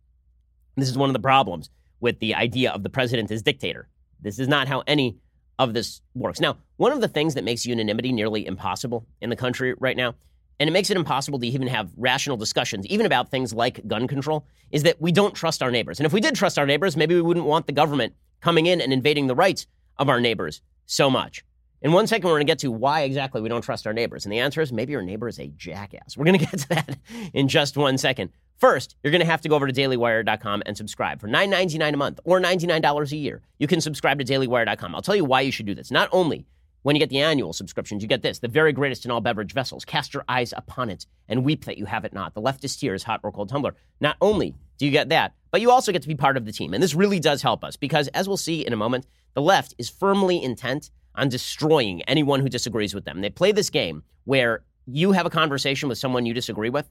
This 0.75 0.89
is 0.89 0.97
one 0.97 1.09
of 1.09 1.13
the 1.13 1.19
problems 1.19 1.69
with 1.99 2.19
the 2.19 2.35
idea 2.35 2.71
of 2.71 2.83
the 2.83 2.89
president 2.89 3.31
as 3.31 3.41
dictator. 3.41 3.87
This 4.21 4.39
is 4.39 4.47
not 4.47 4.67
how 4.67 4.83
any 4.87 5.17
of 5.59 5.73
this 5.73 6.01
works. 6.13 6.39
Now, 6.39 6.57
one 6.77 6.91
of 6.91 7.01
the 7.01 7.07
things 7.07 7.33
that 7.33 7.43
makes 7.43 7.65
unanimity 7.65 8.11
nearly 8.11 8.45
impossible 8.45 9.07
in 9.21 9.29
the 9.29 9.35
country 9.35 9.73
right 9.79 9.97
now, 9.97 10.15
and 10.59 10.67
it 10.67 10.73
makes 10.73 10.89
it 10.89 10.97
impossible 10.97 11.39
to 11.39 11.47
even 11.47 11.67
have 11.67 11.91
rational 11.97 12.37
discussions, 12.37 12.85
even 12.87 13.05
about 13.05 13.29
things 13.29 13.53
like 13.53 13.85
gun 13.87 14.07
control, 14.07 14.45
is 14.71 14.83
that 14.83 15.01
we 15.01 15.11
don't 15.11 15.33
trust 15.33 15.61
our 15.61 15.71
neighbors. 15.71 15.99
And 15.99 16.05
if 16.05 16.13
we 16.13 16.21
did 16.21 16.35
trust 16.35 16.57
our 16.57 16.65
neighbors, 16.65 16.97
maybe 16.97 17.15
we 17.15 17.21
wouldn't 17.21 17.45
want 17.45 17.67
the 17.67 17.73
government 17.73 18.13
coming 18.41 18.65
in 18.65 18.81
and 18.81 18.91
invading 18.91 19.27
the 19.27 19.35
rights 19.35 19.67
of 19.97 20.09
our 20.09 20.19
neighbors 20.19 20.61
so 20.85 21.09
much. 21.09 21.43
In 21.81 21.91
one 21.91 22.07
second, 22.07 22.25
we're 22.27 22.35
going 22.35 22.47
to 22.47 22.51
get 22.51 22.59
to 22.59 22.71
why 22.71 23.01
exactly 23.01 23.39
we 23.39 23.49
don't 23.49 23.61
trust 23.61 23.85
our 23.85 23.93
neighbors. 23.93 24.25
And 24.25 24.33
the 24.33 24.39
answer 24.39 24.61
is 24.61 24.73
maybe 24.73 24.93
your 24.93 25.03
neighbor 25.03 25.27
is 25.27 25.39
a 25.39 25.47
jackass. 25.47 26.17
We're 26.17 26.25
going 26.25 26.39
to 26.39 26.45
get 26.45 26.59
to 26.59 26.69
that 26.69 26.97
in 27.33 27.47
just 27.47 27.77
one 27.77 27.97
second. 27.97 28.31
First, 28.57 28.95
you're 29.03 29.11
going 29.11 29.21
to 29.21 29.27
have 29.27 29.41
to 29.41 29.49
go 29.49 29.55
over 29.55 29.67
to 29.67 29.73
dailywire.com 29.73 30.63
and 30.65 30.75
subscribe 30.75 31.21
for 31.21 31.27
$9.99 31.27 31.93
a 31.93 31.97
month 31.97 32.19
or 32.23 32.41
$99 32.41 33.11
a 33.11 33.15
year. 33.15 33.43
You 33.59 33.67
can 33.67 33.81
subscribe 33.81 34.17
to 34.17 34.25
dailywire.com. 34.25 34.95
I'll 34.95 35.03
tell 35.03 35.15
you 35.15 35.25
why 35.25 35.41
you 35.41 35.51
should 35.51 35.67
do 35.67 35.75
this. 35.75 35.91
Not 35.91 36.09
only 36.11 36.47
when 36.83 36.95
you 36.95 36.99
get 36.99 37.09
the 37.09 37.19
annual 37.19 37.53
subscriptions, 37.53 38.01
you 38.01 38.07
get 38.07 38.21
this 38.21 38.39
the 38.39 38.47
very 38.47 38.71
greatest 38.71 39.05
in 39.05 39.11
all 39.11 39.21
beverage 39.21 39.53
vessels. 39.53 39.85
Cast 39.85 40.13
your 40.13 40.23
eyes 40.27 40.53
upon 40.55 40.89
it 40.89 41.05
and 41.27 41.43
weep 41.43 41.65
that 41.65 41.77
you 41.77 41.85
have 41.85 42.05
it 42.05 42.13
not. 42.13 42.33
The 42.33 42.41
leftist 42.41 42.79
tears 42.79 43.03
hot 43.03 43.19
or 43.23 43.31
cold 43.31 43.49
tumbler. 43.49 43.75
Not 43.99 44.17
only 44.21 44.55
do 44.77 44.85
you 44.85 44.91
get 44.91 45.09
that? 45.09 45.33
But 45.51 45.61
you 45.61 45.71
also 45.71 45.91
get 45.91 46.01
to 46.03 46.07
be 46.07 46.15
part 46.15 46.37
of 46.37 46.45
the 46.45 46.51
team. 46.51 46.73
And 46.73 46.83
this 46.83 46.93
really 46.93 47.19
does 47.19 47.41
help 47.41 47.63
us 47.63 47.75
because, 47.75 48.07
as 48.09 48.27
we'll 48.27 48.37
see 48.37 48.65
in 48.65 48.73
a 48.73 48.77
moment, 48.77 49.07
the 49.33 49.41
left 49.41 49.73
is 49.77 49.89
firmly 49.89 50.41
intent 50.43 50.91
on 51.15 51.29
destroying 51.29 52.03
anyone 52.03 52.41
who 52.41 52.49
disagrees 52.49 52.93
with 52.93 53.05
them. 53.05 53.21
They 53.21 53.29
play 53.29 53.51
this 53.51 53.69
game 53.69 54.03
where 54.25 54.63
you 54.85 55.13
have 55.13 55.25
a 55.25 55.29
conversation 55.29 55.89
with 55.89 55.97
someone 55.97 56.25
you 56.25 56.33
disagree 56.33 56.69
with, 56.69 56.89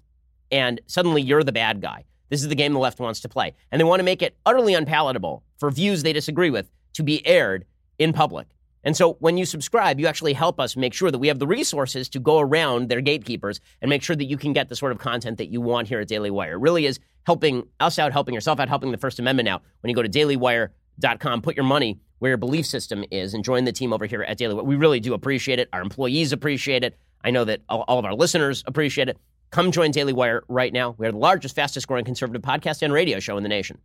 and 0.50 0.80
suddenly 0.86 1.22
you're 1.22 1.44
the 1.44 1.52
bad 1.52 1.80
guy. 1.80 2.04
This 2.28 2.42
is 2.42 2.48
the 2.48 2.54
game 2.54 2.72
the 2.72 2.80
left 2.80 2.98
wants 2.98 3.20
to 3.20 3.28
play. 3.28 3.54
And 3.70 3.80
they 3.80 3.84
want 3.84 4.00
to 4.00 4.04
make 4.04 4.22
it 4.22 4.36
utterly 4.44 4.74
unpalatable 4.74 5.44
for 5.58 5.70
views 5.70 6.02
they 6.02 6.12
disagree 6.12 6.50
with 6.50 6.70
to 6.94 7.02
be 7.02 7.24
aired 7.26 7.64
in 7.98 8.12
public. 8.12 8.48
And 8.86 8.96
so 8.96 9.14
when 9.14 9.36
you 9.36 9.44
subscribe, 9.44 9.98
you 9.98 10.06
actually 10.06 10.32
help 10.32 10.60
us 10.60 10.76
make 10.76 10.94
sure 10.94 11.10
that 11.10 11.18
we 11.18 11.26
have 11.26 11.40
the 11.40 11.46
resources 11.46 12.08
to 12.10 12.20
go 12.20 12.38
around 12.38 12.88
their 12.88 13.00
gatekeepers 13.00 13.60
and 13.82 13.88
make 13.88 14.00
sure 14.00 14.14
that 14.14 14.26
you 14.26 14.36
can 14.36 14.52
get 14.52 14.68
the 14.68 14.76
sort 14.76 14.92
of 14.92 14.98
content 14.98 15.38
that 15.38 15.46
you 15.46 15.60
want 15.60 15.88
here 15.88 15.98
at 15.98 16.06
Daily 16.06 16.30
Wire. 16.30 16.52
It 16.52 16.60
really 16.60 16.86
is 16.86 17.00
helping 17.26 17.66
us 17.80 17.98
out, 17.98 18.12
helping 18.12 18.32
yourself 18.32 18.60
out, 18.60 18.68
helping 18.68 18.92
the 18.92 18.96
First 18.96 19.18
Amendment 19.18 19.48
out. 19.48 19.64
When 19.80 19.90
you 19.90 19.96
go 19.96 20.02
to 20.02 20.08
dailywire.com, 20.08 21.42
put 21.42 21.56
your 21.56 21.64
money 21.64 21.98
where 22.20 22.30
your 22.30 22.38
belief 22.38 22.64
system 22.64 23.04
is 23.10 23.34
and 23.34 23.42
join 23.42 23.64
the 23.64 23.72
team 23.72 23.92
over 23.92 24.06
here 24.06 24.22
at 24.22 24.38
Daily 24.38 24.54
Wire. 24.54 24.62
We 24.62 24.76
really 24.76 25.00
do 25.00 25.14
appreciate 25.14 25.58
it. 25.58 25.68
Our 25.72 25.82
employees 25.82 26.32
appreciate 26.32 26.84
it. 26.84 26.96
I 27.24 27.32
know 27.32 27.44
that 27.44 27.62
all, 27.68 27.98
of 27.98 28.04
our 28.04 28.14
listeners 28.14 28.62
appreciate 28.68 29.08
it. 29.08 29.18
Come 29.50 29.72
join 29.72 29.90
Daily 29.90 30.12
Wire 30.12 30.44
right 30.46 30.72
now. 30.72 30.94
We 30.96 31.08
are 31.08 31.12
the 31.12 31.18
largest, 31.18 31.56
fastest 31.56 31.88
growing 31.88 32.04
conservative 32.04 32.42
podcast 32.42 32.82
and 32.82 32.92
radio 32.92 33.18
show 33.18 33.36
in 33.36 33.42
the 33.42 33.48
nation. 33.48 33.80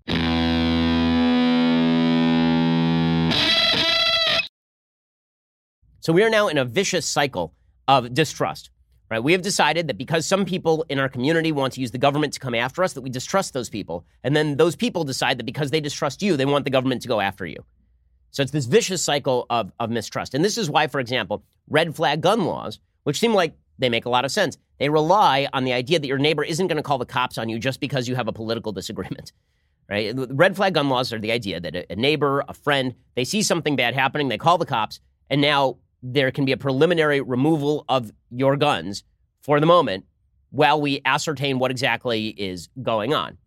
So 6.01 6.11
we 6.11 6.23
are 6.23 6.29
now 6.29 6.47
in 6.47 6.57
a 6.57 6.65
vicious 6.65 7.05
cycle 7.05 7.53
of 7.87 8.13
distrust. 8.13 8.71
Right? 9.09 9.23
We 9.23 9.33
have 9.33 9.41
decided 9.41 9.87
that 9.87 9.97
because 9.97 10.25
some 10.25 10.45
people 10.45 10.85
in 10.87 10.97
our 10.97 11.09
community 11.09 11.51
want 11.51 11.73
to 11.73 11.81
use 11.81 11.91
the 11.91 11.97
government 11.97 12.33
to 12.33 12.39
come 12.39 12.55
after 12.55 12.81
us, 12.81 12.93
that 12.93 13.01
we 13.01 13.09
distrust 13.09 13.53
those 13.53 13.69
people. 13.69 14.05
And 14.23 14.35
then 14.35 14.55
those 14.55 14.75
people 14.75 15.03
decide 15.03 15.37
that 15.37 15.45
because 15.45 15.69
they 15.69 15.81
distrust 15.81 16.21
you, 16.21 16.37
they 16.37 16.45
want 16.45 16.63
the 16.63 16.71
government 16.71 17.01
to 17.01 17.09
go 17.09 17.19
after 17.19 17.45
you. 17.45 17.57
So 18.31 18.41
it's 18.41 18.53
this 18.53 18.65
vicious 18.65 19.03
cycle 19.03 19.45
of, 19.49 19.73
of 19.79 19.89
mistrust. 19.89 20.33
And 20.33 20.45
this 20.45 20.57
is 20.57 20.69
why, 20.69 20.87
for 20.87 21.01
example, 21.01 21.43
red 21.69 21.93
flag 21.93 22.21
gun 22.21 22.45
laws, 22.45 22.79
which 23.03 23.19
seem 23.19 23.33
like 23.33 23.53
they 23.77 23.89
make 23.89 24.05
a 24.05 24.09
lot 24.09 24.23
of 24.23 24.31
sense, 24.31 24.57
they 24.79 24.87
rely 24.87 25.47
on 25.51 25.65
the 25.65 25.73
idea 25.73 25.99
that 25.99 26.07
your 26.07 26.17
neighbor 26.17 26.43
isn't 26.43 26.67
going 26.67 26.77
to 26.77 26.83
call 26.83 26.97
the 26.97 27.05
cops 27.05 27.37
on 27.37 27.49
you 27.49 27.59
just 27.59 27.81
because 27.81 28.07
you 28.07 28.15
have 28.15 28.29
a 28.29 28.33
political 28.33 28.71
disagreement. 28.71 29.33
Right? 29.89 30.13
Red 30.15 30.55
flag 30.55 30.73
gun 30.73 30.87
laws 30.87 31.11
are 31.11 31.19
the 31.19 31.33
idea 31.33 31.59
that 31.59 31.75
a 31.89 31.95
neighbor, 31.97 32.45
a 32.47 32.53
friend, 32.53 32.95
they 33.15 33.25
see 33.25 33.43
something 33.43 33.75
bad 33.75 33.93
happening, 33.93 34.29
they 34.29 34.37
call 34.37 34.57
the 34.57 34.65
cops, 34.65 35.01
and 35.29 35.41
now 35.41 35.77
there 36.03 36.31
can 36.31 36.45
be 36.45 36.51
a 36.51 36.57
preliminary 36.57 37.21
removal 37.21 37.85
of 37.87 38.11
your 38.29 38.57
guns 38.57 39.03
for 39.41 39.59
the 39.59 39.65
moment 39.65 40.05
while 40.49 40.81
we 40.81 41.01
ascertain 41.05 41.59
what 41.59 41.71
exactly 41.71 42.27
is 42.29 42.69
going 42.81 43.13
on. 43.13 43.37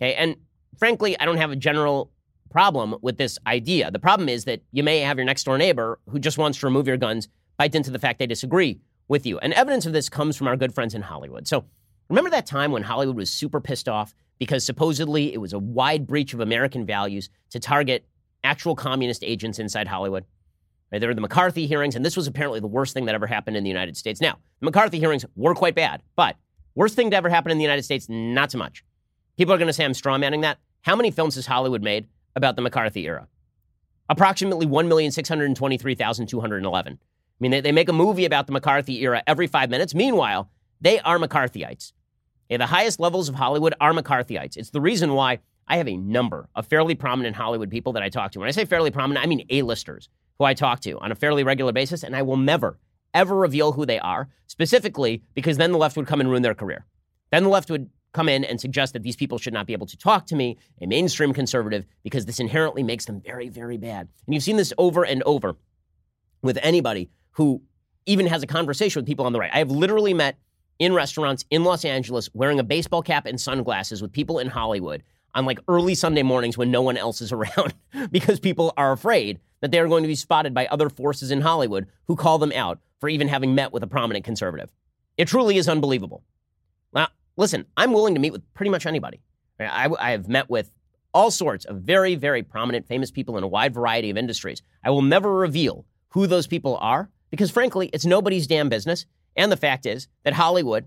Okay, 0.00 0.14
and 0.14 0.36
frankly, 0.78 1.18
I 1.18 1.24
don't 1.24 1.38
have 1.38 1.50
a 1.50 1.56
general 1.56 2.10
problem 2.50 2.96
with 3.02 3.18
this 3.18 3.38
idea. 3.46 3.90
The 3.90 3.98
problem 3.98 4.28
is 4.28 4.44
that 4.44 4.62
you 4.72 4.82
may 4.82 5.00
have 5.00 5.16
your 5.16 5.24
next 5.24 5.44
door 5.44 5.58
neighbor 5.58 5.98
who 6.08 6.18
just 6.18 6.38
wants 6.38 6.58
to 6.58 6.66
remove 6.66 6.86
your 6.86 6.96
guns 6.96 7.28
by 7.56 7.68
dint 7.68 7.86
of 7.86 7.92
the 7.92 7.98
fact 7.98 8.18
they 8.18 8.26
disagree 8.26 8.80
with 9.08 9.26
you. 9.26 9.38
And 9.38 9.52
evidence 9.52 9.86
of 9.86 9.92
this 9.92 10.08
comes 10.08 10.36
from 10.36 10.48
our 10.48 10.56
good 10.56 10.74
friends 10.74 10.94
in 10.94 11.02
Hollywood. 11.02 11.48
So 11.48 11.64
remember 12.08 12.30
that 12.30 12.46
time 12.46 12.72
when 12.72 12.82
Hollywood 12.82 13.16
was 13.16 13.32
super 13.32 13.60
pissed 13.60 13.88
off 13.88 14.14
because 14.38 14.64
supposedly 14.64 15.32
it 15.32 15.38
was 15.38 15.52
a 15.52 15.58
wide 15.58 16.06
breach 16.06 16.34
of 16.34 16.40
American 16.40 16.84
values 16.86 17.30
to 17.50 17.58
target 17.58 18.06
actual 18.44 18.76
communist 18.76 19.24
agents 19.24 19.58
inside 19.58 19.88
Hollywood? 19.88 20.24
Right? 20.90 21.00
There 21.00 21.08
were 21.08 21.14
the 21.14 21.20
McCarthy 21.20 21.66
hearings, 21.66 21.94
and 21.96 22.04
this 22.04 22.16
was 22.16 22.26
apparently 22.26 22.60
the 22.60 22.66
worst 22.66 22.94
thing 22.94 23.04
that 23.06 23.14
ever 23.14 23.26
happened 23.26 23.56
in 23.56 23.64
the 23.64 23.70
United 23.70 23.96
States. 23.96 24.20
Now, 24.20 24.38
the 24.60 24.66
McCarthy 24.66 24.98
hearings 24.98 25.24
were 25.34 25.54
quite 25.54 25.74
bad, 25.74 26.02
but 26.14 26.36
worst 26.74 26.94
thing 26.94 27.10
to 27.10 27.16
ever 27.16 27.28
happen 27.28 27.50
in 27.50 27.58
the 27.58 27.64
United 27.64 27.82
States, 27.82 28.06
not 28.08 28.52
so 28.52 28.58
much. 28.58 28.84
People 29.36 29.54
are 29.54 29.58
going 29.58 29.66
to 29.66 29.72
say 29.72 29.84
I'm 29.84 29.92
strawmanning 29.92 30.42
that. 30.42 30.58
How 30.82 30.94
many 30.94 31.10
films 31.10 31.34
has 31.34 31.46
Hollywood 31.46 31.82
made 31.82 32.06
about 32.36 32.54
the 32.56 32.62
McCarthy 32.62 33.06
era? 33.06 33.26
Approximately 34.08 34.66
1,623,211. 34.66 36.86
I 36.86 36.96
mean, 37.40 37.50
they, 37.50 37.60
they 37.60 37.72
make 37.72 37.88
a 37.88 37.92
movie 37.92 38.24
about 38.24 38.46
the 38.46 38.52
McCarthy 38.52 39.02
era 39.02 39.20
every 39.26 39.48
five 39.48 39.68
minutes. 39.68 39.94
Meanwhile, 39.94 40.48
they 40.80 41.00
are 41.00 41.18
McCarthyites. 41.18 41.92
Okay, 42.48 42.56
the 42.56 42.66
highest 42.66 43.00
levels 43.00 43.28
of 43.28 43.34
Hollywood 43.34 43.74
are 43.80 43.92
McCarthyites. 43.92 44.56
It's 44.56 44.70
the 44.70 44.80
reason 44.80 45.14
why 45.14 45.40
I 45.66 45.78
have 45.78 45.88
a 45.88 45.96
number 45.96 46.48
of 46.54 46.68
fairly 46.68 46.94
prominent 46.94 47.34
Hollywood 47.34 47.70
people 47.70 47.94
that 47.94 48.04
I 48.04 48.08
talk 48.08 48.30
to. 48.32 48.38
When 48.38 48.48
I 48.48 48.52
say 48.52 48.64
fairly 48.64 48.92
prominent, 48.92 49.24
I 49.24 49.28
mean 49.28 49.44
A-listers 49.50 50.08
who 50.38 50.44
I 50.44 50.54
talk 50.54 50.80
to 50.80 50.98
on 50.98 51.12
a 51.12 51.14
fairly 51.14 51.44
regular 51.44 51.72
basis, 51.72 52.02
and 52.02 52.14
I 52.14 52.22
will 52.22 52.36
never, 52.36 52.78
ever 53.14 53.34
reveal 53.34 53.72
who 53.72 53.86
they 53.86 53.98
are, 53.98 54.28
specifically 54.46 55.22
because 55.34 55.56
then 55.56 55.72
the 55.72 55.78
left 55.78 55.96
would 55.96 56.06
come 56.06 56.20
and 56.20 56.30
ruin 56.30 56.42
their 56.42 56.54
career. 56.54 56.84
Then 57.30 57.44
the 57.44 57.48
left 57.48 57.70
would 57.70 57.90
come 58.12 58.28
in 58.28 58.44
and 58.44 58.60
suggest 58.60 58.94
that 58.94 59.02
these 59.02 59.16
people 59.16 59.36
should 59.36 59.52
not 59.52 59.66
be 59.66 59.72
able 59.74 59.86
to 59.86 59.96
talk 59.96 60.26
to 60.26 60.36
me, 60.36 60.56
a 60.80 60.86
mainstream 60.86 61.32
conservative, 61.34 61.84
because 62.02 62.24
this 62.24 62.40
inherently 62.40 62.82
makes 62.82 63.04
them 63.04 63.20
very, 63.20 63.48
very 63.48 63.76
bad. 63.76 64.08
And 64.26 64.34
you've 64.34 64.42
seen 64.42 64.56
this 64.56 64.72
over 64.78 65.04
and 65.04 65.22
over 65.24 65.56
with 66.42 66.58
anybody 66.62 67.10
who 67.32 67.60
even 68.06 68.26
has 68.26 68.42
a 68.42 68.46
conversation 68.46 69.00
with 69.00 69.06
people 69.06 69.26
on 69.26 69.32
the 69.32 69.38
right. 69.38 69.50
I 69.52 69.58
have 69.58 69.70
literally 69.70 70.14
met 70.14 70.38
in 70.78 70.94
restaurants 70.94 71.44
in 71.50 71.64
Los 71.64 71.84
Angeles 71.84 72.30
wearing 72.32 72.58
a 72.58 72.64
baseball 72.64 73.02
cap 73.02 73.26
and 73.26 73.40
sunglasses 73.40 74.00
with 74.00 74.12
people 74.12 74.38
in 74.38 74.48
Hollywood 74.48 75.02
on 75.34 75.44
like 75.44 75.58
early 75.68 75.94
Sunday 75.94 76.22
mornings 76.22 76.56
when 76.56 76.70
no 76.70 76.82
one 76.82 76.96
else 76.96 77.20
is 77.20 77.32
around 77.32 77.74
because 78.10 78.40
people 78.40 78.72
are 78.76 78.92
afraid 78.92 79.40
that 79.66 79.72
they 79.72 79.80
are 79.80 79.88
going 79.88 80.04
to 80.04 80.08
be 80.08 80.14
spotted 80.14 80.54
by 80.54 80.66
other 80.66 80.88
forces 80.88 81.32
in 81.32 81.40
Hollywood 81.40 81.88
who 82.06 82.14
call 82.14 82.38
them 82.38 82.52
out 82.52 82.78
for 83.00 83.08
even 83.08 83.26
having 83.26 83.56
met 83.56 83.72
with 83.72 83.82
a 83.82 83.88
prominent 83.88 84.24
conservative. 84.24 84.70
It 85.16 85.26
truly 85.26 85.56
is 85.56 85.68
unbelievable. 85.68 86.22
Now, 86.92 87.08
listen, 87.36 87.66
I'm 87.76 87.92
willing 87.92 88.14
to 88.14 88.20
meet 88.20 88.30
with 88.30 88.54
pretty 88.54 88.70
much 88.70 88.86
anybody. 88.86 89.22
I, 89.58 89.90
I 89.98 90.12
have 90.12 90.28
met 90.28 90.48
with 90.48 90.70
all 91.12 91.32
sorts 91.32 91.64
of 91.64 91.78
very, 91.78 92.14
very 92.14 92.44
prominent, 92.44 92.86
famous 92.86 93.10
people 93.10 93.36
in 93.38 93.42
a 93.42 93.48
wide 93.48 93.74
variety 93.74 94.08
of 94.08 94.16
industries. 94.16 94.62
I 94.84 94.90
will 94.90 95.02
never 95.02 95.34
reveal 95.34 95.84
who 96.10 96.28
those 96.28 96.46
people 96.46 96.76
are 96.76 97.10
because, 97.30 97.50
frankly, 97.50 97.90
it's 97.92 98.06
nobody's 98.06 98.46
damn 98.46 98.68
business. 98.68 99.04
And 99.34 99.50
the 99.50 99.56
fact 99.56 99.84
is 99.84 100.06
that 100.22 100.34
Hollywood 100.34 100.86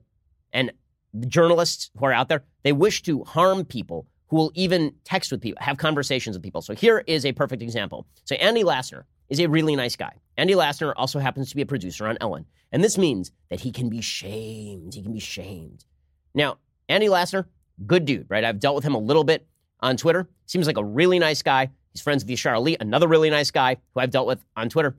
and 0.53 0.71
the 1.13 1.27
journalists 1.27 1.91
who 1.99 2.05
are 2.05 2.13
out 2.13 2.29
there, 2.29 2.45
they 2.63 2.71
wish 2.71 3.01
to 3.01 3.25
harm 3.25 3.65
people 3.65 4.07
who 4.29 4.37
will 4.37 4.51
even 4.55 4.93
text 5.03 5.31
with 5.31 5.41
people, 5.41 5.61
have 5.63 5.77
conversations 5.77 6.35
with 6.35 6.43
people. 6.43 6.61
So 6.61 6.73
here 6.73 7.03
is 7.07 7.25
a 7.25 7.31
perfect 7.31 7.61
example. 7.61 8.05
So 8.25 8.35
Andy 8.35 8.63
Lassner 8.63 9.03
is 9.27 9.39
a 9.39 9.47
really 9.47 9.75
nice 9.75 9.95
guy. 9.95 10.13
Andy 10.37 10.53
Lassner 10.53 10.93
also 10.95 11.19
happens 11.19 11.49
to 11.49 11.55
be 11.55 11.61
a 11.61 11.65
producer 11.65 12.07
on 12.07 12.17
Ellen. 12.21 12.45
And 12.71 12.83
this 12.83 12.97
means 12.97 13.31
that 13.49 13.59
he 13.59 13.71
can 13.71 13.89
be 13.89 14.01
shamed. 14.01 14.93
He 14.93 15.01
can 15.01 15.13
be 15.13 15.19
shamed. 15.19 15.85
Now, 16.33 16.57
Andy 16.87 17.07
Lassner, 17.07 17.45
good 17.85 18.05
dude, 18.05 18.27
right? 18.29 18.43
I've 18.43 18.59
dealt 18.59 18.75
with 18.75 18.83
him 18.83 18.95
a 18.95 18.99
little 18.99 19.23
bit 19.23 19.47
on 19.79 19.97
Twitter. 19.97 20.29
Seems 20.45 20.67
like 20.67 20.77
a 20.77 20.83
really 20.83 21.19
nice 21.19 21.41
guy. 21.41 21.69
He's 21.93 22.01
friends 22.01 22.23
with 22.23 22.31
Yashar 22.31 22.55
Ali, 22.55 22.77
another 22.79 23.07
really 23.07 23.29
nice 23.29 23.51
guy 23.51 23.77
who 23.93 23.99
I've 23.99 24.11
dealt 24.11 24.27
with 24.27 24.43
on 24.55 24.69
Twitter. 24.69 24.95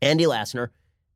Andy 0.00 0.24
Lassner, 0.24 0.68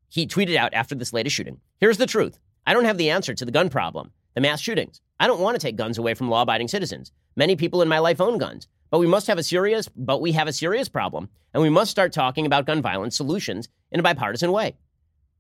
he 0.09 0.27
tweeted 0.27 0.57
out 0.57 0.75
after 0.75 0.95
this 0.95 1.12
latest 1.12 1.35
shooting 1.35 1.61
Here's 1.79 1.99
the 1.99 2.07
truth 2.07 2.38
I 2.66 2.75
don't 2.75 2.85
have 2.85 2.99
the 2.99 3.11
answer 3.11 3.35
to 3.35 3.45
the 3.45 3.53
gun 3.53 3.71
problem, 3.71 4.12
the 4.35 4.40
mass 4.40 4.61
shootings. 4.61 5.01
I 5.18 5.27
don't 5.27 5.40
want 5.40 5.55
to 5.55 5.64
take 5.64 5.77
guns 5.77 5.99
away 5.99 6.14
from 6.14 6.29
law 6.29 6.42
abiding 6.42 6.68
citizens. 6.68 7.12
Many 7.37 7.57
people 7.57 7.83
in 7.83 7.88
my 7.88 7.99
life 7.99 8.21
own 8.21 8.38
guns, 8.38 8.68
but 8.90 8.99
we 8.99 9.07
must 9.07 9.27
have 9.27 9.38
a 9.38 9.42
serious, 9.42 9.88
but 9.97 10.21
we 10.21 10.33
have 10.33 10.49
a 10.49 10.53
serious 10.53 10.88
problem, 10.88 11.29
and 11.55 11.62
we 11.62 11.71
must 11.71 11.90
start 11.90 12.12
talking 12.12 12.45
about 12.45 12.66
gun 12.66 12.83
violence 12.83 13.16
solutions 13.16 13.68
in 13.90 14.01
a 14.01 14.03
bipartisan 14.03 14.53
way. 14.53 14.77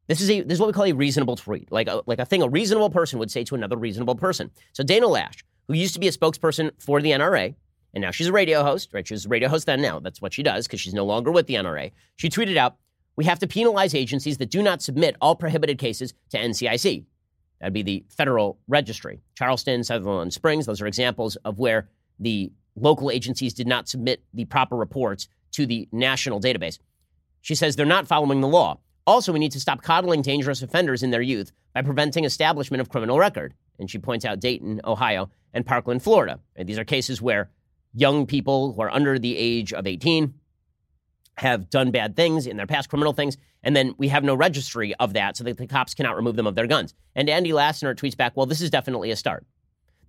This 0.08 0.20
is 0.20 0.30
a 0.30 0.40
this 0.40 0.54
is 0.54 0.60
what 0.60 0.66
we 0.68 0.72
call 0.72 0.86
a 0.86 0.92
reasonable 0.92 1.36
tweet, 1.36 1.70
like 1.70 1.88
a, 1.88 2.02
like 2.06 2.18
a 2.18 2.24
thing 2.24 2.42
a 2.42 2.48
reasonable 2.48 2.90
person 2.90 3.18
would 3.18 3.30
say 3.30 3.44
to 3.44 3.54
another 3.54 3.76
reasonable 3.76 4.14
person. 4.14 4.50
So 4.72 4.82
Dana 4.82 5.06
Loesch, 5.06 5.42
who 5.68 5.74
used 5.74 5.94
to 5.94 6.00
be 6.00 6.08
a 6.08 6.12
spokesperson 6.12 6.70
for 6.78 7.00
the 7.00 7.10
NRA, 7.10 7.54
and 7.94 8.02
now 8.02 8.10
she's 8.10 8.26
a 8.26 8.32
radio 8.32 8.62
host, 8.62 8.92
right? 8.92 9.06
She 9.06 9.14
was 9.14 9.26
a 9.26 9.28
radio 9.28 9.48
host 9.48 9.66
then. 9.66 9.82
Now 9.82 10.00
that's 10.00 10.20
what 10.20 10.32
she 10.32 10.42
does 10.42 10.66
because 10.66 10.80
she's 10.80 10.94
no 10.94 11.04
longer 11.04 11.30
with 11.30 11.46
the 11.46 11.54
NRA. 11.54 11.92
She 12.16 12.30
tweeted 12.30 12.56
out, 12.56 12.76
"We 13.16 13.26
have 13.26 13.38
to 13.40 13.46
penalize 13.46 13.94
agencies 13.94 14.38
that 14.38 14.50
do 14.50 14.62
not 14.62 14.82
submit 14.82 15.16
all 15.20 15.36
prohibited 15.36 15.78
cases 15.78 16.14
to 16.30 16.38
NCIC. 16.38 17.04
That'd 17.62 17.74
be 17.74 17.82
the 17.82 18.04
federal 18.08 18.58
registry. 18.66 19.20
Charleston, 19.36 19.84
Sutherland 19.84 20.32
Springs, 20.34 20.66
those 20.66 20.80
are 20.80 20.88
examples 20.88 21.36
of 21.36 21.60
where 21.60 21.88
the 22.18 22.50
local 22.74 23.08
agencies 23.08 23.54
did 23.54 23.68
not 23.68 23.88
submit 23.88 24.24
the 24.34 24.46
proper 24.46 24.74
reports 24.74 25.28
to 25.52 25.64
the 25.64 25.88
national 25.92 26.40
database. 26.40 26.80
She 27.40 27.54
says 27.54 27.76
they're 27.76 27.86
not 27.86 28.08
following 28.08 28.40
the 28.40 28.48
law. 28.48 28.80
Also, 29.06 29.32
we 29.32 29.38
need 29.38 29.52
to 29.52 29.60
stop 29.60 29.80
coddling 29.80 30.22
dangerous 30.22 30.60
offenders 30.60 31.04
in 31.04 31.12
their 31.12 31.22
youth 31.22 31.52
by 31.72 31.82
preventing 31.82 32.24
establishment 32.24 32.80
of 32.80 32.88
criminal 32.88 33.16
record. 33.16 33.54
And 33.78 33.88
she 33.88 33.98
points 33.98 34.24
out 34.24 34.40
Dayton, 34.40 34.80
Ohio, 34.82 35.30
and 35.54 35.64
Parkland, 35.64 36.02
Florida. 36.02 36.40
And 36.56 36.68
these 36.68 36.78
are 36.78 36.84
cases 36.84 37.22
where 37.22 37.48
young 37.94 38.26
people 38.26 38.72
who 38.72 38.82
are 38.82 38.90
under 38.90 39.20
the 39.20 39.36
age 39.36 39.72
of 39.72 39.86
18 39.86 40.34
have 41.38 41.70
done 41.70 41.90
bad 41.90 42.16
things 42.16 42.46
in 42.46 42.56
their 42.56 42.66
past, 42.66 42.88
criminal 42.88 43.12
things, 43.12 43.36
and 43.62 43.74
then 43.74 43.94
we 43.98 44.08
have 44.08 44.24
no 44.24 44.34
registry 44.34 44.94
of 44.96 45.12
that 45.14 45.36
so 45.36 45.44
that 45.44 45.56
the 45.56 45.66
cops 45.66 45.94
cannot 45.94 46.16
remove 46.16 46.36
them 46.36 46.46
of 46.46 46.54
their 46.54 46.66
guns. 46.66 46.94
And 47.14 47.28
Andy 47.28 47.50
Lassner 47.50 47.94
tweets 47.94 48.16
back, 48.16 48.36
well, 48.36 48.46
this 48.46 48.60
is 48.60 48.70
definitely 48.70 49.10
a 49.10 49.16
start. 49.16 49.46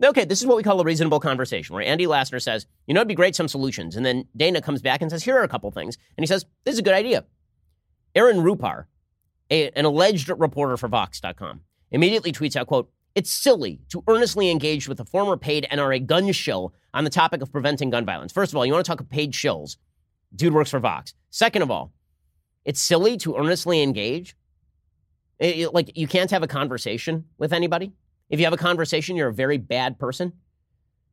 Okay, 0.04 0.26
this 0.26 0.42
is 0.42 0.48
what 0.48 0.58
we 0.58 0.64
call 0.64 0.82
a 0.82 0.84
reasonable 0.84 1.20
conversation, 1.20 1.74
where 1.74 1.84
Andy 1.84 2.06
Lassner 2.06 2.42
says, 2.42 2.66
you 2.88 2.94
know, 2.94 3.02
it'd 3.02 3.08
be 3.08 3.16
great 3.16 3.36
some 3.36 3.48
solutions. 3.48 3.96
And 3.96 4.06
then 4.06 4.28
Dana 4.36 4.62
comes 4.62 4.82
back 4.82 5.02
and 5.02 5.10
says, 5.10 5.24
here 5.24 5.38
are 5.38 5.44
a 5.44 5.48
couple 5.48 5.70
things. 5.72 5.98
And 6.18 6.24
he 6.24 6.28
says, 6.28 6.46
this 6.66 6.74
is 6.74 6.80
a 6.80 6.84
good 6.84 6.96
idea. 6.96 7.26
Aaron 8.16 8.38
Rupar, 8.38 8.86
a, 9.50 9.70
an 9.72 9.86
alleged 9.86 10.30
reporter 10.30 10.78
for 10.78 10.88
Vox.com, 10.88 11.62
immediately 11.92 12.32
tweets 12.32 12.56
out, 12.56 12.68
quote, 12.68 12.92
It's 13.16 13.32
silly 13.32 13.82
to 13.90 14.04
earnestly 14.08 14.50
engage 14.50 14.90
with 14.90 15.00
a 15.00 15.06
former 15.06 15.38
paid 15.38 15.68
NRA 15.72 16.06
gun 16.06 16.32
shill 16.32 16.74
on 16.94 17.04
the 17.04 17.10
topic 17.10 17.42
of 17.42 17.52
preventing 17.52 17.90
gun 17.90 18.06
violence. 18.06 18.34
First 18.34 18.52
of 18.52 18.58
all, 18.58 18.66
you 18.66 18.74
want 18.74 18.86
to 18.86 18.90
talk 18.92 19.00
of 19.00 19.10
paid 19.10 19.32
shills. 19.32 19.78
Dude 20.36 20.54
works 20.54 20.72
for 20.72 20.80
Vox. 20.80 21.14
Second 21.30 21.62
of 21.62 21.72
all, 21.72 21.92
it's 22.66 22.80
silly 22.82 23.18
to 23.18 23.36
earnestly 23.36 23.82
engage. 23.82 24.36
It- 25.40 25.58
it- 25.60 25.74
like, 25.74 25.98
you 25.98 26.08
can't 26.08 26.32
have 26.32 26.44
a 26.44 26.48
conversation 26.48 27.26
with 27.38 27.54
anybody. 27.54 27.92
If 28.30 28.40
you 28.40 28.46
have 28.46 28.54
a 28.54 28.58
conversation, 28.58 29.16
you're 29.16 29.28
a 29.30 29.34
very 29.34 29.58
bad 29.58 30.00
person. 30.00 30.34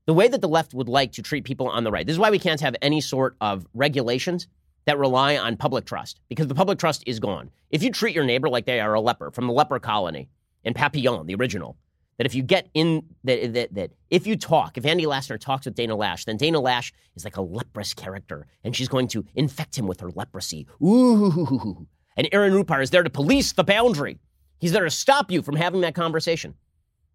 The 0.06 0.14
way 0.14 0.28
that 0.28 0.40
the 0.40 0.48
left 0.48 0.74
would 0.74 0.88
like 0.88 1.12
to 1.12 1.22
treat 1.22 1.44
people 1.44 1.68
on 1.68 1.84
the 1.84 1.90
right. 1.90 2.06
This 2.06 2.14
is 2.14 2.18
why 2.18 2.30
we 2.30 2.38
can't 2.38 2.60
have 2.60 2.76
any 2.80 3.00
sort 3.00 3.36
of 3.40 3.66
regulations 3.74 4.46
that 4.86 4.98
rely 4.98 5.36
on 5.36 5.56
public 5.56 5.84
trust, 5.84 6.20
because 6.28 6.46
the 6.46 6.54
public 6.54 6.78
trust 6.78 7.02
is 7.06 7.20
gone. 7.20 7.50
If 7.70 7.82
you 7.82 7.92
treat 7.92 8.14
your 8.14 8.24
neighbor 8.24 8.48
like 8.48 8.64
they 8.64 8.80
are 8.80 8.94
a 8.94 9.00
leper 9.00 9.30
from 9.30 9.46
the 9.46 9.52
leper 9.52 9.78
colony 9.78 10.28
in 10.64 10.72
Papillon, 10.74 11.26
the 11.26 11.34
original, 11.34 11.76
that 12.20 12.26
if 12.26 12.34
you 12.34 12.42
get 12.42 12.68
in 12.74 13.02
that, 13.24 13.54
that 13.54 13.72
that 13.72 13.92
if 14.10 14.26
you 14.26 14.36
talk, 14.36 14.76
if 14.76 14.84
Andy 14.84 15.04
Lassner 15.04 15.40
talks 15.40 15.64
with 15.64 15.74
Dana 15.74 15.96
Loesch, 15.96 16.26
then 16.26 16.36
Dana 16.36 16.60
Loesch 16.60 16.92
is 17.16 17.24
like 17.24 17.38
a 17.38 17.40
leprous 17.40 17.94
character, 17.94 18.46
and 18.62 18.76
she's 18.76 18.88
going 18.88 19.08
to 19.08 19.24
infect 19.34 19.78
him 19.78 19.86
with 19.86 20.00
her 20.00 20.10
leprosy. 20.10 20.66
Ooh, 20.82 21.86
and 22.18 22.28
Aaron 22.30 22.52
Rupar 22.52 22.82
is 22.82 22.90
there 22.90 23.02
to 23.02 23.08
police 23.08 23.52
the 23.52 23.64
boundary. 23.64 24.18
He's 24.58 24.72
there 24.72 24.84
to 24.84 24.90
stop 24.90 25.30
you 25.30 25.40
from 25.40 25.56
having 25.56 25.80
that 25.80 25.94
conversation. 25.94 26.52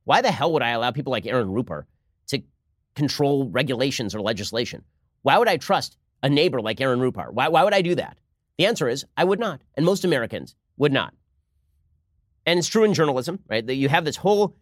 Why 0.06 0.24
the 0.24 0.32
hell 0.32 0.52
would 0.54 0.64
I 0.64 0.72
allow 0.72 0.90
people 0.90 1.12
like 1.12 1.28
Aaron 1.28 1.50
Rupar 1.50 1.84
to 2.30 2.42
control 2.96 3.48
regulations 3.52 4.16
or 4.16 4.22
legislation? 4.22 4.84
Why 5.22 5.38
would 5.38 5.48
I 5.48 5.58
trust 5.58 5.98
a 6.24 6.30
neighbor 6.30 6.62
like 6.62 6.82
Aaron 6.82 7.00
Rupar? 7.00 7.32
Why, 7.32 7.50
why 7.50 7.64
would 7.64 7.76
I 7.76 7.84
do 7.84 7.94
that? 7.94 8.18
The 8.58 8.66
answer 8.66 8.90
is 8.90 9.06
I 9.16 9.24
would 9.24 9.40
not, 9.40 9.62
and 9.76 9.86
most 9.86 10.04
Americans 10.04 10.56
would 10.78 10.92
not. 10.92 11.14
And 12.48 12.58
it's 12.58 12.68
true 12.68 12.86
in 12.86 12.96
journalism, 12.96 13.38
right? 13.48 13.66
That 13.68 13.76
you 13.76 13.88
have 13.90 14.04
this 14.04 14.16
whole 14.16 14.56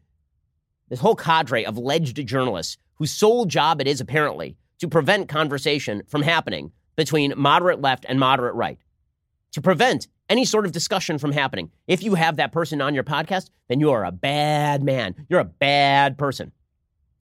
this 0.89 0.99
whole 0.99 1.15
cadre 1.15 1.65
of 1.65 1.77
alleged 1.77 2.25
journalists 2.27 2.77
whose 2.95 3.11
sole 3.11 3.45
job 3.45 3.81
it 3.81 3.87
is 3.87 4.01
apparently 4.01 4.55
to 4.79 4.87
prevent 4.87 5.29
conversation 5.29 6.03
from 6.07 6.21
happening 6.21 6.71
between 6.95 7.33
moderate 7.35 7.81
left 7.81 8.05
and 8.07 8.19
moderate 8.19 8.55
right. 8.55 8.79
To 9.53 9.61
prevent 9.61 10.07
any 10.29 10.45
sort 10.45 10.65
of 10.65 10.71
discussion 10.71 11.17
from 11.17 11.31
happening. 11.31 11.69
If 11.87 12.03
you 12.03 12.15
have 12.15 12.37
that 12.37 12.51
person 12.51 12.81
on 12.81 12.93
your 12.93 13.03
podcast, 13.03 13.49
then 13.67 13.79
you 13.79 13.91
are 13.91 14.05
a 14.05 14.11
bad 14.11 14.83
man. 14.83 15.15
You're 15.29 15.39
a 15.39 15.45
bad 15.45 16.17
person. 16.17 16.51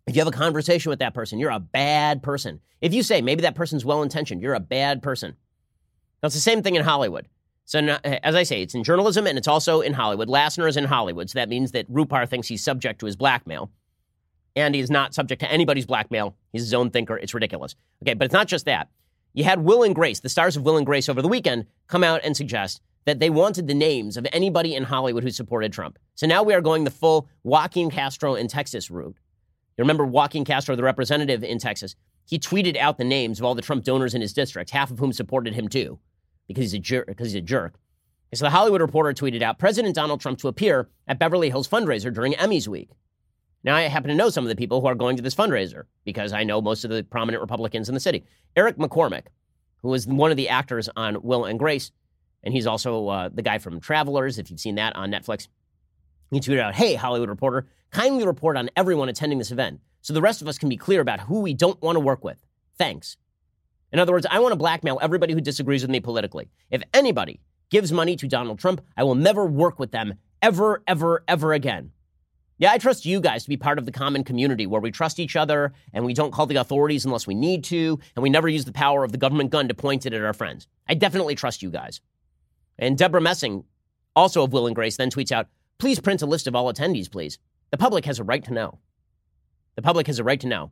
If 0.06 0.16
you 0.16 0.20
have 0.20 0.32
a 0.32 0.36
conversation 0.36 0.90
with 0.90 0.98
that 1.00 1.14
person, 1.14 1.38
you're 1.38 1.50
a 1.50 1.60
bad 1.60 2.22
person. 2.22 2.60
If 2.80 2.92
you 2.94 3.02
say 3.02 3.22
maybe 3.22 3.42
that 3.42 3.54
person's 3.54 3.84
well 3.84 4.02
intentioned, 4.02 4.42
you're 4.42 4.54
a 4.54 4.60
bad 4.60 5.02
person. 5.02 5.36
Now, 6.22 6.26
it's 6.26 6.34
the 6.34 6.40
same 6.40 6.62
thing 6.62 6.74
in 6.74 6.84
Hollywood. 6.84 7.28
So, 7.64 7.80
now, 7.80 7.98
eh, 8.04 8.18
as 8.22 8.34
I 8.34 8.42
say, 8.42 8.62
it's 8.62 8.74
in 8.74 8.84
journalism 8.84 9.26
and 9.26 9.38
it's 9.38 9.48
also 9.48 9.80
in 9.80 9.92
Hollywood. 9.92 10.28
Lassner 10.28 10.68
is 10.68 10.76
in 10.76 10.84
Hollywood, 10.84 11.30
so 11.30 11.38
that 11.38 11.48
means 11.48 11.72
that 11.72 11.90
Rupar 11.90 12.28
thinks 12.28 12.48
he's 12.48 12.62
subject 12.62 13.00
to 13.00 13.06
his 13.06 13.16
blackmail. 13.16 13.70
And 14.54 14.74
he's 14.74 14.90
not 14.90 15.14
subject 15.14 15.40
to 15.40 15.50
anybody's 15.50 15.86
blackmail. 15.86 16.36
He's 16.52 16.62
his 16.62 16.74
own 16.74 16.90
thinker. 16.90 17.16
It's 17.16 17.32
ridiculous. 17.32 17.74
Okay, 18.02 18.14
but 18.14 18.26
it's 18.26 18.34
not 18.34 18.48
just 18.48 18.66
that. 18.66 18.88
You 19.32 19.44
had 19.44 19.64
Will 19.64 19.82
and 19.82 19.94
Grace, 19.94 20.20
the 20.20 20.28
stars 20.28 20.56
of 20.56 20.62
Will 20.62 20.76
and 20.76 20.84
Grace 20.84 21.08
over 21.08 21.22
the 21.22 21.28
weekend, 21.28 21.66
come 21.86 22.04
out 22.04 22.20
and 22.22 22.36
suggest 22.36 22.82
that 23.06 23.18
they 23.18 23.30
wanted 23.30 23.66
the 23.66 23.74
names 23.74 24.16
of 24.16 24.26
anybody 24.32 24.74
in 24.74 24.84
Hollywood 24.84 25.22
who 25.22 25.30
supported 25.30 25.72
Trump. 25.72 25.98
So 26.14 26.26
now 26.26 26.42
we 26.42 26.54
are 26.54 26.60
going 26.60 26.84
the 26.84 26.90
full 26.90 27.28
Joaquin 27.42 27.90
Castro 27.90 28.34
in 28.34 28.46
Texas 28.46 28.90
route. 28.90 29.16
You 29.76 29.82
remember 29.82 30.04
Joaquin 30.04 30.44
Castro, 30.44 30.76
the 30.76 30.82
representative 30.82 31.42
in 31.42 31.58
Texas? 31.58 31.96
He 32.26 32.38
tweeted 32.38 32.76
out 32.76 32.98
the 32.98 33.04
names 33.04 33.40
of 33.40 33.44
all 33.44 33.54
the 33.54 33.62
Trump 33.62 33.84
donors 33.84 34.14
in 34.14 34.20
his 34.20 34.32
district, 34.32 34.70
half 34.70 34.90
of 34.90 34.98
whom 34.98 35.12
supported 35.12 35.54
him 35.54 35.66
too, 35.66 35.98
because 36.48 36.62
he's 36.62 36.74
a 36.74 36.78
jerk. 36.78 37.06
Because 37.06 37.28
he's 37.28 37.36
a 37.36 37.40
jerk. 37.40 37.74
So 38.34 38.46
the 38.46 38.50
Hollywood 38.50 38.80
Reporter 38.80 39.12
tweeted 39.12 39.42
out 39.42 39.58
President 39.58 39.94
Donald 39.94 40.20
Trump 40.20 40.38
to 40.38 40.48
appear 40.48 40.88
at 41.06 41.18
Beverly 41.18 41.50
Hills 41.50 41.68
fundraiser 41.68 42.12
during 42.12 42.32
Emmys 42.34 42.66
week. 42.66 42.88
Now 43.62 43.76
I 43.76 43.82
happen 43.82 44.08
to 44.08 44.14
know 44.14 44.30
some 44.30 44.44
of 44.44 44.48
the 44.48 44.56
people 44.56 44.80
who 44.80 44.86
are 44.86 44.94
going 44.94 45.16
to 45.16 45.22
this 45.22 45.34
fundraiser 45.34 45.84
because 46.04 46.32
I 46.32 46.42
know 46.42 46.60
most 46.60 46.84
of 46.84 46.90
the 46.90 47.04
prominent 47.04 47.42
Republicans 47.42 47.88
in 47.88 47.94
the 47.94 48.00
city. 48.00 48.24
Eric 48.56 48.76
McCormack, 48.76 49.26
who 49.82 49.92
is 49.94 50.06
one 50.06 50.30
of 50.30 50.36
the 50.36 50.48
actors 50.48 50.88
on 50.96 51.22
Will 51.22 51.44
and 51.44 51.58
Grace, 51.58 51.92
and 52.42 52.52
he's 52.54 52.66
also 52.66 53.08
uh, 53.08 53.28
the 53.32 53.42
guy 53.42 53.58
from 53.58 53.80
Travelers. 53.80 54.38
If 54.38 54.50
you've 54.50 54.60
seen 54.60 54.76
that 54.76 54.96
on 54.96 55.12
Netflix, 55.12 55.48
he 56.30 56.40
tweeted 56.40 56.60
out, 56.60 56.74
"Hey, 56.74 56.94
Hollywood 56.94 57.28
Reporter, 57.28 57.68
kindly 57.90 58.26
report 58.26 58.56
on 58.56 58.70
everyone 58.76 59.08
attending 59.08 59.38
this 59.38 59.52
event, 59.52 59.80
so 60.00 60.12
the 60.12 60.22
rest 60.22 60.42
of 60.42 60.48
us 60.48 60.58
can 60.58 60.68
be 60.68 60.76
clear 60.76 61.00
about 61.00 61.20
who 61.20 61.40
we 61.40 61.54
don't 61.54 61.80
want 61.82 61.96
to 61.96 62.00
work 62.00 62.24
with. 62.24 62.44
Thanks." 62.78 63.16
In 63.92 63.98
other 63.98 64.12
words, 64.12 64.26
I 64.30 64.40
want 64.40 64.52
to 64.52 64.56
blackmail 64.56 64.98
everybody 65.02 65.34
who 65.34 65.40
disagrees 65.40 65.82
with 65.82 65.90
me 65.90 66.00
politically. 66.00 66.48
If 66.70 66.82
anybody 66.94 67.40
gives 67.70 67.92
money 67.92 68.16
to 68.16 68.26
Donald 68.26 68.58
Trump, 68.58 68.80
I 68.96 69.04
will 69.04 69.14
never 69.14 69.44
work 69.44 69.78
with 69.78 69.92
them 69.92 70.14
ever, 70.40 70.82
ever, 70.86 71.22
ever 71.28 71.52
again. 71.52 71.92
Yeah, 72.58 72.72
I 72.72 72.78
trust 72.78 73.06
you 73.06 73.20
guys 73.20 73.42
to 73.42 73.48
be 73.48 73.56
part 73.56 73.78
of 73.78 73.86
the 73.86 73.92
common 73.92 74.24
community 74.24 74.66
where 74.66 74.80
we 74.80 74.90
trust 74.90 75.18
each 75.18 75.36
other 75.36 75.72
and 75.92 76.04
we 76.04 76.14
don't 76.14 76.32
call 76.32 76.46
the 76.46 76.56
authorities 76.56 77.04
unless 77.04 77.26
we 77.26 77.34
need 77.34 77.64
to, 77.64 77.98
and 78.14 78.22
we 78.22 78.30
never 78.30 78.48
use 78.48 78.64
the 78.64 78.72
power 78.72 79.04
of 79.04 79.12
the 79.12 79.18
government 79.18 79.50
gun 79.50 79.68
to 79.68 79.74
point 79.74 80.06
it 80.06 80.12
at 80.12 80.22
our 80.22 80.32
friends. 80.32 80.68
I 80.88 80.94
definitely 80.94 81.34
trust 81.34 81.62
you 81.62 81.70
guys. 81.70 82.00
And 82.78 82.96
Debra 82.96 83.20
Messing, 83.20 83.64
also 84.14 84.44
of 84.44 84.52
Will 84.52 84.66
and 84.66 84.76
Grace, 84.76 84.96
then 84.96 85.10
tweets 85.10 85.32
out, 85.32 85.48
please 85.78 85.98
print 85.98 86.22
a 86.22 86.26
list 86.26 86.46
of 86.46 86.54
all 86.54 86.72
attendees, 86.72 87.10
please. 87.10 87.38
The 87.70 87.78
public 87.78 88.04
has 88.04 88.18
a 88.18 88.24
right 88.24 88.44
to 88.44 88.52
know. 88.52 88.78
The 89.74 89.82
public 89.82 90.06
has 90.06 90.18
a 90.18 90.24
right 90.24 90.40
to 90.40 90.46
know. 90.46 90.70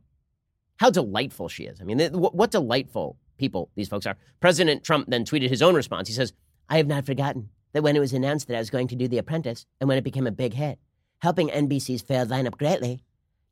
How 0.77 0.89
delightful 0.89 1.47
she 1.47 1.63
is. 1.63 1.79
I 1.79 1.83
mean, 1.83 1.99
what, 2.13 2.33
what 2.35 2.51
delightful 2.51 3.17
people 3.37 3.71
these 3.75 3.89
folks 3.89 4.05
are. 4.05 4.17
President 4.39 4.83
Trump 4.83 5.07
then 5.09 5.25
tweeted 5.25 5.49
his 5.49 5.61
own 5.61 5.75
response. 5.75 6.07
He 6.07 6.13
says, 6.13 6.33
I 6.69 6.77
have 6.77 6.87
not 6.87 7.05
forgotten 7.05 7.49
that 7.73 7.83
when 7.83 7.95
it 7.95 7.99
was 7.99 8.13
announced 8.13 8.47
that 8.47 8.55
I 8.55 8.59
was 8.59 8.69
going 8.69 8.87
to 8.89 8.95
do 8.95 9.07
The 9.07 9.17
Apprentice 9.17 9.65
and 9.79 9.87
when 9.87 9.97
it 9.97 10.03
became 10.03 10.27
a 10.27 10.31
big 10.31 10.53
hit, 10.53 10.79
helping 11.19 11.49
NBC's 11.49 12.01
failed 12.01 12.29
lineup 12.29 12.57
greatly, 12.57 13.03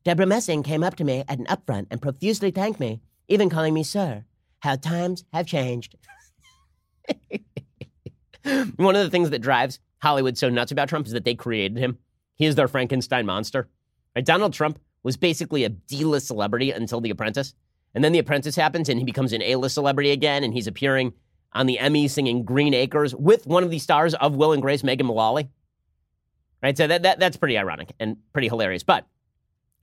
Debra 0.04 0.26
Messing 0.26 0.62
came 0.62 0.82
up 0.82 0.96
to 0.96 1.04
me 1.04 1.24
at 1.28 1.38
an 1.38 1.46
upfront 1.46 1.88
and 1.90 2.00
profusely 2.00 2.50
thanked 2.50 2.80
me, 2.80 3.02
even 3.28 3.50
calling 3.50 3.74
me 3.74 3.82
sir. 3.82 4.24
How 4.60 4.76
times 4.76 5.24
have 5.32 5.46
changed. 5.46 5.96
One 8.76 8.96
of 8.96 9.02
the 9.02 9.10
things 9.10 9.30
that 9.30 9.42
drives 9.42 9.80
Hollywood 9.98 10.38
so 10.38 10.48
nuts 10.48 10.72
about 10.72 10.88
Trump 10.88 11.06
is 11.06 11.12
that 11.12 11.24
they 11.24 11.34
created 11.34 11.78
him. 11.78 11.98
He 12.36 12.46
is 12.46 12.54
their 12.54 12.68
Frankenstein 12.68 13.26
monster. 13.26 13.68
Right? 14.16 14.24
Donald 14.24 14.54
Trump 14.54 14.78
was 15.02 15.16
basically 15.16 15.64
a 15.64 15.68
D-list 15.68 16.26
celebrity 16.26 16.70
until 16.70 17.00
The 17.00 17.10
Apprentice. 17.10 17.54
And 17.94 18.04
then 18.04 18.12
The 18.12 18.18
Apprentice 18.18 18.56
happens 18.56 18.88
and 18.88 18.98
he 18.98 19.04
becomes 19.04 19.32
an 19.32 19.42
A-list 19.42 19.74
celebrity 19.74 20.10
again 20.10 20.44
and 20.44 20.52
he's 20.52 20.66
appearing 20.66 21.12
on 21.52 21.66
the 21.66 21.78
Emmy 21.78 22.06
singing 22.06 22.44
Green 22.44 22.74
Acres 22.74 23.14
with 23.14 23.46
one 23.46 23.64
of 23.64 23.70
the 23.70 23.78
stars 23.78 24.14
of 24.14 24.36
Will 24.36 24.52
and 24.52 24.62
Grace, 24.62 24.84
Megan 24.84 25.06
Mullally. 25.06 25.48
Right? 26.62 26.76
So 26.76 26.86
that, 26.86 27.02
that, 27.02 27.18
that's 27.18 27.36
pretty 27.36 27.58
ironic 27.58 27.92
and 27.98 28.18
pretty 28.32 28.48
hilarious. 28.48 28.84
But 28.84 29.06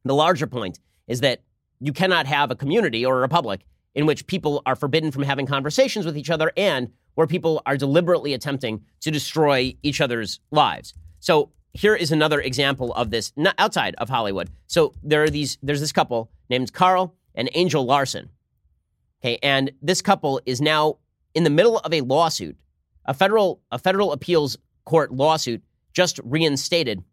the 0.06 0.16
larger 0.16 0.48
point 0.48 0.80
is 1.08 1.22
that 1.22 1.42
you 1.80 1.92
cannot 1.92 2.26
have 2.26 2.52
a 2.52 2.56
community 2.56 3.06
or 3.06 3.18
a 3.18 3.22
republic 3.22 3.66
in 3.96 4.06
which 4.06 4.28
people 4.28 4.62
are 4.66 4.76
forbidden 4.76 5.12
from 5.12 5.24
having 5.24 5.46
conversations 5.46 6.06
with 6.06 6.18
each 6.18 6.30
other 6.30 6.52
and 6.56 6.92
where 7.16 7.28
people 7.28 7.62
are 7.66 7.78
deliberately 7.78 8.34
attempting 8.34 8.84
to 9.02 9.12
destroy 9.12 9.76
each 9.82 10.00
other's 10.00 10.40
lives. 10.52 10.94
So 11.20 11.52
here 11.78 11.96
is 11.96 12.12
another 12.12 12.42
example 12.42 12.94
of 12.94 13.12
this 13.12 13.32
not 13.36 13.56
outside 13.58 13.96
of 14.00 14.10
Hollywood. 14.10 14.50
So 14.66 14.94
there 15.04 15.24
are 15.24 15.30
these 15.30 15.58
there's 15.62 15.80
this 15.80 15.92
couple 15.92 16.32
named 16.50 16.74
Carl 16.74 17.16
and 17.36 17.50
Angel 17.54 17.86
Larsen. 17.86 18.30
Okay, 19.22 19.38
and 19.44 19.72
this 19.82 20.02
couple 20.02 20.42
is 20.46 20.60
now 20.60 20.98
in 21.34 21.44
the 21.44 21.50
middle 21.50 21.78
of 21.80 21.94
a 21.94 22.02
lawsuit. 22.02 22.58
A 23.06 23.14
federal 23.14 23.62
a 23.72 23.78
federal 23.78 24.12
appeals 24.12 24.58
court 24.86 25.12
lawsuit 25.12 25.64
just 25.94 26.20
reinstated 26.24 27.04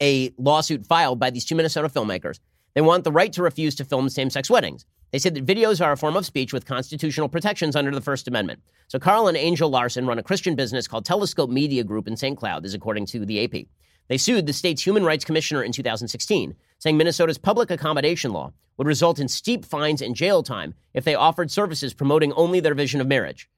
a 0.00 0.32
lawsuit 0.38 0.86
filed 0.86 1.18
by 1.18 1.30
these 1.30 1.44
two 1.44 1.54
Minnesota 1.54 1.88
filmmakers. 1.88 2.38
They 2.74 2.80
want 2.80 3.04
the 3.04 3.12
right 3.12 3.32
to 3.32 3.42
refuse 3.42 3.74
to 3.76 3.84
film 3.84 4.08
same-sex 4.08 4.48
weddings. 4.48 4.84
They 5.10 5.18
said 5.18 5.34
that 5.34 5.46
videos 5.46 5.84
are 5.84 5.92
a 5.92 5.96
form 5.96 6.16
of 6.16 6.24
speech 6.24 6.52
with 6.52 6.66
constitutional 6.66 7.28
protections 7.28 7.74
under 7.74 7.90
the 7.90 8.00
First 8.00 8.28
Amendment. 8.28 8.62
So 8.88 8.98
Carl 8.98 9.26
and 9.26 9.36
Angel 9.36 9.68
Larsen 9.68 10.06
run 10.06 10.18
a 10.18 10.22
Christian 10.22 10.54
business 10.54 10.86
called 10.86 11.04
Telescope 11.04 11.50
Media 11.50 11.82
Group 11.82 12.06
in 12.06 12.16
St. 12.16 12.38
Cloud, 12.38 12.64
is 12.64 12.74
according 12.74 13.06
to 13.06 13.26
the 13.26 13.44
AP. 13.44 13.66
They 14.08 14.18
sued 14.18 14.46
the 14.46 14.52
state's 14.52 14.84
human 14.84 15.04
rights 15.04 15.24
commissioner 15.24 15.62
in 15.62 15.72
2016, 15.72 16.54
saying 16.78 16.96
Minnesota's 16.96 17.38
public 17.38 17.70
accommodation 17.70 18.32
law 18.32 18.52
would 18.76 18.86
result 18.86 19.18
in 19.18 19.28
steep 19.28 19.64
fines 19.64 20.00
and 20.02 20.16
jail 20.16 20.42
time 20.42 20.74
if 20.94 21.04
they 21.04 21.14
offered 21.14 21.50
services 21.50 21.94
promoting 21.94 22.32
only 22.32 22.60
their 22.60 22.74
vision 22.74 23.00
of 23.00 23.06
marriage. 23.06 23.48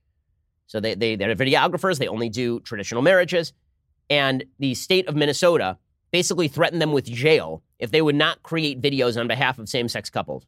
So 0.67 0.81
they, 0.81 0.95
they, 0.95 1.17
they're 1.17 1.35
videographers, 1.35 1.99
they 1.99 2.09
only 2.09 2.29
do 2.29 2.61
traditional 2.61 3.03
marriages. 3.03 3.53
And 4.11 4.45
the 4.59 4.75
state 4.75 5.07
of 5.07 5.17
Minnesota 5.17 5.79
basically 6.13 6.47
threatened 6.47 6.81
them 6.81 6.93
with 6.93 7.07
jail 7.07 7.63
if 7.79 7.91
they 7.91 8.03
would 8.03 8.15
not 8.15 8.43
create 8.43 8.81
videos 8.81 9.19
on 9.19 9.27
behalf 9.27 9.59
of 9.59 9.69
same 9.69 9.89
sex 9.89 10.11
couples 10.11 10.47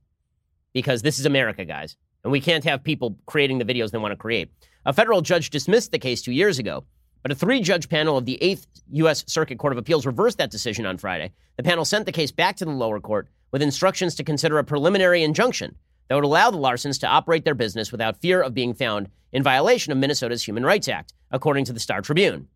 because 0.72 1.02
this 1.02 1.18
is 1.18 1.26
America, 1.26 1.64
guys. 1.64 1.96
And 2.22 2.30
we 2.30 2.40
can't 2.40 2.64
have 2.64 2.84
people 2.84 3.18
creating 3.26 3.58
the 3.58 3.64
videos 3.64 3.90
they 3.90 3.98
want 3.98 4.12
to 4.12 4.16
create. 4.16 4.50
A 4.86 4.92
federal 4.92 5.22
judge 5.22 5.50
dismissed 5.50 5.92
the 5.92 5.98
case 5.98 6.22
two 6.22 6.32
years 6.32 6.58
ago, 6.58 6.84
but 7.22 7.32
a 7.32 7.34
three 7.34 7.60
judge 7.60 7.88
panel 7.88 8.18
of 8.18 8.26
the 8.26 8.38
8th 8.40 8.66
U.S. 8.92 9.24
Circuit 9.26 9.58
Court 9.58 9.72
of 9.72 9.78
Appeals 9.78 10.06
reversed 10.06 10.38
that 10.38 10.50
decision 10.50 10.84
on 10.84 10.98
Friday. 10.98 11.32
The 11.56 11.62
panel 11.62 11.84
sent 11.84 12.06
the 12.06 12.12
case 12.12 12.30
back 12.30 12.56
to 12.56 12.64
the 12.64 12.70
lower 12.70 13.00
court 13.00 13.28
with 13.50 13.62
instructions 13.62 14.14
to 14.16 14.24
consider 14.24 14.58
a 14.58 14.64
preliminary 14.64 15.22
injunction 15.22 15.76
that 16.08 16.14
would 16.16 16.24
allow 16.24 16.50
the 16.50 16.58
Larsens 16.58 17.00
to 17.00 17.06
operate 17.06 17.44
their 17.44 17.54
business 17.54 17.92
without 17.92 18.20
fear 18.20 18.42
of 18.42 18.52
being 18.52 18.74
found 18.74 19.08
in 19.32 19.42
violation 19.42 19.92
of 19.92 19.98
Minnesota's 19.98 20.46
Human 20.46 20.64
Rights 20.64 20.88
Act, 20.88 21.14
according 21.30 21.64
to 21.66 21.72
the 21.72 21.80
Star 21.80 22.02
Tribune. 22.02 22.48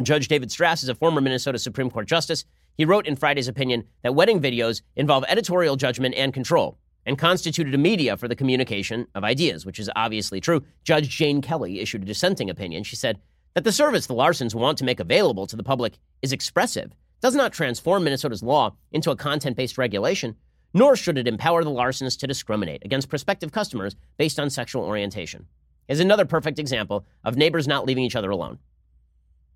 Judge 0.00 0.26
David 0.26 0.48
Stras 0.48 0.82
is 0.82 0.88
a 0.88 0.94
former 0.94 1.20
Minnesota 1.20 1.58
Supreme 1.58 1.90
Court 1.90 2.08
justice. 2.08 2.44
He 2.76 2.84
wrote 2.84 3.06
in 3.06 3.14
Friday's 3.14 3.46
opinion 3.46 3.84
that 4.02 4.14
wedding 4.14 4.40
videos 4.40 4.80
involve 4.96 5.24
editorial 5.28 5.76
judgment 5.76 6.14
and 6.14 6.32
control 6.32 6.78
and 7.04 7.18
constituted 7.18 7.74
a 7.74 7.78
media 7.78 8.16
for 8.16 8.26
the 8.26 8.36
communication 8.36 9.06
of 9.14 9.22
ideas, 9.22 9.66
which 9.66 9.78
is 9.78 9.90
obviously 9.94 10.40
true. 10.40 10.62
Judge 10.82 11.08
Jane 11.08 11.42
Kelly 11.42 11.80
issued 11.80 12.02
a 12.02 12.06
dissenting 12.06 12.48
opinion. 12.48 12.84
She 12.84 12.96
said 12.96 13.20
that 13.54 13.64
the 13.64 13.72
service 13.72 14.06
the 14.06 14.14
Larsens 14.14 14.54
want 14.54 14.78
to 14.78 14.84
make 14.84 14.98
available 14.98 15.46
to 15.46 15.56
the 15.56 15.62
public 15.62 15.98
is 16.22 16.32
expressive, 16.32 16.92
does 17.20 17.34
not 17.34 17.52
transform 17.52 18.04
Minnesota's 18.04 18.42
law 18.42 18.74
into 18.92 19.10
a 19.10 19.16
content 19.16 19.56
based 19.56 19.78
regulation, 19.78 20.36
nor 20.72 20.96
should 20.96 21.18
it 21.18 21.28
empower 21.28 21.62
the 21.62 21.70
Larsens 21.70 22.18
to 22.18 22.26
discriminate 22.26 22.84
against 22.84 23.10
prospective 23.10 23.52
customers 23.52 23.94
based 24.16 24.40
on 24.40 24.48
sexual 24.48 24.84
orientation. 24.84 25.46
Is 25.86 26.00
another 26.00 26.24
perfect 26.24 26.58
example 26.58 27.04
of 27.24 27.36
neighbors 27.36 27.68
not 27.68 27.84
leaving 27.84 28.04
each 28.04 28.16
other 28.16 28.30
alone. 28.30 28.58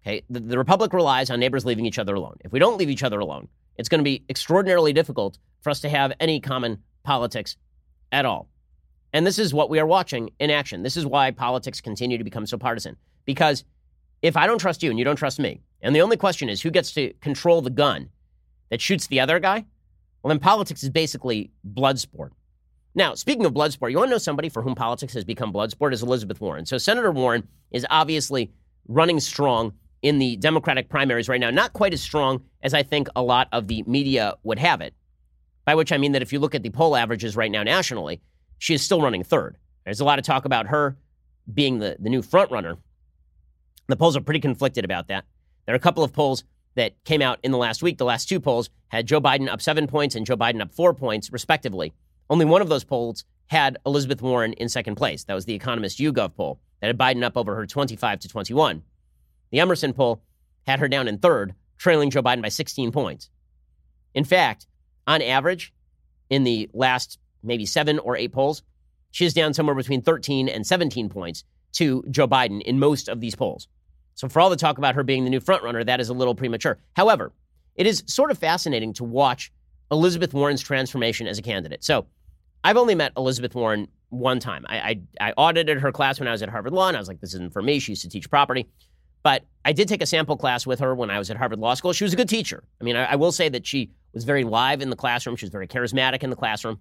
Okay, 0.06 0.22
the, 0.30 0.38
the 0.38 0.56
Republic 0.56 0.92
relies 0.92 1.30
on 1.30 1.40
neighbors 1.40 1.66
leaving 1.66 1.84
each 1.84 1.98
other 1.98 2.14
alone. 2.14 2.36
If 2.44 2.52
we 2.52 2.60
don't 2.60 2.78
leave 2.78 2.90
each 2.90 3.02
other 3.02 3.18
alone, 3.18 3.48
it's 3.76 3.88
going 3.88 3.98
to 3.98 4.04
be 4.04 4.24
extraordinarily 4.28 4.92
difficult 4.92 5.38
for 5.62 5.70
us 5.70 5.80
to 5.80 5.88
have 5.88 6.12
any 6.20 6.38
common 6.38 6.78
politics 7.02 7.56
at 8.12 8.24
all. 8.24 8.48
And 9.12 9.26
this 9.26 9.38
is 9.38 9.52
what 9.52 9.68
we 9.68 9.80
are 9.80 9.86
watching 9.86 10.30
in 10.38 10.48
action. 10.48 10.84
This 10.84 10.96
is 10.96 11.04
why 11.04 11.32
politics 11.32 11.80
continue 11.80 12.18
to 12.18 12.24
become 12.24 12.46
so 12.46 12.56
partisan. 12.56 12.96
Because 13.24 13.64
if 14.22 14.36
I 14.36 14.46
don't 14.46 14.58
trust 14.58 14.80
you 14.84 14.90
and 14.90 14.98
you 14.98 15.04
don't 15.04 15.16
trust 15.16 15.40
me, 15.40 15.60
and 15.82 15.94
the 15.94 16.02
only 16.02 16.16
question 16.16 16.48
is 16.48 16.62
who 16.62 16.70
gets 16.70 16.92
to 16.92 17.12
control 17.14 17.60
the 17.60 17.70
gun 17.70 18.08
that 18.70 18.80
shoots 18.80 19.08
the 19.08 19.18
other 19.18 19.40
guy, 19.40 19.64
well, 20.22 20.28
then 20.28 20.38
politics 20.38 20.84
is 20.84 20.90
basically 20.90 21.50
blood 21.64 21.98
sport. 21.98 22.32
Now, 22.94 23.14
speaking 23.14 23.44
of 23.44 23.54
blood 23.54 23.72
sport, 23.72 23.90
you 23.90 23.98
want 23.98 24.10
to 24.10 24.14
know 24.14 24.18
somebody 24.18 24.50
for 24.50 24.62
whom 24.62 24.76
politics 24.76 25.14
has 25.14 25.24
become 25.24 25.50
blood 25.50 25.72
sport 25.72 25.92
is 25.92 26.02
Elizabeth 26.02 26.40
Warren. 26.40 26.64
So 26.64 26.78
Senator 26.78 27.10
Warren 27.10 27.48
is 27.72 27.84
obviously 27.90 28.52
running 28.86 29.18
strong 29.18 29.72
in 30.02 30.18
the 30.18 30.36
Democratic 30.36 30.88
primaries 30.88 31.28
right 31.28 31.40
now. 31.40 31.50
Not 31.50 31.72
quite 31.72 31.92
as 31.92 32.00
strong 32.00 32.42
as 32.62 32.74
I 32.74 32.82
think 32.82 33.08
a 33.16 33.22
lot 33.22 33.48
of 33.52 33.68
the 33.68 33.82
media 33.86 34.34
would 34.42 34.58
have 34.58 34.80
it. 34.80 34.94
By 35.64 35.74
which 35.74 35.92
I 35.92 35.98
mean 35.98 36.12
that 36.12 36.22
if 36.22 36.32
you 36.32 36.38
look 36.38 36.54
at 36.54 36.62
the 36.62 36.70
poll 36.70 36.96
averages 36.96 37.36
right 37.36 37.50
now 37.50 37.62
nationally, 37.62 38.20
she 38.58 38.74
is 38.74 38.82
still 38.82 39.02
running 39.02 39.24
third. 39.24 39.56
There's 39.84 40.00
a 40.00 40.04
lot 40.04 40.18
of 40.18 40.24
talk 40.24 40.44
about 40.44 40.66
her 40.68 40.96
being 41.52 41.78
the, 41.78 41.96
the 41.98 42.10
new 42.10 42.22
front 42.22 42.50
runner. 42.50 42.76
The 43.88 43.96
polls 43.96 44.16
are 44.16 44.20
pretty 44.20 44.40
conflicted 44.40 44.84
about 44.84 45.08
that. 45.08 45.24
There 45.64 45.74
are 45.74 45.76
a 45.76 45.80
couple 45.80 46.04
of 46.04 46.12
polls 46.12 46.44
that 46.74 47.02
came 47.04 47.22
out 47.22 47.38
in 47.42 47.50
the 47.50 47.58
last 47.58 47.82
week. 47.82 47.98
The 47.98 48.04
last 48.04 48.28
two 48.28 48.40
polls 48.40 48.70
had 48.88 49.06
Joe 49.06 49.20
Biden 49.20 49.48
up 49.48 49.60
seven 49.60 49.86
points 49.86 50.14
and 50.14 50.26
Joe 50.26 50.36
Biden 50.36 50.60
up 50.60 50.72
four 50.72 50.94
points, 50.94 51.32
respectively. 51.32 51.92
Only 52.30 52.44
one 52.44 52.62
of 52.62 52.68
those 52.68 52.84
polls 52.84 53.24
had 53.46 53.78
Elizabeth 53.86 54.22
Warren 54.22 54.52
in 54.54 54.68
second 54.68 54.96
place. 54.96 55.24
That 55.24 55.34
was 55.34 55.44
the 55.44 55.54
Economist 55.54 55.98
YouGov 55.98 56.34
poll 56.34 56.60
that 56.80 56.88
had 56.88 56.98
Biden 56.98 57.22
up 57.22 57.36
over 57.36 57.54
her 57.54 57.66
25 57.66 58.20
to 58.20 58.28
21. 58.28 58.82
The 59.50 59.60
Emerson 59.60 59.92
poll 59.92 60.22
had 60.66 60.80
her 60.80 60.88
down 60.88 61.08
in 61.08 61.18
third, 61.18 61.54
trailing 61.78 62.10
Joe 62.10 62.22
Biden 62.22 62.42
by 62.42 62.48
16 62.48 62.92
points. 62.92 63.30
In 64.14 64.24
fact, 64.24 64.66
on 65.06 65.22
average, 65.22 65.72
in 66.30 66.44
the 66.44 66.68
last 66.72 67.18
maybe 67.42 67.66
seven 67.66 67.98
or 67.98 68.16
eight 68.16 68.32
polls, 68.32 68.62
she's 69.10 69.34
down 69.34 69.54
somewhere 69.54 69.74
between 69.74 70.02
13 70.02 70.48
and 70.48 70.66
17 70.66 71.08
points 71.08 71.44
to 71.72 72.04
Joe 72.10 72.26
Biden 72.26 72.62
in 72.62 72.78
most 72.78 73.08
of 73.08 73.20
these 73.20 73.34
polls. 73.34 73.68
So, 74.14 74.28
for 74.28 74.40
all 74.40 74.50
the 74.50 74.56
talk 74.56 74.78
about 74.78 74.94
her 74.94 75.02
being 75.02 75.24
the 75.24 75.30
new 75.30 75.40
frontrunner, 75.40 75.84
that 75.84 76.00
is 76.00 76.08
a 76.08 76.14
little 76.14 76.34
premature. 76.34 76.78
However, 76.94 77.32
it 77.74 77.86
is 77.86 78.02
sort 78.06 78.30
of 78.30 78.38
fascinating 78.38 78.94
to 78.94 79.04
watch 79.04 79.52
Elizabeth 79.90 80.32
Warren's 80.32 80.62
transformation 80.62 81.26
as 81.26 81.38
a 81.38 81.42
candidate. 81.42 81.84
So, 81.84 82.06
I've 82.64 82.78
only 82.78 82.94
met 82.94 83.12
Elizabeth 83.16 83.54
Warren 83.54 83.88
one 84.08 84.40
time. 84.40 84.64
I, 84.68 84.78
I, 85.20 85.28
I 85.28 85.32
audited 85.36 85.80
her 85.80 85.92
class 85.92 86.18
when 86.18 86.28
I 86.28 86.32
was 86.32 86.42
at 86.42 86.48
Harvard 86.48 86.72
Law, 86.72 86.88
and 86.88 86.96
I 86.96 87.00
was 87.00 87.08
like, 87.08 87.20
this 87.20 87.34
isn't 87.34 87.52
for 87.52 87.62
me. 87.62 87.78
She 87.78 87.92
used 87.92 88.02
to 88.02 88.08
teach 88.08 88.30
property. 88.30 88.66
But 89.26 89.44
I 89.64 89.72
did 89.72 89.88
take 89.88 90.02
a 90.02 90.06
sample 90.06 90.36
class 90.36 90.68
with 90.68 90.78
her 90.78 90.94
when 90.94 91.10
I 91.10 91.18
was 91.18 91.32
at 91.32 91.36
Harvard 91.36 91.58
Law 91.58 91.74
School. 91.74 91.92
She 91.92 92.04
was 92.04 92.12
a 92.12 92.16
good 92.16 92.28
teacher. 92.28 92.62
I 92.80 92.84
mean, 92.84 92.94
I, 92.94 93.06
I 93.06 93.16
will 93.16 93.32
say 93.32 93.48
that 93.48 93.66
she 93.66 93.90
was 94.12 94.22
very 94.22 94.44
live 94.44 94.80
in 94.80 94.88
the 94.88 94.94
classroom. 94.94 95.34
She 95.34 95.44
was 95.44 95.50
very 95.50 95.66
charismatic 95.66 96.22
in 96.22 96.30
the 96.30 96.36
classroom. 96.36 96.78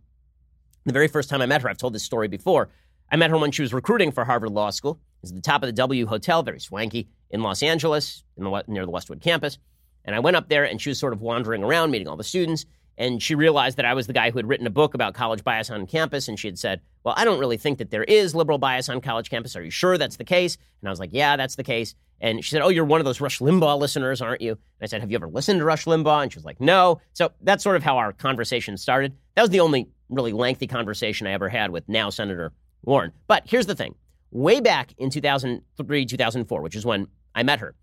The 0.85 0.93
very 0.93 1.07
first 1.07 1.27
time 1.27 1.41
I 1.41 1.47
met 1.47 1.63
her, 1.63 1.69
I've 1.71 1.79
told 1.79 1.93
this 1.93 2.03
story 2.03 2.27
before. 2.27 2.69
I 3.11 3.15
met 3.15 3.31
her 3.31 3.37
when 3.39 3.49
she 3.49 3.63
was 3.63 3.73
recruiting 3.73 4.11
for 4.11 4.23
Harvard 4.25 4.51
Law 4.51 4.69
School. 4.69 4.91
It 4.91 5.23
was 5.23 5.31
at 5.31 5.37
the 5.37 5.41
top 5.41 5.63
of 5.63 5.67
the 5.69 5.73
W 5.73 6.05
Hotel, 6.05 6.43
very 6.43 6.59
swanky, 6.59 7.07
in 7.31 7.41
Los 7.41 7.63
Angeles, 7.63 8.23
in 8.37 8.43
the, 8.43 8.63
near 8.67 8.85
the 8.85 8.91
Westwood 8.91 9.21
campus. 9.21 9.57
And 10.03 10.15
I 10.15 10.19
went 10.19 10.37
up 10.37 10.47
there, 10.47 10.65
and 10.65 10.79
she 10.79 10.89
was 10.89 10.99
sort 10.99 11.13
of 11.13 11.23
wandering 11.23 11.63
around, 11.63 11.89
meeting 11.89 12.07
all 12.07 12.15
the 12.15 12.23
students. 12.23 12.67
And 12.95 13.23
she 13.23 13.33
realized 13.33 13.77
that 13.77 13.85
I 13.85 13.95
was 13.95 14.05
the 14.05 14.13
guy 14.13 14.29
who 14.29 14.37
had 14.37 14.47
written 14.47 14.67
a 14.67 14.69
book 14.69 14.93
about 14.93 15.15
college 15.15 15.43
bias 15.43 15.71
on 15.71 15.87
campus. 15.87 16.27
And 16.27 16.39
she 16.39 16.47
had 16.47 16.59
said, 16.59 16.81
Well, 17.03 17.15
I 17.17 17.25
don't 17.25 17.39
really 17.39 17.57
think 17.57 17.79
that 17.79 17.89
there 17.89 18.03
is 18.03 18.35
liberal 18.35 18.59
bias 18.59 18.87
on 18.87 19.01
college 19.01 19.31
campus. 19.31 19.55
Are 19.55 19.63
you 19.63 19.71
sure 19.71 19.97
that's 19.97 20.17
the 20.17 20.23
case? 20.23 20.59
And 20.81 20.87
I 20.87 20.91
was 20.91 20.99
like, 20.99 21.09
Yeah, 21.11 21.37
that's 21.37 21.55
the 21.55 21.63
case. 21.63 21.95
And 22.21 22.43
she 22.43 22.51
said, 22.51 22.61
Oh, 22.61 22.69
you're 22.69 22.85
one 22.85 23.01
of 23.01 23.05
those 23.05 23.21
Rush 23.21 23.39
Limbaugh 23.39 23.79
listeners, 23.79 24.21
aren't 24.21 24.41
you? 24.41 24.51
And 24.51 24.59
I 24.81 24.85
said, 24.85 25.01
Have 25.01 25.11
you 25.11 25.15
ever 25.15 25.27
listened 25.27 25.59
to 25.59 25.65
Rush 25.65 25.85
Limbaugh? 25.85 26.23
And 26.23 26.31
she 26.31 26.37
was 26.37 26.45
like, 26.45 26.59
No. 26.59 27.01
So 27.13 27.31
that's 27.41 27.63
sort 27.63 27.75
of 27.75 27.83
how 27.83 27.97
our 27.97 28.13
conversation 28.13 28.77
started. 28.77 29.13
That 29.35 29.41
was 29.41 29.51
the 29.51 29.59
only 29.59 29.89
really 30.09 30.33
lengthy 30.33 30.67
conversation 30.67 31.27
I 31.27 31.31
ever 31.31 31.49
had 31.49 31.71
with 31.71 31.87
now 31.89 32.09
Senator 32.09 32.53
Warren. 32.83 33.11
But 33.27 33.43
here's 33.45 33.65
the 33.65 33.75
thing 33.75 33.95
way 34.31 34.59
back 34.59 34.93
in 34.97 35.09
2003, 35.09 36.05
2004, 36.05 36.61
which 36.61 36.75
is 36.75 36.85
when 36.85 37.07
I 37.33 37.43
met 37.43 37.59
her, 37.59 37.75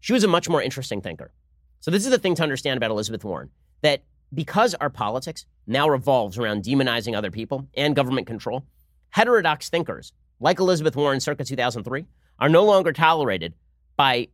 she 0.00 0.12
was 0.12 0.24
a 0.24 0.28
much 0.28 0.48
more 0.48 0.62
interesting 0.62 1.00
thinker. 1.00 1.32
So 1.80 1.90
this 1.90 2.04
is 2.04 2.10
the 2.10 2.18
thing 2.18 2.34
to 2.36 2.42
understand 2.42 2.76
about 2.76 2.90
Elizabeth 2.90 3.24
Warren 3.24 3.50
that 3.82 4.02
because 4.34 4.74
our 4.74 4.90
politics 4.90 5.46
now 5.66 5.88
revolves 5.88 6.38
around 6.38 6.64
demonizing 6.64 7.16
other 7.16 7.30
people 7.30 7.68
and 7.74 7.96
government 7.96 8.26
control, 8.26 8.64
heterodox 9.10 9.70
thinkers 9.70 10.12
like 10.40 10.60
Elizabeth 10.60 10.96
Warren 10.96 11.20
circa 11.20 11.44
2003 11.44 12.04
are 12.38 12.48
no 12.48 12.64
longer 12.64 12.92
tolerated 12.92 13.54
by, 13.98 14.28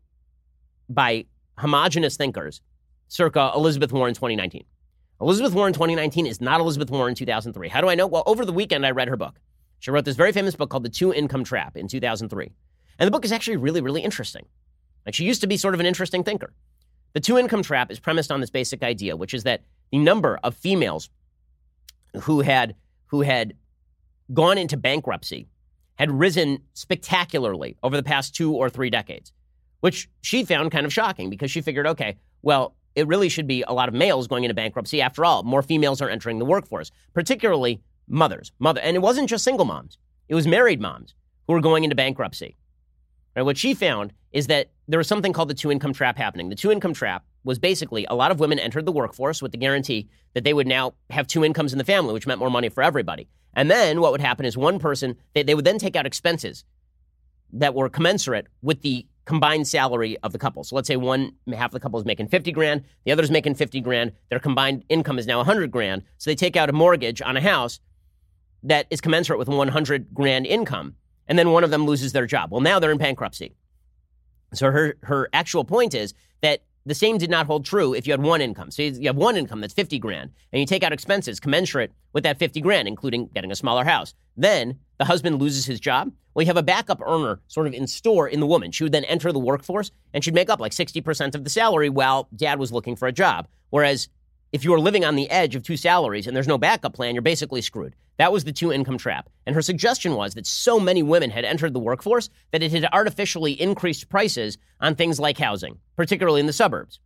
by 0.89 1.25
homogenous 1.59 2.17
thinkers 2.17 2.61
circa 3.09 3.51
Elizabeth 3.57 3.93
Warren 3.93 4.15
2019. 4.15 4.65
Elizabeth 5.21 5.55
Warren 5.55 5.73
2019 5.73 6.27
is 6.27 6.41
not 6.41 6.61
Elizabeth 6.61 6.91
Warren 6.91 7.17
2003. 7.17 7.69
How 7.69 7.81
do 7.81 7.89
I 7.89 7.97
know? 7.97 8.07
Well, 8.07 8.23
over 8.27 8.45
the 8.45 8.53
weekend, 8.53 8.87
I 8.87 8.93
read 8.93 9.09
her 9.09 9.17
book. 9.17 9.41
She 9.81 9.91
wrote 9.91 10.05
this 10.05 10.17
very 10.17 10.33
famous 10.33 10.55
book 10.55 10.71
called 10.71 10.85
The 10.85 10.91
Two 10.91 11.12
Income 11.12 11.45
Trap 11.45 11.77
in 11.77 11.89
2003. 11.89 12.53
And 12.99 13.07
the 13.07 13.11
book 13.11 13.25
is 13.25 13.33
actually 13.33 13.57
really, 13.57 13.81
really 13.81 14.03
interesting. 14.03 14.47
Like 15.07 15.15
she 15.15 15.25
used 15.25 15.41
to 15.41 15.47
be 15.47 15.57
sort 15.57 15.75
of 15.75 15.81
an 15.81 15.87
interesting 15.87 16.23
thinker. 16.23 16.53
The 17.15 17.21
two 17.21 17.39
income 17.39 17.62
trap 17.62 17.91
is 17.91 18.01
premised 18.01 18.33
on 18.33 18.41
this 18.41 18.51
basic 18.51 18.83
idea, 18.83 19.17
which 19.17 19.35
is 19.35 19.45
that 19.45 19.62
the 19.93 19.99
number 19.99 20.39
of 20.43 20.55
females 20.57 21.11
who 22.23 22.41
had 22.41 22.75
who 23.07 23.23
had 23.23 23.55
gone 24.33 24.59
into 24.59 24.77
bankruptcy 24.77 25.47
had 25.97 26.11
risen 26.11 26.59
spectacularly 26.73 27.77
over 27.83 27.97
the 27.97 28.03
past 28.03 28.35
two 28.35 28.53
or 28.53 28.69
three 28.69 28.91
decades, 28.91 29.33
which 29.85 30.09
she 30.22 30.47
found 30.47 30.70
kind 30.70 30.87
of 30.87 30.93
shocking 30.95 31.28
because 31.28 31.51
she 31.51 31.61
figured, 31.61 31.87
okay, 31.87 32.16
well, 32.41 32.74
it 32.95 33.07
really 33.07 33.28
should 33.28 33.47
be 33.47 33.62
a 33.68 33.72
lot 33.74 33.87
of 33.87 33.95
males 33.95 34.26
going 34.26 34.43
into 34.43 34.55
bankruptcy. 34.55 35.03
After 35.03 35.26
all, 35.26 35.43
more 35.43 35.61
females 35.61 36.01
are 36.01 36.09
entering 36.09 36.39
the 36.39 36.47
workforce, 36.47 36.91
particularly 37.12 37.82
mothers. 38.09 38.51
Mother, 38.59 38.80
and 38.80 38.97
it 38.97 39.01
wasn't 39.01 39.28
just 39.28 39.45
single 39.45 39.66
moms; 39.66 39.99
it 40.26 40.35
was 40.35 40.47
married 40.47 40.80
moms 40.80 41.14
who 41.47 41.53
were 41.53 41.61
going 41.61 41.85
into 41.85 41.95
bankruptcy. 41.95 42.57
What 43.37 43.59
she 43.59 43.74
found 43.74 44.14
is 44.32 44.47
that 44.47 44.70
there 44.89 44.97
was 44.97 45.07
something 45.07 45.35
called 45.35 45.51
the 45.51 45.55
two 45.55 45.70
income 45.70 45.93
trap 45.93 46.16
happening. 46.16 46.49
The 46.49 46.55
two 46.55 46.72
income 46.72 46.95
trap 46.95 47.26
was 47.45 47.59
basically 47.59 48.07
a 48.07 48.14
lot 48.14 48.30
of 48.30 48.41
women 48.41 48.59
entered 48.59 48.87
the 48.87 48.93
workforce 48.93 49.43
with 49.43 49.53
the 49.53 49.59
guarantee 49.59 50.09
that 50.32 50.45
they 50.45 50.55
would 50.55 50.66
now 50.66 50.95
have 51.11 51.26
two 51.26 51.45
incomes 51.45 51.72
in 51.72 51.78
the 51.78 51.85
family, 51.85 52.14
which 52.14 52.26
meant 52.26 52.41
more 52.41 52.51
money 52.51 52.70
for 52.70 52.82
everybody. 52.82 53.28
And 53.53 53.70
then 53.70 54.01
what 54.01 54.12
would 54.12 54.22
happen 54.22 54.47
is 54.47 54.57
one 54.57 54.78
person, 54.78 55.16
they, 55.35 55.43
they 55.43 55.55
would 55.55 55.66
then 55.66 55.78
take 55.78 55.95
out 55.95 56.07
expenses 56.07 56.64
that 57.53 57.74
were 57.74 57.91
commensurate 57.91 58.47
with 58.62 58.80
the 58.80 59.07
combined 59.25 59.66
salary 59.66 60.16
of 60.22 60.33
the 60.33 60.39
couple. 60.39 60.64
So 60.64 60.77
let's 60.77 60.89
say 60.89 60.97
one 60.97 61.33
half 61.53 61.66
of 61.66 61.72
the 61.72 61.81
couple 61.81 61.99
is 61.99 62.05
making 62.05 62.29
50 62.29 62.53
grand, 62.53 62.85
the 63.05 63.12
other 63.12 63.22
is 63.22 63.31
making 63.31 63.55
50 63.55 63.81
grand, 63.81 64.12
their 64.29 64.39
combined 64.39 64.85
income 64.89 65.18
is 65.18 65.27
now 65.27 65.39
100 65.39 65.70
grand. 65.70 66.03
So 66.18 66.31
they 66.31 66.35
take 66.35 66.57
out 66.57 66.68
a 66.68 66.72
mortgage 66.72 67.22
on 67.22 67.37
a 67.37 67.41
house 67.41 67.81
that 68.62 68.87
is 68.91 69.01
commensurate 69.01 69.39
with 69.39 69.49
100 69.49 70.14
grand 70.14 70.47
income 70.47 70.97
and 71.27 71.39
then 71.39 71.51
one 71.51 71.64
of 71.64 71.70
them 71.70 71.87
loses 71.87 72.12
their 72.12 72.27
job. 72.27 72.51
Well, 72.51 72.61
now 72.61 72.79
they're 72.79 72.93
in 72.93 72.99
bankruptcy. 72.99 73.55
So 74.53 74.70
her 74.70 74.97
her 75.03 75.29
actual 75.33 75.64
point 75.64 75.95
is 75.95 76.14
that 76.43 76.62
the 76.87 76.95
same 76.95 77.16
did 77.16 77.31
not 77.31 77.47
hold 77.47 77.64
true 77.64 77.95
if 77.95 78.07
you 78.07 78.12
had 78.12 78.22
one 78.22 78.41
income. 78.41 78.70
So 78.70 78.83
you 78.83 79.07
have 79.07 79.16
one 79.16 79.37
income 79.37 79.61
that's 79.61 79.72
50 79.72 79.99
grand 79.99 80.31
and 80.53 80.61
you 80.61 80.66
take 80.66 80.83
out 80.83 80.93
expenses 80.93 81.41
commensurate 81.41 81.93
with 82.12 82.25
that 82.25 82.39
50 82.39 82.61
grand, 82.61 82.87
including 82.87 83.29
getting 83.29 83.51
a 83.51 83.57
smaller 83.57 83.85
house. 83.85 84.14
Then 84.37 84.79
the 84.99 85.07
husband 85.07 85.41
loses 85.41 85.64
his 85.64 85.81
job. 85.81 86.12
Well, 86.35 86.43
you 86.43 86.49
have 86.49 86.57
a 86.57 86.62
backup 86.62 87.01
earner 87.01 87.41
sort 87.47 87.66
of 87.66 87.74
in 87.74 87.87
store 87.87 88.28
in 88.28 88.41
the 88.41 88.47
woman. 88.47 88.72
She 88.72 88.82
would 88.82 88.93
then 88.93 89.05
enter 89.05 89.32
the 89.32 89.39
workforce 89.39 89.93
and 90.12 90.24
she'd 90.24 90.35
make 90.35 90.51
up 90.51 90.61
like 90.61 90.72
60% 90.72 91.35
of 91.35 91.45
the 91.45 91.51
salary 91.51 91.89
while 91.89 92.28
dad 92.35 92.59
was 92.59 92.72
looking 92.72 92.97
for 92.97 93.07
a 93.07 93.12
job. 93.12 93.47
Whereas 93.70 94.09
if 94.53 94.64
you 94.64 94.74
are 94.74 94.80
living 94.80 95.05
on 95.05 95.16
the 95.16 95.30
edge 95.30 95.55
of 95.55 95.62
two 95.62 95.76
salaries 95.76 96.26
and 96.26 96.35
there's 96.35 96.49
no 96.49 96.59
backup 96.59 96.95
plan, 96.95 97.14
you're 97.14 97.22
basically 97.22 97.61
screwed. 97.61 97.95
That 98.18 98.32
was 98.32 98.45
the 98.45 98.53
two 98.53 98.72
income 98.72 98.99
trap. 98.99 99.28
And 99.47 99.55
her 99.55 99.62
suggestion 99.62 100.14
was 100.14 100.35
that 100.35 100.47
so 100.47 100.78
many 100.78 101.03
women 101.03 101.30
had 101.30 101.45
entered 101.45 101.72
the 101.72 101.80
workforce 101.80 102.30
that 102.53 102.62
it 102.62 102.72
had 102.72 102.89
artificially 102.93 103.61
increased 103.61 104.09
prices 104.09 104.59
on 104.80 104.95
things 104.95 105.18
like 105.18 105.39
housing, 105.39 105.78
particularly 105.97 106.41
in 106.41 106.47
the 106.47 106.53
suburbs. 106.53 107.01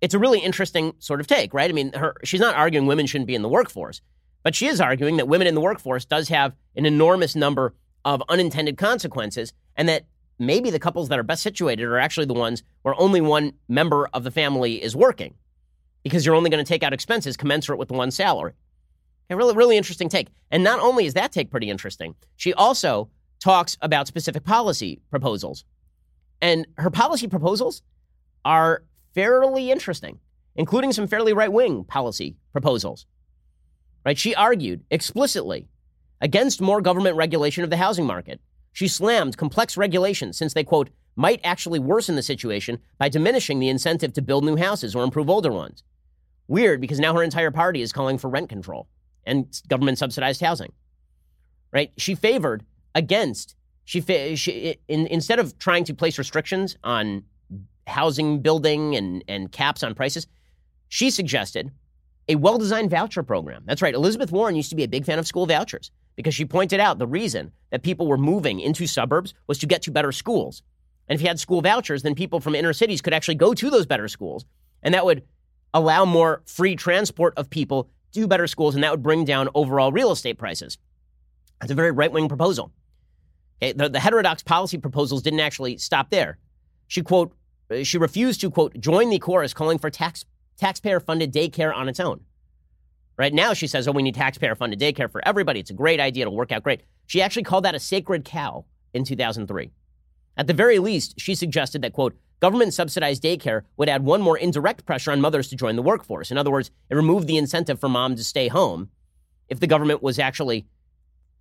It's 0.00 0.14
a 0.14 0.18
really 0.18 0.40
interesting 0.40 0.94
sort 0.98 1.20
of 1.20 1.26
take, 1.26 1.54
right? 1.54 1.70
I 1.70 1.72
mean, 1.72 1.92
her, 1.92 2.14
she's 2.24 2.40
not 2.40 2.54
arguing 2.54 2.86
women 2.86 3.06
shouldn't 3.06 3.26
be 3.26 3.34
in 3.34 3.42
the 3.42 3.48
workforce, 3.48 4.00
but 4.42 4.54
she 4.54 4.66
is 4.66 4.80
arguing 4.80 5.16
that 5.16 5.28
women 5.28 5.46
in 5.46 5.54
the 5.54 5.60
workforce 5.60 6.04
does 6.04 6.28
have 6.28 6.54
an 6.76 6.86
enormous 6.86 7.34
number 7.36 7.74
of 8.04 8.22
unintended 8.28 8.76
consequences 8.76 9.52
and 9.76 9.88
that 9.88 10.06
maybe 10.38 10.70
the 10.70 10.78
couples 10.78 11.08
that 11.08 11.18
are 11.18 11.24
best 11.24 11.42
situated 11.42 11.84
are 11.84 11.98
actually 11.98 12.26
the 12.26 12.34
ones 12.34 12.62
where 12.82 12.94
only 13.00 13.20
one 13.20 13.52
member 13.68 14.08
of 14.12 14.24
the 14.24 14.30
family 14.30 14.82
is 14.82 14.94
working. 14.94 15.34
because 16.02 16.24
you're 16.24 16.34
only 16.34 16.50
going 16.50 16.64
to 16.64 16.68
take 16.68 16.82
out 16.82 16.92
expenses 16.92 17.36
commensurate 17.36 17.78
with 17.78 17.88
the 17.88 17.94
one 17.94 18.10
salary. 18.10 18.52
A 19.30 19.36
really, 19.36 19.54
really 19.54 19.76
interesting 19.76 20.08
take. 20.08 20.28
And 20.50 20.64
not 20.64 20.80
only 20.80 21.04
is 21.04 21.14
that 21.14 21.32
take 21.32 21.50
pretty 21.50 21.68
interesting, 21.68 22.14
she 22.36 22.54
also 22.54 23.10
talks 23.40 23.76
about 23.82 24.06
specific 24.08 24.44
policy 24.44 25.00
proposals. 25.10 25.64
And 26.40 26.66
her 26.76 26.90
policy 26.90 27.28
proposals 27.28 27.82
are 28.44 28.84
fairly 29.14 29.70
interesting, 29.70 30.18
including 30.56 30.92
some 30.92 31.06
fairly 31.06 31.32
right 31.32 31.52
wing 31.52 31.84
policy 31.84 32.36
proposals. 32.52 33.06
Right? 34.06 34.16
She 34.16 34.34
argued 34.34 34.84
explicitly 34.90 35.68
against 36.20 36.60
more 36.60 36.80
government 36.80 37.16
regulation 37.16 37.64
of 37.64 37.70
the 37.70 37.76
housing 37.76 38.06
market. 38.06 38.40
She 38.72 38.88
slammed 38.88 39.36
complex 39.36 39.76
regulations 39.76 40.36
since 40.36 40.54
they, 40.54 40.64
quote, 40.64 40.90
might 41.16 41.40
actually 41.42 41.80
worsen 41.80 42.14
the 42.14 42.22
situation 42.22 42.78
by 42.96 43.08
diminishing 43.08 43.58
the 43.58 43.68
incentive 43.68 44.12
to 44.12 44.22
build 44.22 44.44
new 44.44 44.56
houses 44.56 44.94
or 44.94 45.02
improve 45.02 45.28
older 45.28 45.50
ones. 45.50 45.82
Weird 46.46 46.80
because 46.80 47.00
now 47.00 47.12
her 47.14 47.22
entire 47.22 47.50
party 47.50 47.82
is 47.82 47.92
calling 47.92 48.18
for 48.18 48.28
rent 48.28 48.48
control 48.48 48.88
and 49.24 49.60
government 49.68 49.98
subsidized 49.98 50.40
housing. 50.40 50.72
Right? 51.72 51.92
She 51.98 52.14
favored 52.14 52.64
against 52.94 53.56
she, 53.84 54.00
she 54.36 54.76
in, 54.86 55.06
instead 55.06 55.38
of 55.38 55.58
trying 55.58 55.84
to 55.84 55.94
place 55.94 56.18
restrictions 56.18 56.76
on 56.84 57.24
housing 57.86 58.40
building 58.40 58.94
and, 58.94 59.24
and 59.26 59.50
caps 59.50 59.82
on 59.82 59.94
prices, 59.94 60.26
she 60.88 61.10
suggested 61.10 61.72
a 62.28 62.36
well-designed 62.36 62.90
voucher 62.90 63.22
program. 63.22 63.62
That's 63.64 63.80
right. 63.80 63.94
Elizabeth 63.94 64.30
Warren 64.30 64.54
used 64.54 64.70
to 64.70 64.76
be 64.76 64.84
a 64.84 64.88
big 64.88 65.06
fan 65.06 65.18
of 65.18 65.26
school 65.26 65.46
vouchers 65.46 65.90
because 66.18 66.34
she 66.34 66.44
pointed 66.44 66.80
out 66.80 66.98
the 66.98 67.06
reason 67.06 67.52
that 67.70 67.84
people 67.84 68.08
were 68.08 68.18
moving 68.18 68.58
into 68.58 68.88
suburbs 68.88 69.34
was 69.46 69.56
to 69.56 69.68
get 69.68 69.82
to 69.82 69.92
better 69.92 70.10
schools. 70.10 70.64
And 71.06 71.14
if 71.14 71.22
you 71.22 71.28
had 71.28 71.38
school 71.38 71.62
vouchers, 71.62 72.02
then 72.02 72.16
people 72.16 72.40
from 72.40 72.56
inner 72.56 72.72
cities 72.72 73.00
could 73.00 73.14
actually 73.14 73.36
go 73.36 73.54
to 73.54 73.70
those 73.70 73.86
better 73.86 74.08
schools. 74.08 74.44
And 74.82 74.94
that 74.94 75.04
would 75.04 75.22
allow 75.72 76.04
more 76.04 76.42
free 76.44 76.74
transport 76.74 77.34
of 77.36 77.48
people 77.48 77.88
to 78.14 78.26
better 78.26 78.48
schools, 78.48 78.74
and 78.74 78.82
that 78.82 78.90
would 78.90 79.02
bring 79.04 79.24
down 79.24 79.48
overall 79.54 79.92
real 79.92 80.10
estate 80.10 80.38
prices. 80.38 80.76
That's 81.60 81.70
a 81.70 81.76
very 81.76 81.92
right 81.92 82.10
wing 82.10 82.26
proposal. 82.26 82.72
Okay, 83.62 83.74
the, 83.74 83.88
the 83.88 84.00
heterodox 84.00 84.42
policy 84.42 84.78
proposals 84.78 85.22
didn't 85.22 85.38
actually 85.38 85.78
stop 85.78 86.10
there. 86.10 86.38
She 86.88 87.00
quote, 87.00 87.32
uh, 87.70 87.84
she 87.84 87.96
refused 87.96 88.40
to 88.40 88.50
quote 88.50 88.76
join 88.80 89.10
the 89.10 89.20
chorus 89.20 89.54
calling 89.54 89.78
for 89.78 89.88
tax 89.88 90.24
taxpayer 90.56 90.98
funded 90.98 91.32
daycare 91.32 91.72
on 91.72 91.88
its 91.88 92.00
own. 92.00 92.22
Right 93.18 93.34
now, 93.34 93.52
she 93.52 93.66
says, 93.66 93.88
oh, 93.88 93.92
we 93.92 94.02
need 94.02 94.14
taxpayer 94.14 94.54
funded 94.54 94.78
daycare 94.78 95.10
for 95.10 95.20
everybody. 95.26 95.58
It's 95.58 95.70
a 95.70 95.74
great 95.74 95.98
idea. 95.98 96.22
It'll 96.22 96.36
work 96.36 96.52
out 96.52 96.62
great. 96.62 96.82
She 97.06 97.20
actually 97.20 97.42
called 97.42 97.64
that 97.64 97.74
a 97.74 97.80
sacred 97.80 98.24
cow 98.24 98.64
in 98.94 99.02
2003. 99.04 99.72
At 100.36 100.46
the 100.46 100.54
very 100.54 100.78
least, 100.78 101.14
she 101.18 101.34
suggested 101.34 101.82
that, 101.82 101.92
quote, 101.92 102.16
government 102.38 102.72
subsidized 102.72 103.24
daycare 103.24 103.62
would 103.76 103.88
add 103.88 104.04
one 104.04 104.22
more 104.22 104.38
indirect 104.38 104.86
pressure 104.86 105.10
on 105.10 105.20
mothers 105.20 105.48
to 105.48 105.56
join 105.56 105.74
the 105.74 105.82
workforce. 105.82 106.30
In 106.30 106.38
other 106.38 106.52
words, 106.52 106.70
it 106.88 106.94
removed 106.94 107.26
the 107.26 107.36
incentive 107.36 107.80
for 107.80 107.88
mom 107.88 108.14
to 108.14 108.22
stay 108.22 108.46
home 108.46 108.90
if 109.48 109.58
the 109.58 109.66
government 109.66 110.00
was 110.00 110.20
actually 110.20 110.68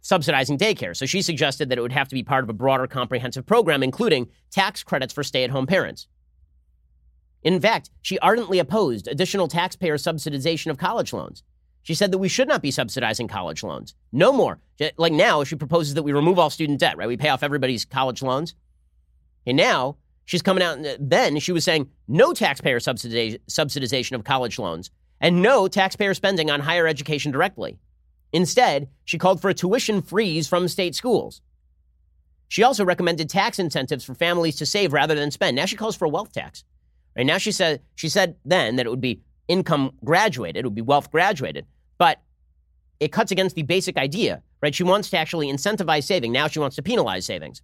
subsidizing 0.02 0.58
daycare. 0.58 0.96
So 0.96 1.06
she 1.06 1.22
suggested 1.22 1.70
that 1.70 1.78
it 1.78 1.82
would 1.82 1.92
have 1.92 2.08
to 2.08 2.16
be 2.16 2.24
part 2.24 2.44
of 2.44 2.50
a 2.50 2.54
broader 2.54 2.88
comprehensive 2.88 3.46
program, 3.46 3.84
including 3.84 4.30
tax 4.50 4.82
credits 4.82 5.14
for 5.14 5.24
stay 5.24 5.44
at 5.44 5.52
home 5.52 5.68
parents. 5.68 6.08
In 7.44 7.60
fact, 7.62 7.92
she 8.02 8.18
ardently 8.20 8.58
opposed 8.58 9.08
additional 9.08 9.48
taxpayer 9.48 9.98
subsidization 9.98 10.72
of 10.72 10.80
college 10.80 11.14
loans. 11.14 11.44
She 11.88 11.94
said 11.94 12.12
that 12.12 12.18
we 12.18 12.28
should 12.28 12.50
not 12.50 12.62
be 12.62 12.70
subsidizing 12.70 13.30
college 13.30 13.64
loans. 13.64 13.96
No 14.12 14.34
more. 14.34 14.60
Like 14.98 15.14
now, 15.14 15.46
she 15.46 15.56
proposes 15.56 15.94
that 15.94 16.04
we 16.04 16.12
remove 16.12 16.38
all 16.38 16.50
student 16.50 16.82
debt, 16.82 16.98
right? 16.98 17.08
We 17.08 17.16
pay 17.16 17.30
off 17.30 17.44
everybody's 17.44 17.86
college 17.86 18.22
loans. 18.22 18.56
And 19.46 19.56
now 19.56 19.96
she's 20.26 20.42
coming 20.42 20.62
out, 20.62 20.80
then 21.00 21.40
she 21.40 21.54
was 21.54 21.64
saying 21.64 21.90
no 22.10 22.34
taxpayer 22.34 22.80
subsidization 22.80 24.12
of 24.12 24.26
college 24.26 24.60
loans 24.60 24.92
and 25.22 25.42
no 25.42 25.70
taxpayer 25.70 26.14
spending 26.14 26.52
on 26.52 26.60
higher 26.60 26.88
education 26.88 27.32
directly. 27.32 27.80
Instead, 28.34 28.90
she 29.06 29.18
called 29.18 29.42
for 29.42 29.48
a 29.48 29.54
tuition 29.54 30.02
freeze 30.02 30.46
from 30.46 30.68
state 30.68 30.94
schools. 30.94 31.42
She 32.50 32.64
also 32.64 32.84
recommended 32.84 33.30
tax 33.30 33.60
incentives 33.60 34.04
for 34.04 34.14
families 34.14 34.58
to 34.58 34.66
save 34.66 34.92
rather 34.92 35.16
than 35.16 35.32
spend. 35.32 35.56
Now 35.56 35.64
she 35.64 35.78
calls 35.78 35.96
for 35.96 36.04
a 36.04 36.10
wealth 36.10 36.34
tax. 36.34 36.66
Right 37.16 37.26
now 37.26 37.38
she 37.38 37.54
said 37.54 37.82
she 37.96 38.10
said 38.10 38.36
then 38.44 38.76
that 38.76 38.86
it 38.86 38.90
would 38.90 39.00
be 39.00 39.22
income 39.48 39.94
graduated, 40.04 40.58
it 40.58 40.64
would 40.66 40.76
be 40.76 40.82
wealth 40.82 41.10
graduated, 41.10 41.66
but 41.98 42.22
it 43.00 43.12
cuts 43.12 43.32
against 43.32 43.56
the 43.56 43.64
basic 43.64 43.98
idea, 43.98 44.42
right? 44.62 44.74
She 44.74 44.84
wants 44.84 45.10
to 45.12 45.18
actually 45.18 45.52
incentivize 45.52 46.04
saving. 46.04 46.32
Now 46.32 46.48
she 46.48 46.60
wants 46.60 46.76
to 46.78 46.82
penalize 46.82 47.26
savings. 47.26 47.62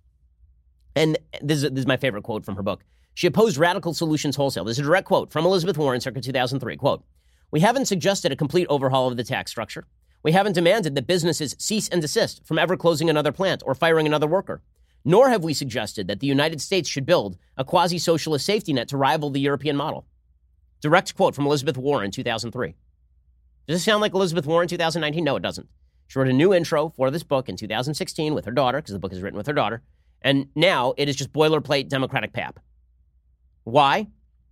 And 0.96 1.18
this 1.42 1.64
is, 1.64 1.70
this 1.72 1.80
is 1.80 1.88
my 1.88 1.98
favorite 1.98 2.24
quote 2.24 2.46
from 2.46 2.56
her 2.56 2.64
book. 2.64 2.84
She 3.16 3.28
opposed 3.28 3.58
radical 3.58 3.94
solutions 3.94 4.36
wholesale. 4.36 4.64
This 4.64 4.78
is 4.78 4.86
a 4.86 4.88
direct 4.88 5.08
quote 5.08 5.32
from 5.32 5.46
Elizabeth 5.46 5.78
Warren, 5.78 6.02
circa 6.02 6.22
2003. 6.22 6.78
Quote, 6.78 7.04
we 7.52 7.60
haven't 7.60 7.86
suggested 7.86 8.32
a 8.32 8.36
complete 8.36 8.68
overhaul 8.70 9.08
of 9.08 9.18
the 9.18 9.24
tax 9.24 9.52
structure. 9.52 9.86
We 10.24 10.32
haven't 10.32 10.54
demanded 10.54 10.96
that 10.96 11.06
businesses 11.06 11.56
cease 11.60 11.90
and 11.90 12.02
desist 12.02 12.46
from 12.46 12.58
ever 12.58 12.78
closing 12.78 13.10
another 13.10 13.32
plant 13.32 13.62
or 13.66 13.76
firing 13.76 14.08
another 14.08 14.26
worker. 14.26 14.62
Nor 15.06 15.30
have 15.30 15.44
we 15.44 15.54
suggested 15.54 16.08
that 16.08 16.22
the 16.22 16.28
United 16.28 16.62
States 16.62 16.88
should 16.88 17.06
build 17.06 17.38
a 17.58 17.66
quasi 17.66 17.98
socialist 17.98 18.46
safety 18.46 18.74
net 18.74 18.88
to 18.88 18.98
rival 18.98 19.30
the 19.30 19.42
European 19.42 19.76
model. 19.76 20.08
Direct 20.82 21.16
quote 21.16 21.36
from 21.36 21.46
Elizabeth 21.46 21.78
Warren, 21.78 22.10
2003. 22.10 22.74
Does 23.68 23.78
this 23.78 23.84
sound 23.84 24.02
like 24.02 24.14
Elizabeth 24.14 24.46
Warren 24.46 24.68
2019? 24.68 25.24
No, 25.24 25.36
it 25.36 25.42
doesn't. 25.42 25.70
She 26.08 26.20
wrote 26.20 26.28
a 26.28 26.34
new 26.34 26.54
intro 26.54 26.90
for 26.90 27.10
this 27.10 27.24
book 27.24 27.48
in 27.48 27.56
2016 27.56 28.34
with 28.34 28.46
her 28.46 28.52
daughter, 28.52 28.80
because 28.80 28.94
the 28.94 29.00
book 29.00 29.14
is 29.14 29.22
written 29.22 29.38
with 29.38 29.48
her 29.48 29.54
daughter. 29.54 29.82
And 30.22 30.48
now 30.56 30.94
it 30.98 31.10
is 31.10 31.16
just 31.16 31.34
boilerplate 31.34 31.90
Democratic 31.90 32.34
pap. 32.34 32.60
Why? 33.64 34.08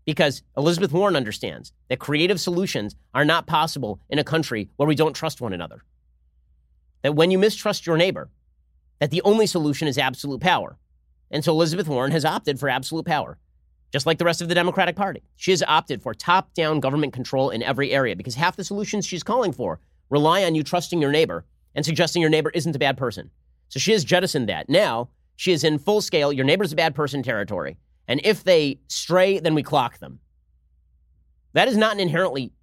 Because 0.05 0.43
Elizabeth 0.57 0.91
Warren 0.91 1.15
understands 1.15 1.73
that 1.89 1.99
creative 1.99 2.39
solutions 2.39 2.95
are 3.13 3.25
not 3.25 3.47
possible 3.47 3.99
in 4.09 4.17
a 4.17 4.23
country 4.23 4.69
where 4.77 4.87
we 4.87 4.95
don't 4.95 5.13
trust 5.13 5.41
one 5.41 5.53
another. 5.53 5.83
That 7.03 7.15
when 7.15 7.31
you 7.31 7.37
mistrust 7.37 7.85
your 7.85 7.97
neighbor, 7.97 8.29
that 8.99 9.11
the 9.11 9.21
only 9.23 9.45
solution 9.45 9.87
is 9.87 9.97
absolute 9.97 10.41
power. 10.41 10.77
And 11.29 11.43
so 11.43 11.51
Elizabeth 11.51 11.87
Warren 11.87 12.11
has 12.11 12.25
opted 12.25 12.59
for 12.59 12.69
absolute 12.69 13.05
power, 13.05 13.37
just 13.91 14.05
like 14.05 14.17
the 14.17 14.25
rest 14.25 14.41
of 14.41 14.47
the 14.47 14.55
Democratic 14.55 14.95
Party. 14.95 15.21
She 15.35 15.51
has 15.51 15.63
opted 15.67 16.01
for 16.01 16.13
top 16.13 16.53
down 16.53 16.79
government 16.79 17.13
control 17.13 17.49
in 17.49 17.61
every 17.61 17.91
area 17.91 18.15
because 18.15 18.35
half 18.35 18.55
the 18.55 18.63
solutions 18.63 19.05
she's 19.05 19.23
calling 19.23 19.51
for 19.51 19.79
rely 20.09 20.43
on 20.43 20.55
you 20.55 20.63
trusting 20.63 21.01
your 21.01 21.11
neighbor 21.11 21.45
and 21.75 21.85
suggesting 21.85 22.21
your 22.21 22.31
neighbor 22.31 22.51
isn't 22.53 22.75
a 22.75 22.79
bad 22.79 22.97
person. 22.97 23.29
So 23.69 23.79
she 23.79 23.91
has 23.91 24.03
jettisoned 24.03 24.49
that. 24.49 24.69
Now 24.69 25.09
she 25.35 25.51
is 25.51 25.63
in 25.63 25.79
full 25.79 26.01
scale, 26.01 26.31
your 26.31 26.45
neighbor's 26.45 26.73
a 26.73 26.75
bad 26.75 26.95
person 26.95 27.23
territory. 27.23 27.77
And 28.07 28.21
if 28.23 28.43
they 28.43 28.79
stray, 28.87 29.39
then 29.39 29.55
we 29.55 29.63
clock 29.63 29.99
them. 29.99 30.19
That 31.53 31.67
is 31.67 31.77
not 31.77 31.93
an 31.93 31.99
inherently 31.99 32.53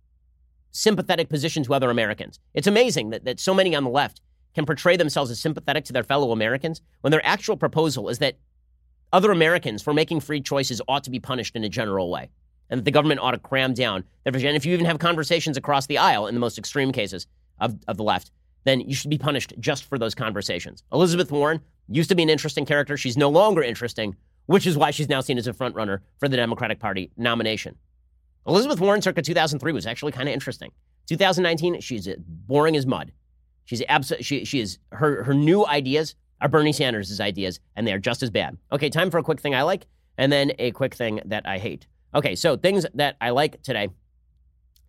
sympathetic 0.70 1.28
position 1.28 1.62
to 1.64 1.74
other 1.74 1.90
Americans. 1.90 2.38
It's 2.54 2.66
amazing 2.66 3.10
that, 3.10 3.24
that 3.24 3.40
so 3.40 3.54
many 3.54 3.74
on 3.74 3.84
the 3.84 3.90
left 3.90 4.20
can 4.54 4.66
portray 4.66 4.96
themselves 4.96 5.30
as 5.30 5.40
sympathetic 5.40 5.84
to 5.86 5.92
their 5.92 6.02
fellow 6.02 6.32
Americans 6.32 6.82
when 7.00 7.10
their 7.10 7.24
actual 7.24 7.56
proposal 7.56 8.08
is 8.08 8.18
that 8.18 8.38
other 9.12 9.30
Americans, 9.30 9.82
for 9.82 9.92
making 9.94 10.20
free 10.20 10.40
choices, 10.40 10.82
ought 10.88 11.04
to 11.04 11.11
be 11.11 11.20
punished 11.20 11.56
in 11.56 11.64
a 11.64 11.68
general 11.68 12.11
way. 12.11 12.30
And 12.70 12.78
that 12.78 12.84
the 12.84 12.90
government 12.90 13.20
ought 13.20 13.30
to 13.30 13.38
cram 13.38 13.72
down. 13.72 14.04
And 14.26 14.36
if 14.36 14.66
you 14.66 14.74
even 14.74 14.86
have 14.86 14.98
conversations 14.98 15.56
across 15.56 15.86
the 15.86 15.98
aisle 15.98 16.26
in 16.26 16.34
the 16.34 16.40
most 16.40 16.59
extreme 16.59 16.92
cases 16.92 17.26
of, 17.59 17.76
of 17.88 17.96
the 17.96 18.02
left, 18.02 18.30
then 18.64 18.80
you 18.80 18.94
should 18.94 19.11
be 19.11 19.18
punished 19.18 19.54
just 19.59 19.84
for 19.84 19.98
those 19.98 20.14
conversations. 20.14 20.82
Elizabeth 20.92 21.32
Warren 21.32 21.61
used 21.88 22.11
to 22.11 22.14
be 22.14 22.22
an 22.22 22.28
interesting 22.28 22.66
character. 22.66 22.96
She's 22.96 23.16
no 23.16 23.30
longer 23.30 23.62
interesting, 23.62 24.14
which 24.46 24.66
is 24.66 24.76
why 24.76 24.90
she's 24.90 25.09
now 25.09 25.22
seen 25.22 25.38
as 25.38 25.46
a 25.46 25.54
frontrunner 25.54 26.00
for 26.18 26.28
the 26.28 26.36
Democratic 26.36 26.78
Party 26.78 27.11
nomination. 27.16 27.76
Elizabeth 28.46 28.80
Warren, 28.80 29.00
circa 29.00 29.22
2003, 29.22 29.72
was 29.72 29.86
actually 29.86 30.12
kind 30.12 30.28
of 30.28 30.34
interesting. 30.34 30.70
2019, 31.06 31.80
she's 31.80 32.09
boring 32.18 32.76
as 32.76 32.86
mud. 32.86 33.12
She's 33.64 33.82
abs- 33.88 34.12
she, 34.20 34.44
she 34.44 34.61
is 34.61 34.78
her 34.92 35.24
her 35.24 35.34
new 35.34 35.66
ideas 35.66 36.14
are 36.41 36.49
Bernie 36.49 36.72
Sanders' 36.72 37.20
ideas, 37.20 37.61
and 37.76 37.86
they 37.86 37.93
are 37.93 37.99
just 37.99 38.22
as 38.22 38.30
bad. 38.30 38.57
Okay, 38.72 38.91
time 38.91 39.11
for 39.11 39.18
a 39.18 39.22
quick 39.22 39.41
thing 39.41 39.55
I 39.55 39.62
like, 39.62 39.86
and 40.16 40.32
then 40.32 40.53
a 40.59 40.70
quick 40.70 40.95
thing 40.95 41.20
that 41.24 41.47
I 41.47 41.59
hate. 41.59 41.86
Okay, 42.14 42.34
so 42.34 42.57
things 42.57 42.86
that 42.95 43.16
I 43.20 43.30
like 43.30 43.62
today. 43.62 43.89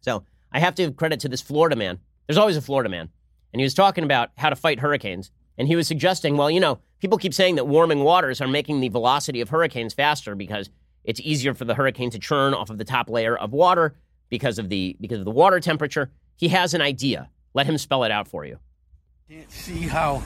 So 0.01 0.23
I 0.51 0.59
have 0.59 0.75
to 0.75 0.83
give 0.83 0.95
credit 0.95 1.19
to 1.21 1.29
this 1.29 1.41
Florida 1.41 1.75
man. 1.75 1.99
There's 2.27 2.37
always 2.37 2.57
a 2.57 2.61
Florida 2.61 2.89
man, 2.89 3.09
and 3.53 3.59
he 3.59 3.63
was 3.63 3.73
talking 3.73 4.03
about 4.03 4.29
how 4.37 4.49
to 4.49 4.55
fight 4.55 4.79
hurricanes, 4.79 5.31
and 5.57 5.67
he 5.67 5.75
was 5.75 5.87
suggesting, 5.87 6.37
well, 6.37 6.49
you 6.49 6.59
know, 6.59 6.79
People 6.99 7.17
keep 7.17 7.33
saying 7.33 7.55
that 7.55 7.65
warming 7.65 8.03
waters 8.03 8.41
are 8.41 8.47
making 8.47 8.81
the 8.81 8.89
velocity 8.89 9.39
of 9.41 9.49
hurricanes 9.49 9.93
faster 9.93 10.35
because 10.35 10.69
it's 11.05 11.21
easier 11.21 11.53
for 11.53 11.65
the 11.65 11.73
hurricane 11.73 12.09
to 12.09 12.19
churn 12.19 12.53
off 12.53 12.69
of 12.69 12.77
the 12.77 12.83
top 12.83 13.09
layer 13.09 13.37
of 13.37 13.53
water 13.53 13.95
because 14.29 14.59
of 14.59 14.69
the 14.69 14.97
because 14.99 15.19
of 15.19 15.25
the 15.25 15.31
water 15.31 15.59
temperature. 15.59 16.11
He 16.35 16.49
has 16.49 16.73
an 16.73 16.81
idea. 16.81 17.29
Let 17.53 17.65
him 17.65 17.77
spell 17.77 18.03
it 18.03 18.11
out 18.11 18.27
for 18.27 18.45
you. 18.45 18.59
Can't 19.29 19.49
see 19.51 19.81
how 19.87 20.21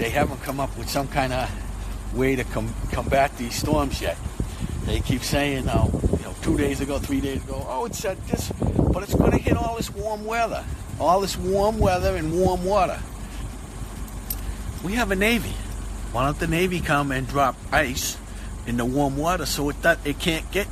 they 0.00 0.08
haven't 0.08 0.42
come 0.42 0.58
up 0.58 0.76
with 0.78 0.88
some 0.88 1.06
kind 1.08 1.30
of 1.30 2.16
way 2.16 2.34
to 2.34 2.42
com- 2.44 2.74
combat 2.90 3.36
these 3.36 3.54
storms 3.54 4.00
yet. 4.00 4.16
They 4.86 5.00
keep 5.00 5.22
saying, 5.22 5.68
oh, 5.68 5.90
you 6.16 6.24
know, 6.24 6.34
two 6.40 6.56
days 6.56 6.80
ago, 6.80 6.98
three 6.98 7.20
days 7.20 7.44
ago, 7.44 7.66
oh, 7.68 7.84
it's 7.84 8.02
at 8.06 8.26
this, 8.26 8.50
but 8.50 9.02
it's 9.02 9.14
going 9.14 9.32
to 9.32 9.36
hit 9.36 9.58
all 9.58 9.76
this 9.76 9.90
warm 9.90 10.24
weather, 10.24 10.64
all 10.98 11.20
this 11.20 11.36
warm 11.36 11.78
weather 11.78 12.16
and 12.16 12.32
warm 12.32 12.64
water. 12.64 12.98
We 14.82 14.94
have 14.94 15.10
a 15.10 15.16
navy. 15.16 15.52
Why 16.12 16.24
don't 16.24 16.38
the 16.40 16.48
Navy 16.48 16.80
come 16.80 17.12
and 17.12 17.28
drop 17.28 17.54
ice 17.70 18.16
in 18.66 18.78
the 18.78 18.86
warm 18.86 19.18
water 19.18 19.44
so 19.44 19.68
it, 19.68 19.76
it 20.04 20.18
can't 20.18 20.50
get 20.50 20.66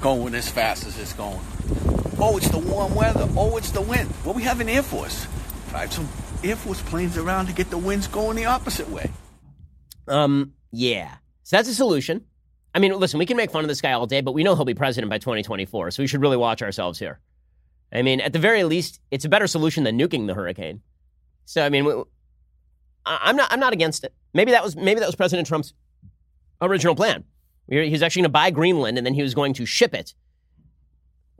going 0.00 0.34
as 0.34 0.48
fast 0.48 0.86
as 0.86 0.98
it's 0.98 1.12
going? 1.12 1.38
Oh, 2.18 2.38
it's 2.38 2.48
the 2.48 2.58
warm 2.58 2.94
weather. 2.94 3.28
Oh, 3.36 3.58
it's 3.58 3.70
the 3.70 3.82
wind. 3.82 4.12
Well, 4.24 4.34
we 4.34 4.42
have 4.44 4.60
an 4.60 4.68
Air 4.70 4.82
Force. 4.82 5.26
Drive 5.68 5.92
some 5.92 6.08
Air 6.44 6.56
Force 6.56 6.82
planes 6.82 7.16
around 7.16 7.46
to 7.46 7.52
get 7.52 7.70
the 7.70 7.78
winds 7.78 8.06
going 8.06 8.36
the 8.36 8.46
opposite 8.46 8.88
way. 8.88 9.10
Um, 10.08 10.52
yeah. 10.70 11.16
So 11.42 11.56
that's 11.56 11.68
a 11.68 11.74
solution. 11.74 12.24
I 12.74 12.78
mean, 12.78 12.98
listen, 12.98 13.18
we 13.18 13.26
can 13.26 13.36
make 13.36 13.50
fun 13.50 13.64
of 13.64 13.68
this 13.68 13.80
guy 13.80 13.92
all 13.92 14.06
day, 14.06 14.20
but 14.20 14.32
we 14.32 14.42
know 14.42 14.54
he'll 14.54 14.64
be 14.64 14.74
president 14.74 15.10
by 15.10 15.18
2024, 15.18 15.90
so 15.90 16.02
we 16.02 16.06
should 16.06 16.22
really 16.22 16.36
watch 16.36 16.62
ourselves 16.62 16.98
here. 16.98 17.20
I 17.92 18.02
mean, 18.02 18.20
at 18.20 18.32
the 18.32 18.38
very 18.38 18.64
least, 18.64 19.00
it's 19.10 19.26
a 19.26 19.28
better 19.28 19.46
solution 19.46 19.84
than 19.84 19.98
nuking 19.98 20.26
the 20.26 20.34
hurricane. 20.34 20.80
So, 21.44 21.64
I 21.64 21.68
mean, 21.68 21.86
I'm 23.04 23.36
not, 23.36 23.52
I'm 23.52 23.60
not 23.60 23.74
against 23.74 24.04
it. 24.04 24.14
Maybe 24.32 24.52
that 24.52 24.64
was, 24.64 24.74
maybe 24.74 25.00
that 25.00 25.06
was 25.06 25.14
President 25.14 25.46
Trump's 25.46 25.74
original 26.62 26.94
plan. 26.94 27.24
He 27.68 27.90
was 27.90 28.02
actually 28.02 28.20
going 28.20 28.30
to 28.30 28.30
buy 28.30 28.50
Greenland 28.50 28.96
and 28.96 29.06
then 29.06 29.14
he 29.14 29.22
was 29.22 29.34
going 29.34 29.52
to 29.54 29.66
ship 29.66 29.94
it 29.94 30.14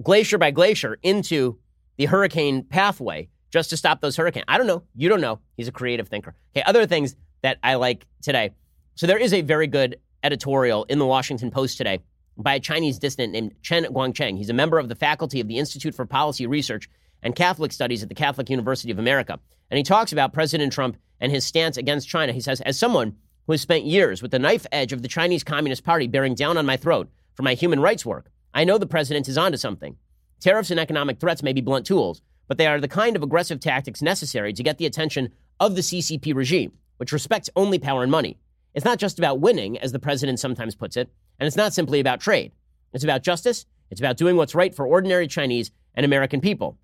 glacier 0.03 0.38
by 0.38 0.50
glacier 0.50 0.98
into 1.03 1.59
the 1.96 2.07
hurricane 2.07 2.64
pathway 2.64 3.28
just 3.53 3.70
to 3.70 3.76
stop 3.76 4.00
those 4.00 4.16
hurricanes. 4.16 4.46
I 4.48 4.59
don't 4.59 4.66
know. 4.66 4.82
You 4.96 5.09
don't 5.09 5.20
know. 5.20 5.38
He's 5.57 5.68
a 5.68 5.72
creative 5.72 6.09
thinker. 6.09 6.34
Okay, 6.55 6.64
other 6.66 6.86
things 6.86 7.14
that 7.42 7.59
I 7.62 7.74
like 7.74 8.07
today. 8.22 8.50
So 8.94 9.07
there 9.07 9.18
is 9.18 9.32
a 9.32 9.42
very 9.42 9.66
good 9.66 9.98
editorial 10.22 10.84
in 10.84 10.98
the 10.98 11.07
Washington 11.07 11.50
Post 11.50 11.76
today 11.76 12.00
by 12.36 12.55
a 12.55 12.61
Chinese 12.61 12.98
dissident 12.98 13.32
named 13.32 13.55
Chen 13.62 13.84
Guangcheng. 13.84 14.36
He's 14.36 14.50
a 14.50 14.55
member 14.55 14.78
of 14.78 14.88
the 14.88 14.94
faculty 14.94 15.40
of 15.40 15.48
the 15.48 15.59
Institute 15.59 15.94
for 15.94 16.07
Policy 16.07 16.46
Research 16.46 16.88
and 17.22 17.36
Catholic 17.36 17.72
Studies 17.72 18.03
at 18.03 18.09
the 18.09 18.14
Catholic 18.14 18.48
University 18.48 18.90
of 18.90 18.98
America. 18.98 19.38
And 19.70 19.76
he 19.76 19.84
talks 19.84 20.12
about 20.12 20.32
President 20.32 20.72
Trump 20.72 20.96
and 21.20 21.30
his 21.30 21.44
stance 21.44 21.76
against 21.76 22.09
China. 22.09 22.32
He 22.32 22.40
says, 22.40 22.61
as 22.62 22.78
someone 22.78 23.16
who 23.46 23.53
has 23.53 23.61
spent 23.61 23.84
years 23.84 24.22
with 24.22 24.30
the 24.30 24.38
knife 24.38 24.66
edge 24.72 24.92
of 24.92 25.03
the 25.03 25.09
Chinese 25.09 25.44
Communist 25.44 25.84
Party 25.84 26.07
bearing 26.09 26.34
down 26.34 26.57
on 26.57 26.66
my 26.66 26.76
throat 26.76 27.11
for 27.34 27.42
my 27.42 27.55
human 27.55 27.80
rights 27.80 28.07
work, 28.07 28.30
I 28.55 28.64
know 28.64 28.78
the 28.78 28.86
president 28.86 29.28
is 29.28 29.38
onto 29.38 29.59
something. 29.59 29.96
Tariffs 30.40 30.70
and 30.70 30.80
economic 30.80 31.20
threats 31.20 31.42
may 31.42 31.53
be 31.53 31.61
blunt 31.61 31.86
tools, 31.86 32.22
but 32.49 32.59
they 32.59 32.66
are 32.66 32.80
the 32.80 32.88
kind 32.88 33.16
of 33.16 33.22
aggressive 33.22 33.61
tactics 33.61 34.03
necessary 34.03 34.53
to 34.53 34.62
get 34.62 34.78
the 34.78 34.86
attention 34.86 35.32
of 35.61 35.74
the 35.74 35.80
CCP 35.80 36.34
regime, 36.34 36.72
which 36.97 37.12
respects 37.12 37.51
only 37.57 37.78
power 37.78 38.03
and 38.03 38.11
money. 38.11 38.38
It's 38.74 38.84
not 38.84 38.99
just 38.99 39.18
about 39.18 39.40
winning, 39.40 39.78
as 39.78 39.93
the 39.93 39.99
president 39.99 40.40
sometimes 40.40 40.74
puts 40.74 40.97
it, 40.97 41.12
and 41.38 41.47
it's 41.47 41.57
not 41.57 41.72
simply 41.72 42.01
about 42.01 42.20
trade. 42.20 42.53
It's 42.93 43.05
about 43.05 43.22
justice, 43.22 43.66
it's 43.90 44.01
about 44.01 44.16
doing 44.16 44.36
what's 44.36 44.55
right 44.55 44.74
for 44.74 44.86
ordinary 44.86 45.26
Chinese 45.26 45.70
and 45.95 46.05
American 46.05 46.40
people. 46.40 46.78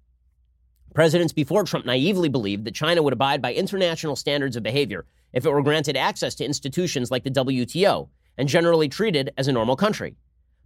Presidents 0.94 1.32
before 1.32 1.64
Trump 1.64 1.86
naively 1.86 2.28
believed 2.28 2.64
that 2.64 2.74
China 2.74 3.02
would 3.02 3.12
abide 3.12 3.40
by 3.40 3.54
international 3.54 4.16
standards 4.16 4.56
of 4.56 4.62
behavior 4.62 5.06
if 5.32 5.44
it 5.44 5.50
were 5.50 5.62
granted 5.62 5.96
access 5.96 6.34
to 6.34 6.44
institutions 6.44 7.10
like 7.10 7.24
the 7.24 7.30
WTO 7.30 8.08
and 8.36 8.48
generally 8.48 8.88
treated 8.88 9.32
as 9.36 9.48
a 9.48 9.52
normal 9.52 9.76
country. 9.76 10.16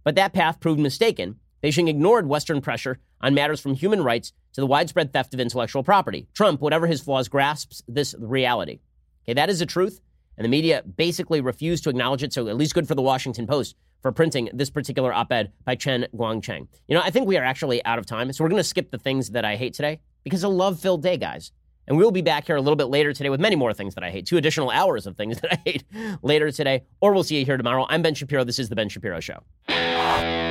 But 0.03 0.15
that 0.15 0.33
path 0.33 0.59
proved 0.59 0.79
mistaken. 0.79 1.39
Beijing 1.63 1.87
ignored 1.87 2.27
Western 2.27 2.61
pressure 2.61 2.99
on 3.21 3.33
matters 3.33 3.59
from 3.59 3.73
human 3.73 4.03
rights 4.03 4.33
to 4.53 4.61
the 4.61 4.67
widespread 4.67 5.11
theft 5.13 5.33
of 5.33 5.39
intellectual 5.39 5.83
property. 5.83 6.27
Trump, 6.33 6.61
whatever 6.61 6.87
his 6.87 7.01
flaws, 7.01 7.27
grasps 7.27 7.83
this 7.87 8.15
reality. 8.17 8.79
Okay, 9.25 9.33
that 9.33 9.49
is 9.49 9.59
the 9.59 9.65
truth, 9.65 9.99
and 10.37 10.45
the 10.45 10.49
media 10.49 10.83
basically 10.83 11.41
refused 11.41 11.83
to 11.83 11.89
acknowledge 11.89 12.23
it, 12.23 12.33
so 12.33 12.47
at 12.47 12.57
least 12.57 12.73
good 12.73 12.87
for 12.87 12.95
the 12.95 13.01
Washington 13.01 13.47
Post 13.47 13.75
for 14.01 14.11
printing 14.11 14.49
this 14.53 14.69
particular 14.69 15.13
op 15.13 15.31
ed 15.31 15.51
by 15.63 15.75
Chen 15.75 16.05
Guangcheng. 16.13 16.67
You 16.87 16.95
know, 16.95 17.01
I 17.01 17.09
think 17.09 17.25
we 17.25 17.37
are 17.37 17.43
actually 17.43 17.83
out 17.85 17.99
of 17.99 18.05
time, 18.05 18.31
so 18.33 18.43
we're 18.43 18.49
going 18.49 18.59
to 18.59 18.63
skip 18.63 18.91
the 18.91 18.97
things 18.97 19.29
that 19.31 19.45
I 19.45 19.55
hate 19.55 19.73
today 19.73 20.01
because 20.23 20.43
a 20.43 20.49
love 20.49 20.79
filled 20.79 21.01
day, 21.01 21.17
guys. 21.17 21.51
And 21.87 21.97
we'll 21.97 22.11
be 22.11 22.21
back 22.21 22.47
here 22.47 22.55
a 22.55 22.61
little 22.61 22.77
bit 22.77 22.85
later 22.85 23.11
today 23.11 23.29
with 23.29 23.41
many 23.41 23.55
more 23.55 23.73
things 23.73 23.95
that 23.95 24.03
I 24.03 24.09
hate, 24.09 24.25
two 24.25 24.37
additional 24.37 24.69
hours 24.69 25.05
of 25.05 25.17
things 25.17 25.39
that 25.41 25.53
I 25.53 25.61
hate 25.65 25.83
later 26.21 26.51
today, 26.51 26.83
or 27.01 27.13
we'll 27.13 27.23
see 27.23 27.39
you 27.39 27.45
here 27.45 27.57
tomorrow. 27.57 27.85
I'm 27.89 28.01
Ben 28.01 28.13
Shapiro. 28.13 28.43
This 28.43 28.59
is 28.59 28.69
The 28.69 28.75
Ben 28.75 28.89
Shapiro 28.89 29.19
Show. 29.19 30.42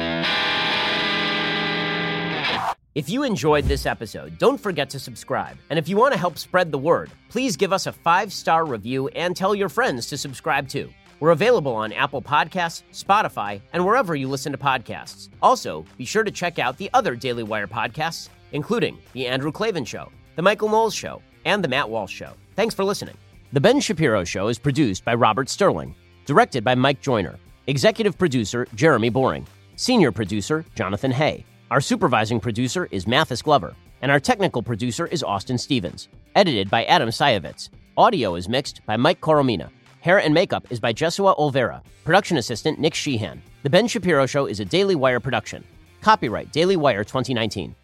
If 2.95 3.09
you 3.09 3.22
enjoyed 3.22 3.64
this 3.64 3.86
episode, 3.86 4.36
don't 4.36 4.61
forget 4.61 4.90
to 4.90 4.99
subscribe. 4.99 5.57
And 5.70 5.78
if 5.78 5.88
you 5.88 5.97
want 5.97 6.12
to 6.12 6.20
help 6.20 6.36
spread 6.36 6.70
the 6.70 6.76
word, 6.76 7.11
please 7.30 7.57
give 7.57 7.72
us 7.72 7.86
a 7.86 7.93
five 7.93 8.30
star 8.30 8.66
review 8.66 9.09
and 9.09 9.34
tell 9.34 9.55
your 9.55 9.70
friends 9.70 10.09
to 10.09 10.18
subscribe 10.18 10.68
too. 10.68 10.93
We're 11.18 11.30
available 11.30 11.74
on 11.74 11.95
Apple 11.95 12.20
Podcasts, 12.20 12.82
Spotify, 12.93 13.62
and 13.72 13.82
wherever 13.82 14.14
you 14.14 14.28
listen 14.28 14.53
to 14.53 14.59
podcasts. 14.59 15.30
Also, 15.40 15.86
be 15.97 16.05
sure 16.05 16.22
to 16.22 16.30
check 16.30 16.59
out 16.59 16.76
the 16.76 16.90
other 16.93 17.16
Daily 17.16 17.43
Wire 17.43 17.66
podcasts, 17.66 18.28
including 18.53 18.99
The 19.14 19.26
Andrew 19.26 19.53
Klavan 19.53 19.86
Show, 19.86 20.12
The 20.36 20.43
Michael 20.43 20.68
Knowles 20.68 20.95
Show, 20.95 21.22
and 21.47 21.64
The 21.64 21.68
Matt 21.68 21.88
Walsh 21.88 22.12
Show. 22.12 22.34
Thanks 22.57 22.74
for 22.74 22.84
listening. 22.84 23.16
The 23.55 23.61
Ben 23.61 23.80
Shapiro 23.80 24.22
Show 24.24 24.49
is 24.49 24.59
produced 24.59 25.03
by 25.03 25.14
Robert 25.14 25.49
Sterling, 25.49 25.95
directed 26.26 26.62
by 26.62 26.74
Mike 26.74 27.01
Joyner, 27.01 27.38
executive 27.68 28.18
producer 28.18 28.66
Jeremy 28.74 29.09
Boring, 29.09 29.47
senior 29.76 30.12
producer 30.12 30.66
Jonathan 30.74 31.12
Hay. 31.12 31.47
Our 31.73 31.81
supervising 31.81 32.39
producer 32.39 32.87
is 32.91 33.07
Mathis 33.07 33.41
Glover, 33.41 33.75
and 34.03 34.12
our 34.12 34.20
technical 34.20 34.62
producer 34.62 35.07
is 35.07 35.23
Austin 35.23 35.57
Stevens. 35.57 36.09
Edited 36.35 36.68
by 36.68 36.85
Adam 36.85 37.09
Sayevitz. 37.09 37.70
Audio 37.97 38.35
is 38.35 38.47
mixed 38.47 38.85
by 38.85 38.99
Mike 38.99 39.23
Coromina. 39.23 39.70
Hair 40.03 40.18
and 40.18 40.35
makeup 40.35 40.66
is 40.68 40.79
by 40.79 40.93
Jesua 40.93 41.35
Olvera. 41.39 41.81
Production 42.05 42.37
assistant 42.37 42.79
Nick 42.79 42.93
Sheehan. 42.93 43.41
The 43.62 43.70
Ben 43.70 43.89
Shapiro 43.89 44.27
Show 44.27 44.45
is 44.45 44.61
a 44.61 44.66
Daily 44.66 44.95
Wire 44.95 45.18
production. 45.18 45.64
Copyright 46.03 46.53
Daily 46.53 46.77
Wire 46.77 47.05
2019. 47.05 47.75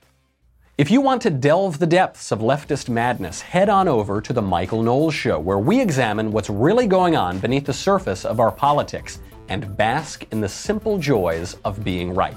If 0.77 0.91
you 0.91 1.01
want 1.01 1.23
to 1.23 1.31
delve 1.31 1.79
the 1.79 1.87
depths 1.87 2.31
of 2.31 2.41
leftist 2.41 2.91
madness, 2.91 3.41
head 3.41 3.71
on 3.71 3.89
over 3.89 4.21
to 4.21 4.35
The 4.35 4.43
Michael 4.43 4.83
Knowles 4.83 5.15
Show, 5.15 5.41
where 5.41 5.59
we 5.59 5.81
examine 5.81 6.31
what's 6.31 6.51
really 6.51 6.87
going 6.87 7.17
on 7.17 7.39
beneath 7.39 7.65
the 7.65 7.73
surface 7.73 8.27
of 8.27 8.39
our 8.39 8.53
politics 8.53 9.21
and 9.49 9.75
bask 9.79 10.27
in 10.31 10.43
the 10.43 10.49
simple 10.51 10.99
joys 10.99 11.57
of 11.65 11.83
being 11.83 12.15
right. 12.15 12.37